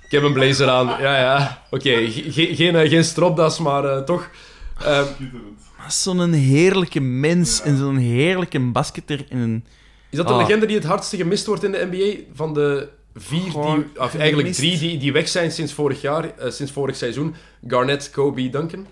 [0.05, 0.87] Ik heb een blazer aan.
[0.87, 1.63] Ja, ja.
[1.71, 4.31] Oké, ge- ge- geen, eh, geen stropdas, maar eh, toch.
[4.85, 5.03] Eh,
[5.89, 9.27] Zo'n heerlijke mens en zo'n heerlijke basketter.
[9.29, 9.65] En een...
[10.11, 10.39] is dat de Ah.
[10.41, 12.21] legende die het hardste gemist wordt in de NBA?
[12.35, 14.59] Van de vier, Goh, die, of eigenlijk gemist.
[14.59, 17.35] drie die, die weg zijn sinds vorig jaar, sinds vorig seizoen.
[17.67, 18.87] Garnett, Kobe, Duncan.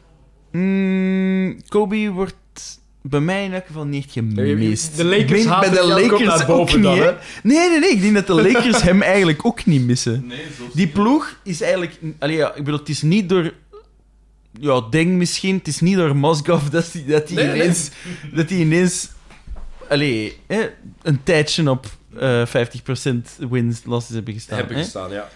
[0.52, 2.34] Mm, Kobe wordt
[3.08, 4.96] bij mij in elk geval niet gemist.
[4.96, 7.14] De Lakers Ik bij de ook Lakers boven ook dan, niet?
[7.42, 7.90] Nee, nee, nee.
[7.90, 10.26] Ik denk dat de Lakers hem eigenlijk ook niet missen.
[10.26, 11.98] Nee, zo Die ploeg is eigenlijk...
[12.18, 13.52] Allee, ja, ik bedoel, het is niet door...
[14.60, 15.56] Ja, denk misschien.
[15.56, 17.54] Het is niet door Mosgov dat die, dat die Nee, nee.
[17.54, 17.90] ineens...
[18.32, 19.08] Dat die ineens...
[19.88, 20.70] Allee, hè,
[21.02, 21.86] een tijdje op
[22.18, 24.58] eh 50% wins losses hebben gestaan.
[24.58, 25.28] Hebben gestaan, ja.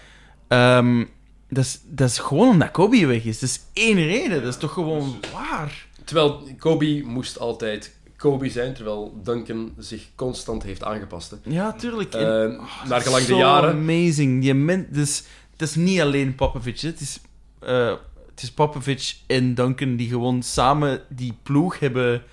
[0.47, 1.03] Ehm,
[1.49, 3.39] dat, is, dat is gewoon omdat Kobe weg is.
[3.39, 4.43] Dat is één reden.
[4.43, 5.85] Dat is toch gewoon waar.
[6.11, 11.31] Terwijl Kobe moest altijd Kobe zijn, terwijl Duncan zich constant heeft aangepast.
[11.31, 11.37] hè.
[11.43, 12.13] Ja, tuurlijk.
[12.13, 13.69] En- naar gelang de Zo jaren.
[13.71, 14.41] amazing.
[14.41, 16.79] Die men, dus, het is niet alleen Popovic.
[16.79, 16.87] hè.
[16.87, 17.19] Het is,
[17.59, 17.93] eh,
[18.29, 22.23] het is Popovic en Duncan die gewoon samen die ploeg hebben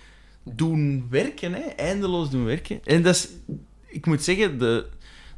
[0.45, 1.53] doen werken.
[1.53, 1.61] Hè?
[1.61, 2.81] Eindeloos doen werken.
[2.85, 3.29] En dat is...
[3.87, 4.87] Ik moet zeggen, de,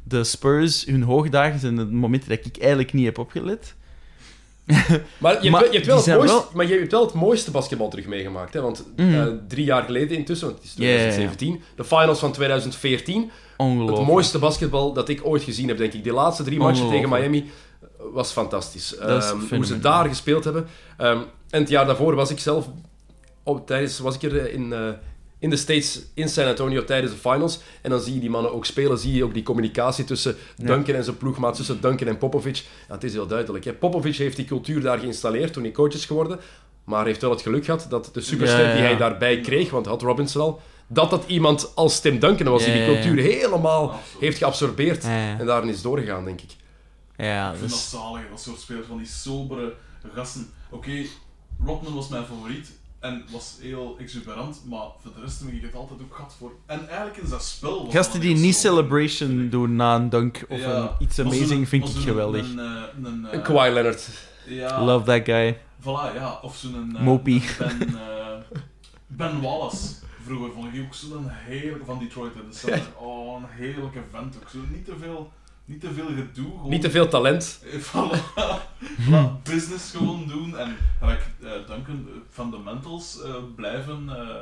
[0.03, 3.75] de Spurs, hun hoogdagen zijn de momenten dat ik eigenlijk niet heb opgelet.
[4.65, 4.79] Maar je
[5.19, 7.51] Maar hebt, wel- je hebt wel het mooiste, wel- maar je hebt wel het mooiste
[7.51, 8.53] basketbal terug meegemaakt.
[8.53, 8.61] Hè?
[8.61, 9.13] Want Mhm.
[9.13, 10.97] eh, drie jaar geleden intussen, want het is Ja, ja, ja.
[10.97, 13.31] 2017, de finals van 2014.
[13.57, 13.97] Ongelooflijk.
[13.97, 16.03] Het mooiste basketbal dat ik ooit gezien heb, denk ik.
[16.03, 17.09] Die laatste drie matchen tegen.
[17.09, 17.37] Miami
[17.81, 18.97] eh, was fantastisch.
[18.97, 20.67] Ehm, hoe ze daar gespeeld hebben.
[20.97, 21.17] Ehm,
[21.49, 22.67] en het jaar daarvoor was ik zelf...
[23.43, 24.73] Op, tijdens, was ik er eh, in,
[25.41, 27.59] in de States, in San Antonio, tijdens de finals.
[27.81, 28.97] En dan zie je die mannen ook spelen.
[28.97, 31.55] Zie je ook die communicatie tussen Duncan en zijn ploegmaat.
[31.55, 32.63] Tussen Duncan en Popovic.
[32.87, 33.65] Ja, het is heel duidelijk.
[33.65, 33.73] Hè.
[33.73, 36.39] Popovic heeft die cultuur daar geïnstalleerd toen hij coach is geworden.
[36.83, 39.69] Maar heeft wel het geluk gehad dat de superster Ja, ja, die hij daarbij kreeg,
[39.71, 42.93] want had Robinson al, dat dat iemand als Tim Duncan was die die ja, ja.
[42.93, 44.19] cultuur helemaal Absoluut.
[44.19, 45.03] heeft geabsorbeerd.
[45.03, 45.39] Ja, ja.
[45.39, 46.55] En daarin is doorgegaan, denk ik.
[47.17, 47.91] Ja, Ik vind dus...
[47.91, 49.73] dat zalig, dat soort spelers van die sobere
[50.13, 50.49] gasten.
[50.69, 51.05] Oké,
[51.65, 52.71] Rodman was mijn favoriet
[53.01, 56.51] en was heel exuberant, maar voor de rest heb ik het altijd ook gehad voor.
[56.65, 57.87] En eigenlijk is dat spel.
[57.91, 61.95] Gasten die niet celebration doen na een dunk of Ja, een, iets amazing vind ik
[62.01, 62.49] geweldig.
[62.49, 64.09] Een, eh, een, eh, Kawhi Leonard.
[64.45, 65.57] Ja, Love that guy.
[65.81, 66.39] Voilà, ja.
[66.41, 66.95] Of zo'n...
[66.95, 67.43] eh, Mopie.
[67.59, 68.57] Ben, eh,
[69.07, 69.87] ben Wallace.
[70.25, 71.85] Vroeger vond ik ook zo'n heerlijke...
[71.85, 72.81] Van Detroit, de Thunder.
[73.01, 74.49] Oh, een heerlijke vent ook.
[74.49, 75.31] Zo niet te veel...
[75.65, 76.51] Niet te veel gedoe.
[76.55, 77.59] Gewoon, Niet te veel talent.
[77.71, 78.17] Eh, Voilà.
[79.01, 80.57] Voilà, business gewoon doen.
[80.57, 84.03] En like, eh Duncan, eh, fundamentals eh, blijven...
[84.09, 84.35] eh,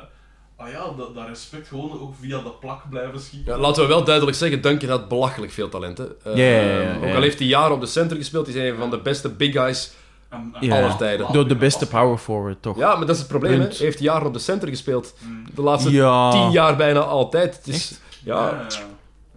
[0.56, 3.52] ah ja, dat, dat respect gewoon ook via de plak blijven schieten.
[3.54, 5.98] Ja, laten we wel duidelijk zeggen, Duncan had belachelijk veel talent.
[5.98, 6.04] Hè.
[6.24, 6.96] Eh, Ja, ja, ja, ja.
[7.08, 9.28] Ook al heeft hij jaren op de center gespeeld, hij is een van de beste
[9.28, 9.92] big guys.
[10.28, 10.76] En- en- Ja.
[10.78, 11.32] Aller tijden.
[11.32, 12.76] Door de beste power forward, toch?
[12.78, 13.60] Ja, maar dat is het probleem.
[13.60, 13.66] Hè.
[13.66, 15.14] Hij heeft jaren op de center gespeeld.
[15.20, 15.44] Mm.
[15.54, 16.30] De laatste Ja.
[16.30, 17.56] tien jaar bijna altijd.
[17.56, 18.76] Het is, ja, Ja, ja.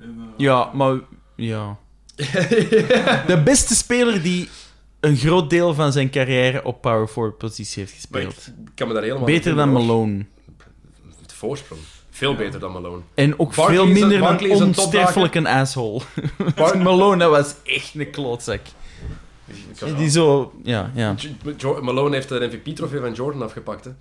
[0.02, 0.96] En, Ja, maar...
[1.46, 1.78] Ja.
[3.28, 4.50] De beste speler die
[5.00, 8.50] een groot deel van zijn carrière op power forward positie heeft ik gespeeld.
[8.76, 9.72] kan me daar helemaal Beter dan.
[9.72, 10.26] Malone.
[11.22, 11.82] Het voorsprong.
[12.10, 13.02] Veel beter dan Malone.
[13.14, 16.02] En ook Barkley veel een- minder dan onsterfelijk een asshole.
[16.56, 18.62] Bar- Malone, dat was echt een klootzak.
[19.98, 20.54] Die zo...
[20.64, 21.16] Ja, ja.
[21.82, 23.86] Malone heeft de MVP-trofee van Jordan afgepakt.
[23.86, 23.92] Hè.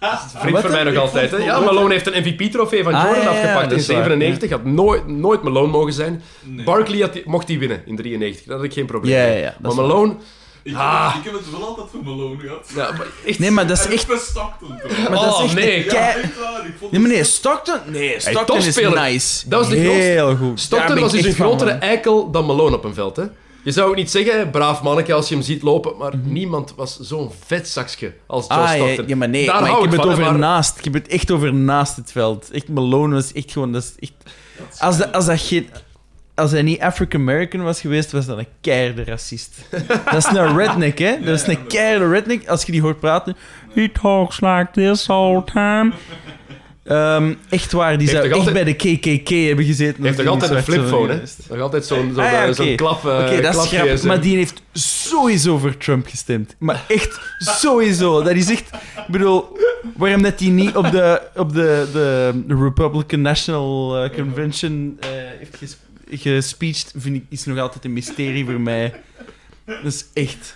[0.00, 1.30] Dat vriend Wat van mij nog altijd.
[1.30, 1.36] Hè.
[1.36, 3.96] Ja, Malone heeft een MVP-trofee van Ah, Jordan ja, ja, afgepakt dat in is waar,
[3.96, 4.50] 97.
[4.50, 6.22] Had nooit, nooit Malone mogen zijn.
[6.42, 6.64] nee.
[6.64, 8.44] Barkley had die- mocht die winnen in 93.
[8.46, 9.40] Daar had ik geen probleem Ja, ja, mee.
[9.40, 9.84] ja, dat Maar.
[9.86, 10.14] Malone...
[10.62, 11.14] Ik, Ah.
[11.18, 12.70] ik heb het wel altijd voor Malone gehad.
[12.74, 13.38] Ja, maar echt...
[13.38, 14.00] Nee, maar dat is echt...
[14.22, 14.68] Stockton?
[14.68, 15.76] Maar dat is Oh, echt nee.
[15.76, 16.66] een Ja, kei- echt waar.
[16.66, 17.78] Ik vond Nee, maar nee, Stockton...
[17.86, 19.48] Nee, Stockton is nice.
[19.48, 20.60] Dat was de Heel goed.
[20.60, 23.16] Stockton was dus een grotere eikel dan Malone op een veld.
[23.16, 23.24] Hè.
[23.66, 26.32] Je zou ook niet zeggen, braaf manneke als je hem ziet lopen, maar Mhm.
[26.32, 29.08] niemand was zo'n vetzakje als Joe Ah, ja, Stockton.
[29.08, 30.78] ja, maar nee, Daar maar hou ik heb ik het over maar- naast.
[30.78, 32.50] Ik heb het echt over naast het veld.
[32.50, 33.72] Echt, Malone was echt gewoon...
[33.72, 34.12] Dat is echt...
[34.80, 35.68] Als dat, als dat geen...
[36.34, 39.58] als hij niet African-American was geweest, was dat een keiharde racist.
[40.04, 41.20] dat is een redneck, hè?
[41.24, 42.48] Dat is een keiharde redneck.
[42.48, 43.36] Als je die hoort praten...
[43.74, 45.92] He talks like this all the time.
[46.86, 49.96] Ehm, echt waar, die Heeft zou echt altijd- bij de KKK hebben gezeten.
[50.02, 51.20] Hij heeft toch altijd een flipphone, hè?
[51.48, 54.02] Nog altijd zo'n zo'n Ah ja, eh, klap eh, Oké, dat is grappig.
[54.02, 56.54] Maar die heeft sowieso voor Trump gestemd.
[56.58, 58.22] Maar echt sowieso.
[58.22, 58.70] Dat is echt...
[58.96, 59.58] Ik bedoel,
[59.96, 65.08] waarom dat hij niet op de, op de, de Republican National eh, Convention eh,
[65.38, 65.76] heeft ges
[66.10, 68.94] gespeecht, vind ik, is nog altijd een mysterie voor mij.
[69.64, 70.54] Dat is echt...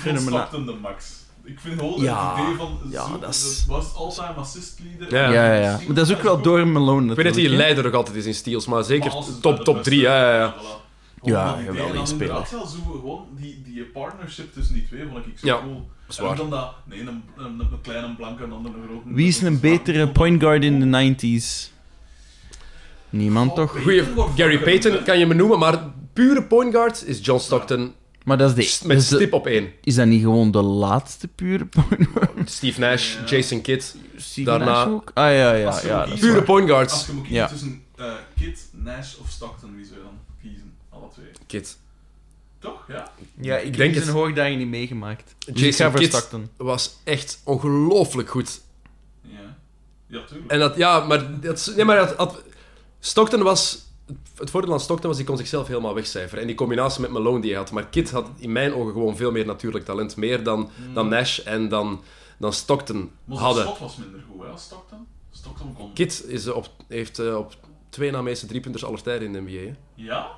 [0.00, 0.48] Fenomenaal.
[0.50, 1.15] De max.
[1.46, 2.78] Ik vind gewoon Ja, het idee van...
[2.90, 5.18] ja, zo, dat is- was all-time assist leader.
[5.18, 5.32] Ja.
[5.32, 5.80] Ja, ja, ja.
[5.86, 8.26] Maar dat is ook wel door Malone Ik weet dat hij leider nog altijd is
[8.26, 10.00] in steals, maar zeker Maar top, top beste- 3.
[10.00, 10.54] Ja, ja, ja.
[11.22, 12.46] Ja, dan speler.
[12.46, 12.58] zo
[12.90, 15.74] gewoon die, die partnership tussen die twee vond ik zo Ja, cool.
[15.74, 16.36] dat is En waar.
[16.36, 19.14] dan dat, nee, een, een, een kleine blanke en dan een grote.
[19.14, 21.70] Wie is een betere point guard in de 90s?
[23.10, 23.82] Niemand Oh, toch?
[23.82, 24.02] Goeie,
[24.36, 25.78] Gary Payton kan je me noemen, maar
[26.12, 27.92] pure point guard is John Stockton
[28.26, 29.72] Maar dat is, de, met dat stip op één.
[29.82, 32.50] is dat niet gewoon de laatste pure point guard?
[32.50, 33.24] Steve Nash, Ja.
[33.24, 33.96] Jason Kidd.
[34.16, 35.10] Steve Daarna- Nash ook?
[35.14, 35.98] Ah ja, ja, Als je ja.
[36.00, 37.06] Dat kiezen- Pure point Als guards.
[37.06, 37.48] je moet kiezen Ja.
[37.48, 40.72] tussen eh Kid, Nash of Stockton, wie zou je dan kiezen?
[40.90, 41.26] Alle twee.
[41.46, 41.76] Kidd.
[42.58, 42.84] Toch?
[42.88, 43.10] Ja?
[43.40, 44.04] Ja, ik denk het.
[44.04, 45.34] zijn hoogdagen niet meegemaakt.
[45.46, 46.48] Dus Jason voor Kidd Stockton.
[46.56, 48.60] was echt ongelooflijk goed.
[49.22, 49.56] Ja.
[50.06, 50.50] Ja, tuurlijk.
[50.50, 52.42] En dat, ja, maar, dat, nee, maar dat, dat-
[53.00, 53.84] Stockton was...
[54.34, 56.40] Het voordeel aan Stockton was, die kon zichzelf helemaal wegcijferen.
[56.40, 57.70] En die combinatie met Malone die hij had.
[57.70, 60.16] Maar Kid had in mijn ogen gewoon veel meer natuurlijk talent.
[60.16, 62.02] Meer dan, dan Nash en dan,
[62.38, 63.64] dan Stockton Maar zijn hadden.
[63.64, 65.06] schot was minder goed, hè, als Stockton?
[65.30, 65.92] Stockton kon...
[65.92, 67.54] Kid is op, heeft eh, op
[67.88, 69.50] twee na meeste driepunters aller tijden in de NBA.
[69.58, 69.74] hè.
[69.94, 70.30] Ja?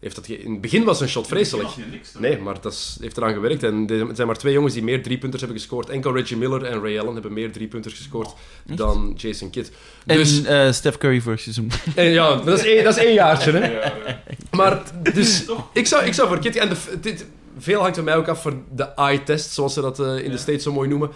[0.00, 1.68] Heeft dat in het begin was zijn shot vreselijk.
[1.90, 2.12] niks?
[2.18, 3.62] Nee, maar dat is, heeft eraan gewerkt.
[3.62, 5.88] En er zijn maar twee jongens die meer driepunters hebben gescoord.
[5.88, 8.34] Enkel Reggie Miller en Ray Allen hebben meer driepunters gescoord
[8.64, 9.70] dan Jason Kidd.
[10.06, 11.70] En Dus, eh, Steph Curry vorig seizoen.
[11.94, 13.66] en ja, dat is één, dat is één jaartje, hè.
[13.66, 14.22] Ja, ja.
[14.50, 14.82] Maar,
[15.14, 16.56] dus, ik zou, ik zou voor Kidd...
[16.56, 17.26] En de, dit,
[17.58, 20.38] veel hangt er mij ook af voor de eye-test, zoals ze dat eh, in de.
[20.38, 21.10] States zo mooi noemen.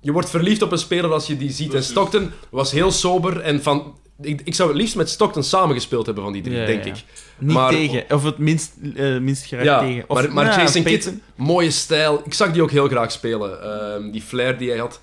[0.00, 1.66] Je wordt verliefd op een speler als je die ziet.
[1.66, 3.96] Dat En Stockton was heel sober en van...
[4.20, 6.90] Ik, ik zou het liefst met Stockton samengespeeld hebben van die drie, Ja, denk ja.
[6.90, 7.04] ik.
[7.38, 8.04] Niet Maar- tegen.
[8.10, 10.04] Of het minst, eh, minst graag Ja, tegen.
[10.10, 12.22] Of, maar, maar nou, Jason Kidd, mooie stijl.
[12.24, 13.62] Ik zag die ook heel graag spelen.
[13.62, 15.00] Ehm, die flair die hij had.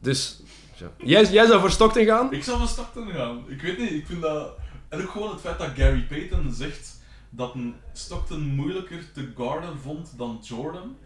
[0.00, 0.42] Dus,
[0.76, 0.90] ja.
[0.98, 2.32] jij, jij zou voor Stockton gaan?
[2.32, 3.44] Ik zou van Stockton gaan.
[3.48, 4.52] Ik weet niet, ik vind dat...
[4.88, 7.00] En ook gewoon het feit dat Gary Payton zegt
[7.30, 10.96] dat een Stockton moeilijker te guarden vond dan Jordan.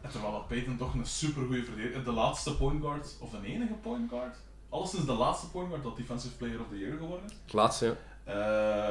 [0.00, 2.04] En terwijl dat Payton toch een supergoeie verdediger...
[2.04, 4.36] De laatste point guard, of een enige point guard...
[4.68, 7.32] Alleszins de laatste point guard dat Defensive Player of the Year geworden is.
[7.44, 8.32] Het laatste, ja.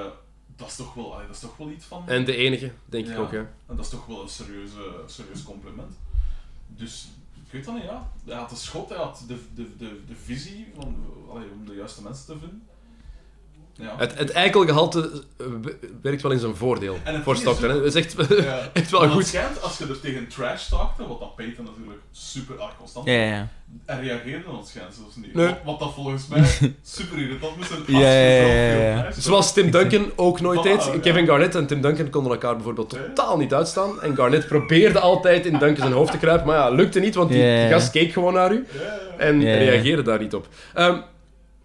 [0.03, 0.11] Eh,
[0.55, 2.03] dat, is toch wel, allee, dat is toch wel iets van...
[2.09, 3.17] En de enige, denk ik Ja.
[3.17, 3.39] ook, hè.
[3.39, 5.93] En dat is toch wel een serieuze, serieus compliment.
[6.67, 7.07] Dus,
[7.45, 8.11] ik weet dat niet, ja.
[8.25, 10.95] Hij had de schot, hij had de, de, de, de visie van,
[11.29, 12.67] allee, om de juiste mensen te vinden.
[13.79, 13.93] Ja.
[13.97, 15.45] Het, het eikelgehalte eh,
[16.01, 17.69] werkt wel in zijn voordeel En het voor Stockton.
[17.69, 17.75] Hè.
[17.75, 18.69] Dat is echt, Ja.
[18.73, 19.27] echt wel Maar Het goed.
[19.27, 23.13] schijnt, als je er tegen trash talkte, wat dat Peyton natuurlijk super erg constant Ja,
[23.13, 23.47] ja.
[23.85, 25.33] hij reageerde dan schijnt zelfs niet.
[25.33, 25.45] Nee.
[25.47, 26.43] Wat, wat dat volgens mij
[26.83, 27.81] super irritant moest zijn.
[27.87, 30.89] Ja, ja, Zoals Tim Duncan ook nooit deed.
[31.01, 33.03] Kevin Garnett en Tim Duncan konden elkaar bijvoorbeeld Nee.
[33.07, 34.01] totaal niet uitstaan.
[34.01, 36.47] En Garnett probeerde altijd in Duncan zijn hoofd te kruipen.
[36.47, 37.69] Maar ja, lukte niet, want die, Ja, ja, die ja.
[37.71, 38.65] gast keek gewoon naar u.
[38.73, 38.85] Ja, ja,
[39.17, 39.17] ja.
[39.17, 39.57] En Ja, ja.
[39.57, 40.47] reageerde daar niet op.
[40.73, 40.97] Ehm,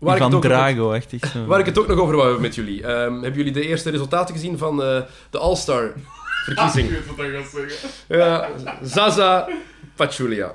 [0.03, 1.13] waar, ik Van het ook nog, Drago, echt.
[1.13, 1.45] echt zo.
[1.45, 2.83] waar ik het ook nog over wou hebben met jullie.
[2.87, 5.01] Ehm, hebben jullie de eerste resultaten gezien van eh,
[5.31, 6.89] de All-Star Ah, verkiezing?
[6.91, 7.89] ik weet wat gaat zeggen.
[8.09, 8.49] Ja,
[8.83, 9.49] Zaza
[9.97, 10.55] Pachulia.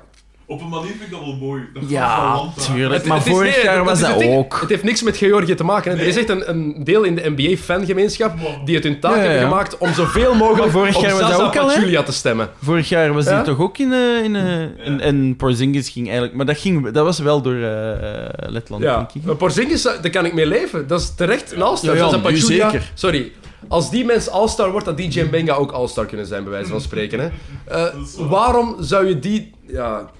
[0.50, 1.62] Op een manier vind ik dat wel mooi.
[1.74, 2.40] Dat Ja,
[2.72, 3.04] tuurlijk.
[3.04, 4.58] Maar is- vorig nee, jaar was dat ook.
[4.60, 5.92] Het heeft niks met Georgië te maken.
[5.92, 5.98] hè.
[5.98, 8.32] Er is echt een, een deel in de NBA-fangemeenschap
[8.64, 9.28] die het hun taak Ja, ja.
[9.28, 11.66] hebben gemaakt om zoveel mogelijk Maar vorig op jaar was dat ook al?
[11.66, 12.48] Pachulia te stemmen.
[12.62, 13.34] Vorig jaar was Ja?
[13.34, 13.92] hij toch ook in...
[13.92, 16.36] eh in, eh, in- en Porzingis ging eigenlijk...
[16.36, 18.96] Maar dat, ging, dat was wel door eh, Letland, Ja.
[18.96, 19.24] denk ik.
[19.24, 20.86] Maar Porzingis, daar kan ik mee leven.
[20.86, 21.94] Dat is terecht een All-Star.
[21.94, 22.90] Ja, ja, Zaza nu Pachulia- zeker.
[22.94, 23.32] Sorry.
[23.68, 26.80] Als die mens All-Star wordt, dan DJ Benga ook All-Star kunnen zijn, bij wijze van
[26.80, 27.20] spreken.
[27.20, 27.28] Hè.
[27.64, 28.28] Eh, is waar.
[28.28, 29.56] waarom zou je die...
[29.68, 30.10] Ja,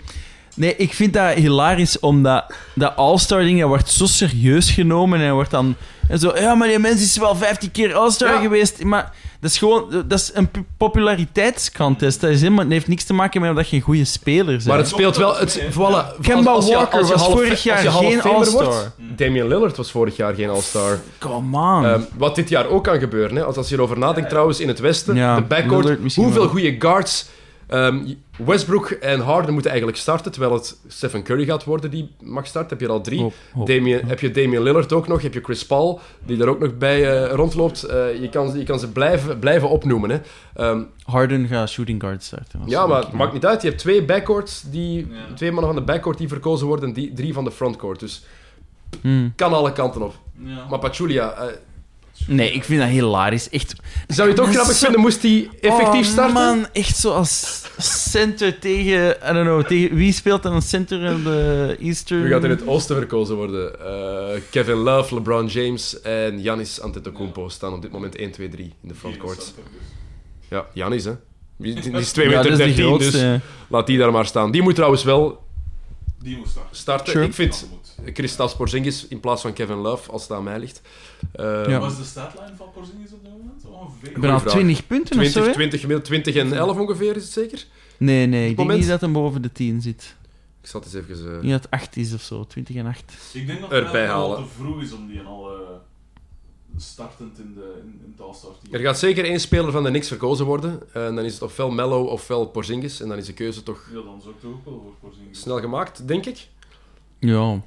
[0.54, 5.74] Nee, ik vind dat hilarisch, omdat dat All-Star-ding wordt zo serieus genomen en wordt dan...
[6.08, 8.40] En zo, ja, maar die mens is wel 15 keer All-Star Ja.
[8.40, 8.82] geweest.
[8.84, 10.04] Maar dat is gewoon...
[10.06, 12.20] Dat is een pu- populariteitscontest.
[12.20, 14.64] Dat, is helemaal, dat heeft niks te maken met dat je een goede speler bent.
[14.64, 15.36] maar het speelt wel...
[15.36, 18.92] Het, voilà, Kemba als- Walker als je was vorig als je jaar geen All-Star.
[19.16, 20.98] Damian Lillard was vorig jaar geen All-Star.
[21.18, 21.84] Come on.
[21.84, 24.68] Ehm, wat dit jaar ook kan gebeuren, hè, als, als je erover nadenkt trouwens in
[24.68, 26.48] het Westen, Ja, de backcourt, hoeveel wel.
[26.48, 27.28] goede guards...
[27.68, 28.14] ehm,
[28.44, 32.70] Westbrook en Harden moeten eigenlijk starten, terwijl het Stephen Curry gaat worden die mag starten.
[32.70, 33.20] Heb je er al drie.
[33.20, 33.66] Hoop, hoop.
[33.66, 36.78] Damian, heb je Damian Lillard ook nog, heb je Chris Paul, die er ook nog
[36.78, 37.82] bij eh, rondloopt.
[37.82, 40.10] Eh, je, kan, je kan ze blijven, blijven opnoemen.
[40.10, 40.18] Hè.
[40.54, 42.60] Ehm, Harden gaat shooting guard starten.
[42.66, 43.62] ja, maar het maakt niet uit.
[43.62, 45.34] Je hebt twee backcourts, die, Ja.
[45.34, 48.00] twee mannen van de backcourt die verkozen worden, die, drie van de frontcourt.
[48.00, 48.24] Dus
[49.00, 49.32] Hmm.
[49.36, 50.14] kan alle kanten op.
[50.44, 50.66] Ja.
[50.70, 51.44] Maar Pachulia, eh,
[52.26, 53.48] Nee, ik vind dat hilarisch.
[53.48, 53.74] Echt.
[54.06, 56.34] Zou je het ook is grappig zo- vinden, moest hij effectief oh, starten?
[56.34, 59.10] man, echt zo als center tegen...
[59.10, 62.22] I don't know, tegen wie speelt dan een center in de Eastern...
[62.22, 63.80] Wie gaat in het oosten verkozen worden?
[63.80, 68.72] Eh, Kevin Love, LeBron James en Giannis Antetokounmpo staan op dit moment 1, 2, 3
[68.82, 69.36] in de frontcourt.
[69.38, 69.52] Dus.
[70.48, 71.12] Ja, Giannis, hè.
[71.56, 73.10] Die, die is 2 Ja, meter dat is de 13, grootste.
[73.18, 74.50] dus laat die daar maar staan.
[74.50, 75.42] Die moet trouwens wel
[76.22, 76.64] Die daar.
[76.70, 77.12] starten.
[77.12, 77.24] Sure.
[77.24, 77.87] Ik vind moet.
[78.12, 80.80] Kristaps Porzingis in plaats van Kevin Love, als het aan mij ligt.
[81.32, 81.78] Eh, Ja.
[81.78, 83.64] Wat is de statline van Porzingis op dit moment?
[83.66, 84.10] Ongeveer.
[84.10, 84.52] Ik ben al vraag.
[84.52, 85.52] 20 punten of zo, 20, hè?
[85.52, 87.66] 20, gemiddeld 20 en 11 ongeveer, is het zeker?
[87.96, 88.78] Nee, nee, ik denk moment?
[88.78, 90.16] niet dat hij boven de 10 zit.
[90.62, 91.24] Ik zal het eens even...
[91.24, 93.12] Ik eh, denk dat het 8 is of zo, 20 en 8.
[93.32, 94.44] Ik denk dat Erbij het al halen.
[94.48, 95.58] te vroeg is om die al eh,
[96.76, 98.74] startend in, de, in, in het All-Star team.
[98.74, 100.80] Er gaat zeker één speler van de Knicks verkozen worden.
[100.92, 103.00] En dan is het ofwel Mello ofwel Porzingis.
[103.00, 105.40] En dan is de keuze toch Ja, dan zou ik toch ook wel voor Porzingis.
[105.40, 106.48] snel gemaakt, denk ik.
[107.18, 107.60] Ja.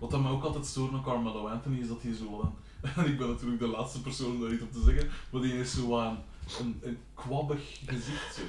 [0.00, 2.54] Wat dat mij ook altijd stoort aan Carmelo Anthony is dat hij zo aan...
[2.96, 5.58] En ik ben natuurlijk de laatste persoon om daar iets op te zeggen, maar die
[5.58, 6.18] is zo aan
[6.60, 8.34] een, een kwabbig gezicht.
[8.34, 8.42] Zo.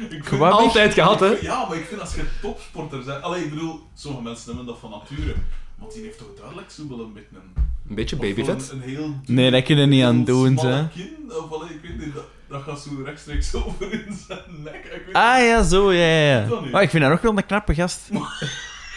[0.16, 0.42] Ik vind-?
[0.42, 1.26] Altijd gehad, hè?
[1.26, 3.22] Ja, maar ik vind als je topsporter bent...
[3.22, 5.34] Allee, ik bedoel, sommige mensen hebben dat van nature.
[5.78, 7.64] Maar die heeft toch duidelijk zo wel een beetje een...
[7.88, 8.70] Een beetje babyvet.
[8.70, 9.20] Een, een heel...
[9.26, 10.88] Nee, dat kun je niet aan doen, hè.
[10.88, 14.74] kin, of allee, ik weet niet, dat, dat gaat zo rechtstreeks over in zijn nek.
[14.74, 16.60] Ik weet Ah ja, zo, ja, ja.
[16.72, 18.08] Maar ik vind dat ook wel een knappe gast.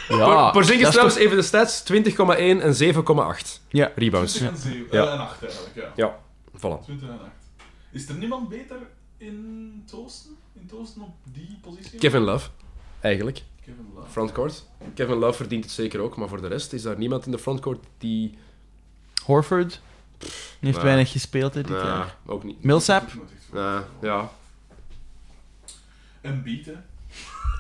[0.09, 1.83] Por- Ja, Porzingis dat is trouwens, even de stats.
[1.83, 3.91] 20,1 en 7,8 Ja.
[3.95, 4.33] rebounds.
[4.33, 4.87] 20 en 7.
[4.91, 5.03] Ja.
[5.03, 5.11] Ja.
[5.11, 5.91] en 8 eigenlijk, ja.
[5.95, 6.19] Ja,
[6.57, 6.83] voilà.
[6.83, 7.29] 20 en 8.
[7.91, 8.77] Is er niemand beter
[9.17, 10.31] in Toosten?
[10.53, 11.99] In Toosten op die positie?
[11.99, 12.49] Kevin Love,
[12.99, 13.43] eigenlijk.
[13.65, 14.09] Kevin Love.
[14.09, 14.65] Frontcourt.
[14.95, 17.39] Kevin Love verdient het zeker ook, maar voor de rest is daar niemand in de
[17.39, 18.37] frontcourt die...
[19.25, 19.81] Horford.
[20.17, 20.29] Die
[20.59, 22.15] heeft weinig gespeeld hè, dit jaar.
[22.25, 22.63] ook niet.
[22.63, 23.09] Millsap.
[23.51, 24.29] Nou, ja.
[26.21, 26.73] En Beat, hè?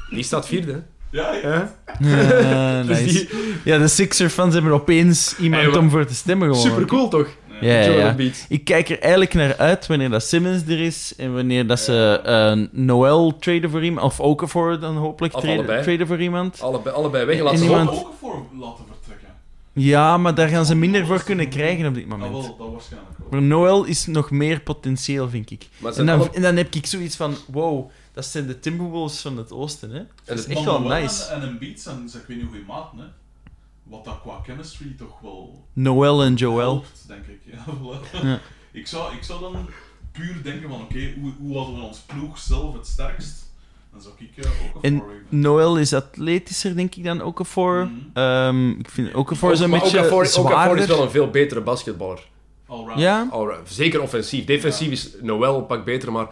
[0.09, 0.79] Die staat vierde, hè.
[1.11, 2.83] Ja, ja.
[2.83, 3.13] Dus nice.
[3.13, 3.29] die...
[3.63, 6.61] Ja, de Sixer-fans hebben opeens iemand Hey, om voor te stemmen gewoon.
[6.63, 7.27] Super cool, toch?
[7.61, 8.15] Ja, ja.
[8.49, 12.21] Ik kijk er eigenlijk naar uit wanneer dat Simmons er is en wanneer dat ze
[12.23, 15.83] eh, Noel traden voor iemand, of Okafor dan hopelijk Of traden, allebei.
[15.83, 16.61] traden voor iemand.
[16.61, 17.35] Allebei, allebei weg.
[17.53, 18.05] En iemand- hopen.
[18.07, 19.27] ook voor laten vertrekken.
[19.73, 22.31] Ja, maar daar gaan ze minder voor kunnen krijgen op dit Ah, moment.
[22.31, 23.27] wel, dat waarschijnlijk wel.
[23.29, 25.67] Maar Noel is nog meer potentieel, vind ik.
[25.95, 27.89] En dan, alle- en dan heb ik zoiets van, wow,
[28.19, 29.97] dat zijn de Timberwolves van het oosten, hè.
[29.97, 31.25] En Dat is echt wel nice.
[31.25, 33.03] En, en een Beat zijn, ik weet niet goede maat, hè?
[33.83, 36.57] Wat dat qua chemistry toch wel Noel en Joel.
[36.57, 37.39] helpt, denk ik.
[37.53, 38.21] Ja, voilà.
[38.23, 38.39] Ja.
[38.71, 39.69] ik, zou, ik zou dan
[40.11, 43.47] puur denken van, oké, hoe, hoe hadden we ons ploeg zelf het sterkst?
[43.91, 47.85] Dan zou ik eh, ook een En Noel is atletischer, denk ik, dan Okafor.
[47.85, 47.93] Mhm.
[48.13, 50.77] Ehm, ik vind Okafor is een maar beetje Okafor, Okafor zwaarder.
[50.77, 52.27] is wel een veel betere basketballer.
[52.65, 52.99] Allround.
[52.99, 53.27] Ja?
[53.31, 54.45] Alright, Zeker offensief.
[54.45, 56.27] Defensief is Noel een pak beter, maar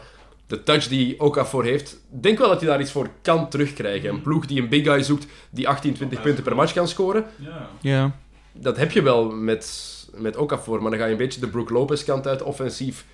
[0.48, 4.10] de touch die Okafor heeft, denk wel dat hij daar iets voor kan terugkrijgen.
[4.10, 7.26] Een ploeg die een big guy zoekt die 18, 20 punten per match kan scoren,
[7.36, 7.70] Ja.
[7.82, 8.16] Ja.
[8.54, 9.84] dat heb je wel met,
[10.16, 12.42] met Okafor, maar dan ga je een beetje de Brook Lopez kant uit.
[12.44, 13.06] Offensief,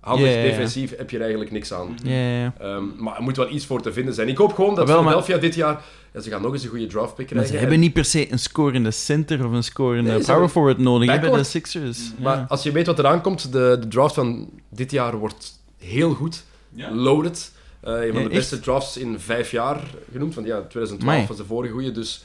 [0.00, 1.96] handig, defensief heb je er eigenlijk niks aan.
[2.02, 2.54] Ja, ja, ja.
[2.60, 4.28] Ehm, maar er moet wel iets voor te vinden zijn.
[4.28, 5.82] Ik hoop gewoon dat maar- Philadelphia dit jaar...
[6.12, 7.52] Ja, ze gaan nog eens een goede draft pick Maar krijgen.
[7.52, 11.20] ze hebben niet per se een scorende center of een scorende Nee, power forward nodig
[11.20, 11.44] bij de.
[11.44, 11.98] Sixers.
[12.18, 12.44] Maar Ja.
[12.48, 16.44] als je weet wat eraan komt, de, de draft van dit jaar wordt heel goed.
[16.78, 16.90] Ja.
[16.94, 17.52] Loaded.
[17.80, 19.80] Eh, een van Ja, de beste drafts in vijf jaar
[20.12, 20.34] genoemd.
[20.34, 21.26] Want ja, 2012 Amai.
[21.28, 21.90] was de vorige goede.
[21.92, 22.24] Dus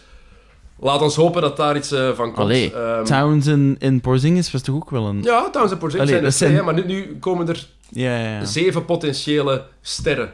[0.80, 2.38] laat ons hopen dat daar iets eh, van komt.
[2.38, 5.22] Allee, Ehm, Towns en, en Porzingis was toch ook wel een...
[5.24, 7.68] ja, Towns en Porzingis Allee, zijn er dat twee, zijn- maar nu, nu komen er
[7.89, 8.45] Ja, ja, ja.
[8.45, 10.34] zeven potentiële sterren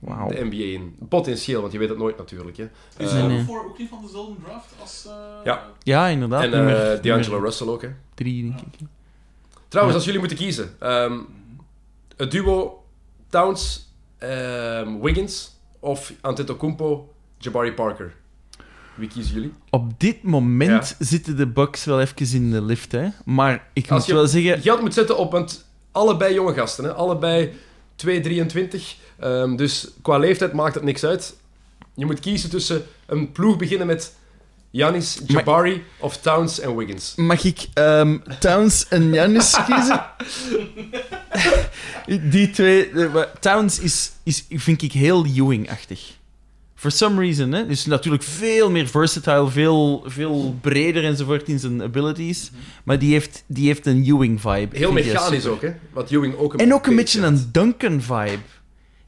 [0.00, 0.28] Wauw.
[0.28, 0.96] de NBA in.
[1.08, 2.56] Potentieel, want je weet het nooit natuurlijk.
[2.56, 2.68] Hè.
[2.96, 3.36] Is Eh, nee.
[3.36, 5.04] Okafor ook niet van dezelfde draft als...
[5.06, 5.12] eh,
[5.44, 5.66] Ja.
[5.82, 6.42] Ja, inderdaad.
[6.42, 7.82] en nummer- eh D'Angelo Russell ook.
[7.82, 7.88] Hè.
[8.14, 8.86] Drie, denk ik.
[9.68, 9.94] Trouwens, Ja.
[9.94, 10.74] als jullie moeten kiezen.
[10.78, 11.18] ehm,
[12.16, 12.77] het duo
[13.28, 18.14] Towns, ehm, Wiggins of Antetokounmpo, Jabari Parker.
[18.94, 19.52] Wie kiezen jullie?
[19.70, 23.08] Op dit moment zitten de Bucks wel even in de lift, hè.
[23.24, 24.62] Maar ik Als moet je wel zeggen...
[24.62, 26.92] geld moet zetten op, want allebei jonge gasten, hè?
[26.92, 27.52] allebei
[27.94, 28.96] 2, 23.
[29.18, 31.36] Ehm, dus qua leeftijd maakt het niks uit.
[31.94, 34.14] Je moet kiezen tussen een ploeg beginnen met
[34.78, 37.12] Giannis, Jabari of Towns en Wiggins.
[37.16, 40.00] Mag ik ehm, Towns en Giannis kiezen?
[42.30, 42.90] Die twee...
[42.90, 46.00] eh, Towns is, is, vind ik heel Ewing-achtig.
[46.74, 47.66] For some reason, hè.
[47.66, 52.50] Dus natuurlijk veel meer versatile, veel, veel breder enzovoort in zijn abilities.
[52.84, 54.76] Maar die heeft, die heeft een Ewing-vibe.
[54.76, 55.72] Heel mechanisch ook, hè?
[55.92, 57.28] Wat Ewing ook een En ook een beetje had.
[57.30, 58.38] een Duncan-vibe.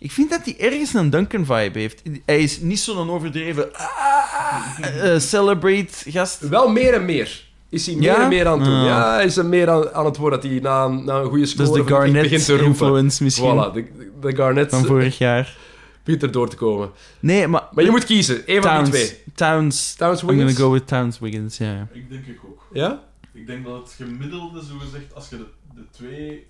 [0.00, 2.02] Ik vind dat hij ergens een Duncan-vibe heeft.
[2.24, 3.74] Hij is niet zo'n overdreven...
[3.74, 6.48] ah, eh, celebrate gast.
[6.48, 7.48] Wel meer en meer.
[7.68, 8.22] Is hij meer Ja?
[8.22, 8.78] en meer aan het doen.
[8.80, 8.84] Ah.
[8.86, 11.24] Ja, hij is er meer aan, aan het worden dat hij na, een- na een
[11.28, 12.76] goede Dat score is de begint te roepen.
[12.76, 13.52] Garnet-influence misschien.
[13.70, 13.84] Voilà, de,
[14.20, 15.56] de Garnet Van vorig jaar.
[16.04, 16.90] begint er door te komen.
[17.20, 17.62] Nee, maar...
[17.72, 18.42] Maar je moet kiezen.
[18.46, 19.16] Eén van die twee.
[19.34, 19.94] Towns.
[19.94, 20.58] Towns, I'm gonna Wiggins?
[20.60, 21.66] go with Towns Wiggins, ja.
[21.72, 21.88] ja.
[21.92, 22.62] Ik denk ik ook.
[22.72, 23.02] Ja?
[23.32, 25.44] Ik denk dat het gemiddelde, zogezegd, als je de,
[25.74, 26.46] de twee...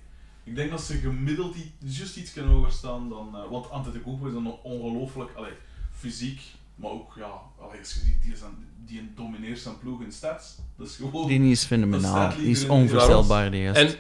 [0.51, 3.37] Ik denk dat ze gemiddeld juist iets kunnen hoger staan dan...
[3.37, 5.31] eh want Antetokounmpo is dan ongelooflijk...
[5.37, 5.53] Allee,
[5.93, 6.41] fysiek,
[6.75, 7.33] maar ook, ja...
[7.61, 10.57] Allee, als je ziet, die, is een, die domineert zijn ploeg in stats.
[10.77, 11.29] Dat is gewoon...
[11.29, 12.29] Die is fenomenaal.
[12.29, 13.81] Die is liever in de onvoorstelbaar, die gast.
[13.81, 13.95] En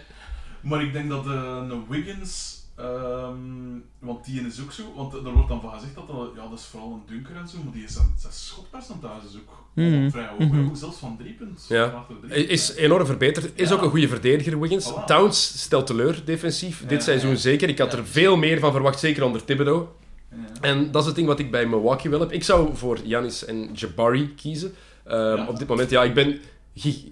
[0.61, 1.31] Maar ik denk dat de,
[1.71, 6.07] een Wiggins, ehm, want die is ook zo, want er wordt dan van gezegd dat
[6.07, 9.27] dat, ja, dat is vooral een dunker en zo, maar die is zijn, zijn schotpercentage
[9.29, 10.11] is ook Mhm.
[10.11, 10.69] vrij hoog, Mhm.
[10.69, 10.75] hè.
[10.75, 11.77] zelfs van drie punten.
[11.77, 12.05] Ja.
[12.29, 13.53] Drie is enorm verbeterd.
[13.55, 13.75] Is Ja.
[13.75, 14.93] ook een goede verdediger, Wiggins.
[14.93, 15.05] Voilà.
[15.07, 16.87] Towns stelt teleur defensief.
[16.87, 17.37] Dit seizoen ja.
[17.37, 17.69] zeker.
[17.69, 17.99] Ik had Ja.
[17.99, 19.87] er veel meer van verwacht, zeker onder Thibodeau.
[20.31, 20.37] Ja.
[20.61, 22.33] En dat is het ding wat ik bij Milwaukee wil heb.
[22.33, 24.75] Ik zou voor Giannis en Jabari kiezen.
[25.05, 25.47] Ehm, Ja.
[25.47, 26.41] Op dit moment, ja, ik ben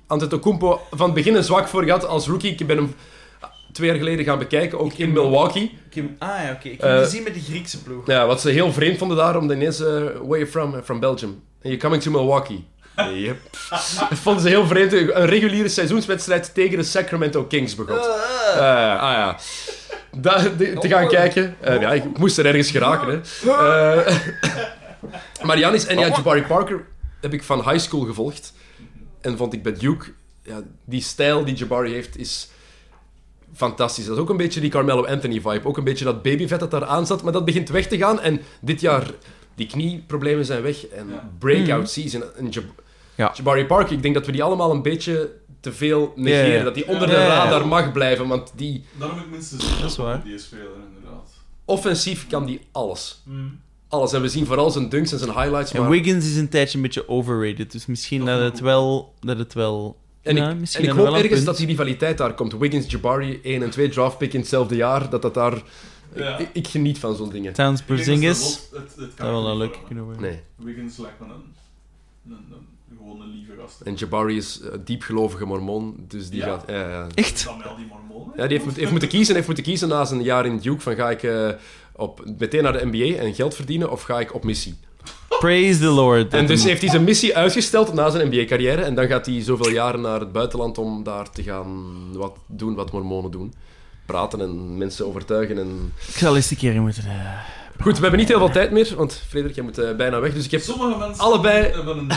[0.06, 2.50] Antetokounmpo van het begin een zwak voor gehad als rookie.
[2.52, 2.94] Ik ben hem
[3.78, 5.78] twee jaar geleden gaan bekijken, ook in Milwaukee.
[5.88, 6.68] Ik heb, ah ja, oké.
[6.68, 8.06] Ik heb hem gezien met de Griekse ploeg.
[8.06, 10.82] Ja, wat ze heel vreemd vonden daar, omdat ineens, eh, where you from?
[10.84, 11.30] From Belgium.
[11.30, 12.64] And you're coming to Milwaukee.
[13.14, 13.36] Yep.
[14.10, 14.92] Dat vonden ze heel vreemd.
[14.92, 17.96] Een reguliere seizoenswedstrijd tegen de Sacramento Kings begon.
[17.96, 18.02] Eh,
[19.00, 19.38] ah ja.
[20.16, 21.56] Da- de- te gaan kijken.
[21.60, 23.08] Eh, ja, ik moest er ergens geraken.
[23.08, 23.20] Hè.
[23.50, 24.16] Eh,
[25.46, 26.86] maar Janis en ja, Jabari Parker
[27.20, 28.52] heb ik van high school gevolgd.
[29.20, 30.06] En vond ik bij Duke...
[30.42, 32.48] Ja, die stijl die Jabari heeft is
[33.58, 34.06] fantastisch.
[34.06, 35.64] Dat is ook een beetje die Carmelo Anthony vibe.
[35.64, 37.22] Ook een beetje dat babyvet dat daar aan zat.
[37.22, 38.20] Maar dat begint weg te gaan.
[38.20, 39.10] En dit jaar,
[39.54, 40.86] die knieproblemen zijn weg.
[40.86, 41.30] En Ja.
[41.38, 41.86] breakout Mhm.
[41.88, 42.22] season.
[42.36, 42.82] En Jab-
[43.14, 43.32] Ja.
[43.36, 45.30] Jabari Parker, ik denk dat we die allemaal een beetje
[45.60, 46.64] te veel negeren.
[46.64, 47.44] Dat die onder Ja, de ja, ja.
[47.44, 48.28] radar mag blijven.
[48.28, 50.22] Want die Daarom heb ik minstens Dat is waar.
[50.24, 51.28] die speler, inderdaad.
[51.64, 53.22] offensief kan die alles.
[53.24, 53.60] Mm.
[53.88, 54.12] Alles.
[54.12, 55.72] En we zien vooral zijn dunks en zijn highlights.
[55.72, 55.90] En Maar...
[55.90, 59.14] Wiggins is een tijdje een beetje overrated, dus misschien Dat dat het wel...
[59.20, 62.52] Dat het wel En ja, ik, en ik hoop ergens dat die rivaliteit daar komt.
[62.58, 65.10] Wiggins, Jabari, 1 en 2 draftpick in hetzelfde jaar.
[65.10, 65.62] Dat dat daar...
[66.14, 66.38] Ja.
[66.38, 67.52] Ik, ik geniet van zo'n dingen.
[67.52, 68.60] Towns dat Porzingis,
[68.96, 70.22] dat kan wel een leuk kunnen worden.
[70.22, 70.40] Nee.
[70.56, 71.32] Wiggins lijkt me een,
[72.28, 73.80] een, een, gewoon een lieve gast.
[73.80, 76.04] En Jabari is een diepgelovige mormon.
[76.08, 76.46] Dus die Ja.
[76.46, 76.64] gaat...
[76.66, 77.06] Ja, ja.
[77.14, 77.44] Echt?
[77.44, 78.32] Dan die mormonen.
[78.36, 80.80] Ja, die heeft, moet- heeft moeten kiezen, heeft moeten kiezen na zijn jaar in Duke
[80.80, 81.48] van ga ik eh,
[81.92, 84.74] op, meteen naar de NBA en geld verdienen of ga ik op missie.
[85.38, 86.32] Praise the Lord.
[86.34, 89.70] En dus heeft hij zijn missie uitgesteld na zijn NBA-carrière en dan gaat hij zoveel
[89.70, 93.54] jaren naar het buitenland om daar te gaan wat doen wat mormonen doen.
[94.06, 95.58] Praten en mensen overtuigen.
[95.58, 95.92] En...
[96.08, 97.04] Ik zal eens een keer moeten...
[97.04, 97.10] eh,
[97.82, 100.34] Goed, we hebben niet heel veel tijd meer, want Frederik, jij moet eh, bijna weg.
[100.34, 102.10] Dus ik heb Sommige mensen Allebei- hebben een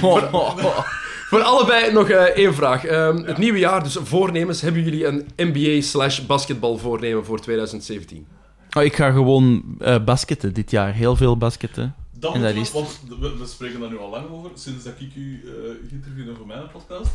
[0.00, 0.30] job.
[1.30, 2.84] voor allebei nog eh, één vraag.
[2.84, 4.60] Ehm, Het nieuwe jaar, dus voornemens.
[4.60, 8.26] Hebben jullie een NBA slash basketbal voornemen voor 2017?
[8.76, 10.92] Oh, ik ga gewoon eh basketten dit jaar.
[10.92, 11.94] Heel veel basketten.
[12.22, 15.00] Dat En dat is- want we, we spreken daar nu al lang over, sinds dat
[15.00, 17.10] ik u eh geïnterviewd voor mijn podcast.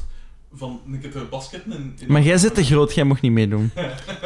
[0.53, 3.72] Van keer te basketten in, in Maar jij zit te groot, jij mag niet meedoen.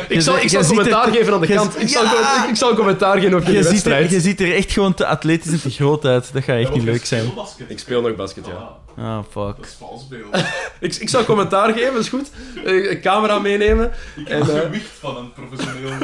[0.08, 1.82] Ik zal, ik zal commentaar geven aan de kant.
[1.82, 4.12] Ik zal, ik, ik zal commentaar geven op Je er, wedstrijd.
[4.12, 6.34] je ziet er echt gewoon te atletisch en te groot uit.
[6.34, 7.32] Dat gaat echt niet leuk zijn.
[7.68, 8.80] Ik speel nog basket, ja.
[8.98, 9.56] Ah, fuck.
[9.58, 10.26] Dat is vals spelen.
[10.80, 12.32] Ik, ik zal commentaar geven, is goed.
[12.66, 13.92] Eh, Een camera meenemen.
[14.16, 15.92] Ik En, heb het eh, gewicht van een professioneel.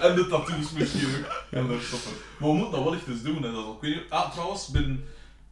[0.00, 1.44] en de tattoos misschien ook.
[1.50, 2.10] En daar stoppen.
[2.38, 3.42] Maar we moeten dat wel echt eens doen.
[3.42, 3.52] Hè.
[3.52, 5.04] Dat is ook, ah, trouwens, binnen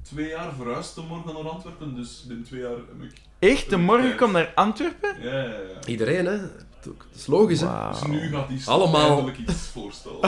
[0.09, 3.13] twee jaar verhuist de morgen naar Antwerpen, dus binnen twee jaar heb ik.
[3.39, 3.71] Echt?
[3.71, 5.23] De morgen komt naar Antwerpen?
[5.23, 5.87] Ja, ja, ja.
[5.87, 6.39] Iedereen, hè.
[6.81, 7.89] Dat is logisch, hè.
[7.91, 10.21] Dus nu gaat die Allemaal- eindelijk iets voorstellen.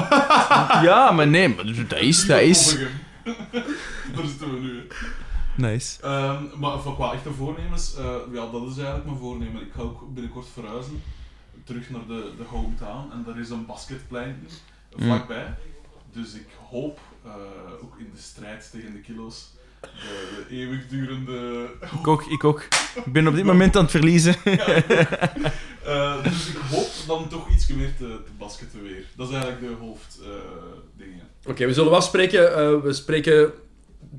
[0.83, 2.77] Ja, maar nee, maar dat is, dat is.
[4.15, 4.77] Daar zitten we nu.
[4.79, 4.87] hè.
[5.57, 6.03] Nice.
[6.03, 9.63] Ehm, maar voor qua echte voornemens, eh, ja, dat is eigenlijk mijn voornemen.
[9.63, 11.03] Ik ga ook binnenkort verhuizen,
[11.65, 13.11] terug naar de, de hometown.
[13.13, 14.47] En daar is een basketplein
[14.97, 15.55] vlakbij.
[16.13, 17.31] Dus ik hoop, eh,
[17.83, 19.51] ook in de strijd tegen de kilo's,
[19.81, 21.69] de, de eeuwigdurende...
[22.01, 22.63] Ik ook, ik ook.
[23.05, 24.35] Ik ben op dit moment aan het verliezen.
[25.89, 29.05] Eh, dus ik hoop dan toch iets meer te, te basketten weer.
[29.17, 31.27] Dat is eigenlijk de hoofddingen.
[31.47, 32.57] Oké, we zullen afspreken.
[32.57, 33.53] eh, we spreken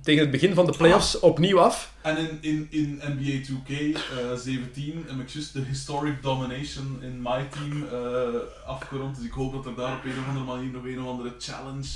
[0.03, 1.93] tegen het begin van de playoffs opnieuw af.
[2.01, 7.21] En in, in, in NBA 2K eh, 17 heb ik juist de Historic Domination in
[7.21, 9.15] my team eh, afgerond.
[9.15, 11.33] Dus ik hoop dat er daar op een of andere manier nog een of andere
[11.39, 11.87] challenge.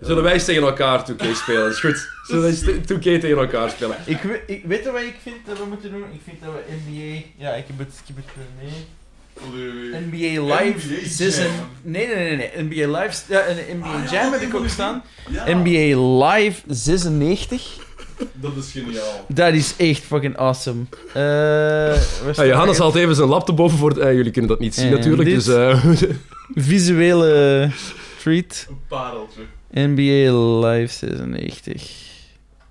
[0.00, 1.62] Eh, Zullen wij eens tegen elkaar 2K spelen?
[1.62, 2.08] Dat is goed.
[2.26, 2.62] Zullen wij eens
[2.92, 3.96] 2K tegen elkaar spelen?
[4.04, 6.02] Ik, we- ik weet je wat ik vind dat we moeten doen?
[6.12, 7.22] Ik vind dat we NBA...
[7.36, 8.86] Ja, ik heb het, ik heb het mee.
[10.10, 11.44] NBA Live NBA season...
[11.44, 11.52] Jam.
[11.82, 12.64] Nee, nee, nee, nee.
[12.64, 13.22] NBA Live...
[13.32, 15.02] Ja, een NBA Ah, ja, Jam heb ik ook staan.
[15.30, 17.76] Ja, NBA Live 96.
[18.32, 19.24] dat is geniaal.
[19.28, 20.82] Dat is echt fucking awesome.
[21.08, 23.98] Eh waar Ja, Johannes haalt even zijn laptop boven voor...
[23.98, 25.46] eh, jullie kunnen dat niet zien En natuurlijk, dus...
[25.48, 25.84] eh,
[26.54, 27.70] Visuele
[28.22, 28.66] treat.
[28.68, 29.40] Een pareltje.
[29.74, 30.32] NBA
[30.66, 32.02] Live 96.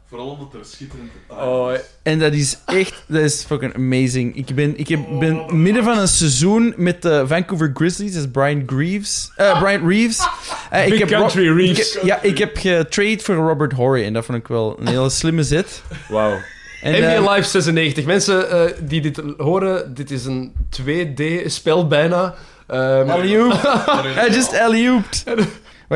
[0.09, 1.79] Vooral omdat er schitterend Oh, is.
[2.03, 4.35] En dat is echt, dat is fucking amazing.
[4.35, 8.29] Ik ben, ik heb, ben midden van een seizoen met de Vancouver Grizzlies, dat is
[8.31, 9.31] Brian Greaves.
[9.35, 10.19] eh Brian Reeves.
[10.69, 11.87] Eh, Big heb Country Rob- Reeves.
[11.87, 14.87] ik heb- ja, ik heb getrade voor Robert Horry en dat vond ik wel een
[14.87, 15.81] hele slimme zet.
[16.09, 16.37] Wauw.
[16.81, 18.05] En, NBA eh, Live 96.
[18.05, 22.35] Mensen eh, die dit horen, dit is een 2D-spel bijna.
[22.67, 23.51] Ehm, Alley-oop.
[24.15, 25.23] Hij just alley-ooped.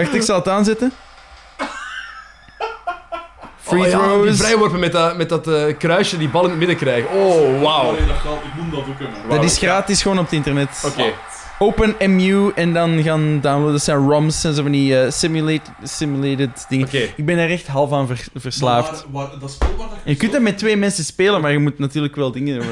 [0.03, 0.91] Wacht, ik zal het aanzetten.
[3.61, 4.37] Free oh ja, die throws.
[4.37, 7.09] vrijworpen met dat, met dat eh, kruisje, die bal in het midden krijgen.
[7.09, 7.83] Oh, wauw.
[7.85, 9.29] Dat ik moet dat ook hebben.
[9.29, 10.83] Dat is gratis gewoon op het internet.
[10.85, 11.13] Oké.
[11.59, 13.71] Open MU en dan gaan downloaden.
[13.71, 16.85] Dat zijn ROMs en zo van die eh, simulate, simulated dingen.
[16.87, 16.97] Oké.
[17.15, 19.05] Ik ben er echt half aan ver- verslaafd.
[19.11, 21.51] Maar waar, dat spel waar dat En je kunt dat met twee mensen spelen, maar
[21.51, 22.63] je moet natuurlijk wel dingen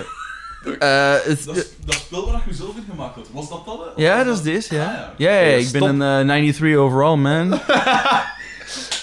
[0.80, 3.80] Eh, het- Dat, is- dat spel waar je zelf in gemaakt had, was dat dat?
[3.96, 4.02] hè?
[4.04, 4.84] ja, dat is deze, ja.
[4.84, 5.32] Ah, ja.
[5.32, 7.54] Ja, ik ben een eh, 93 overall, man.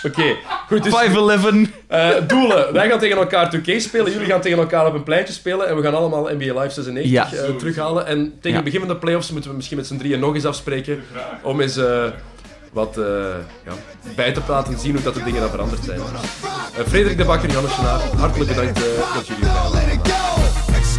[0.06, 0.36] Oké,
[0.68, 0.82] goed.
[0.82, 1.70] Dus 5'11.
[1.86, 2.72] eh, doelen.
[2.72, 4.12] Wij gaan tegen elkaar 2K spelen.
[4.12, 5.68] Jullie gaan tegen elkaar op een pleintje spelen.
[5.68, 7.32] En we gaan allemaal NBA Live 96 Ja.
[7.32, 8.06] eh, terughalen.
[8.06, 8.54] En tegen Ja.
[8.54, 11.02] het begin van de playoffs moeten we misschien met z'n drieën nog eens afspreken.
[11.42, 12.04] Om eens eh,
[12.72, 13.04] wat eh,
[13.64, 13.72] ja,
[14.16, 16.00] bij te praten en zien hoe dat de dingen dan veranderd zijn.
[16.00, 19.80] Eh, Frederik de Bakker, Janne Chenaar, hartelijk bedankt eh, dat jullie waren.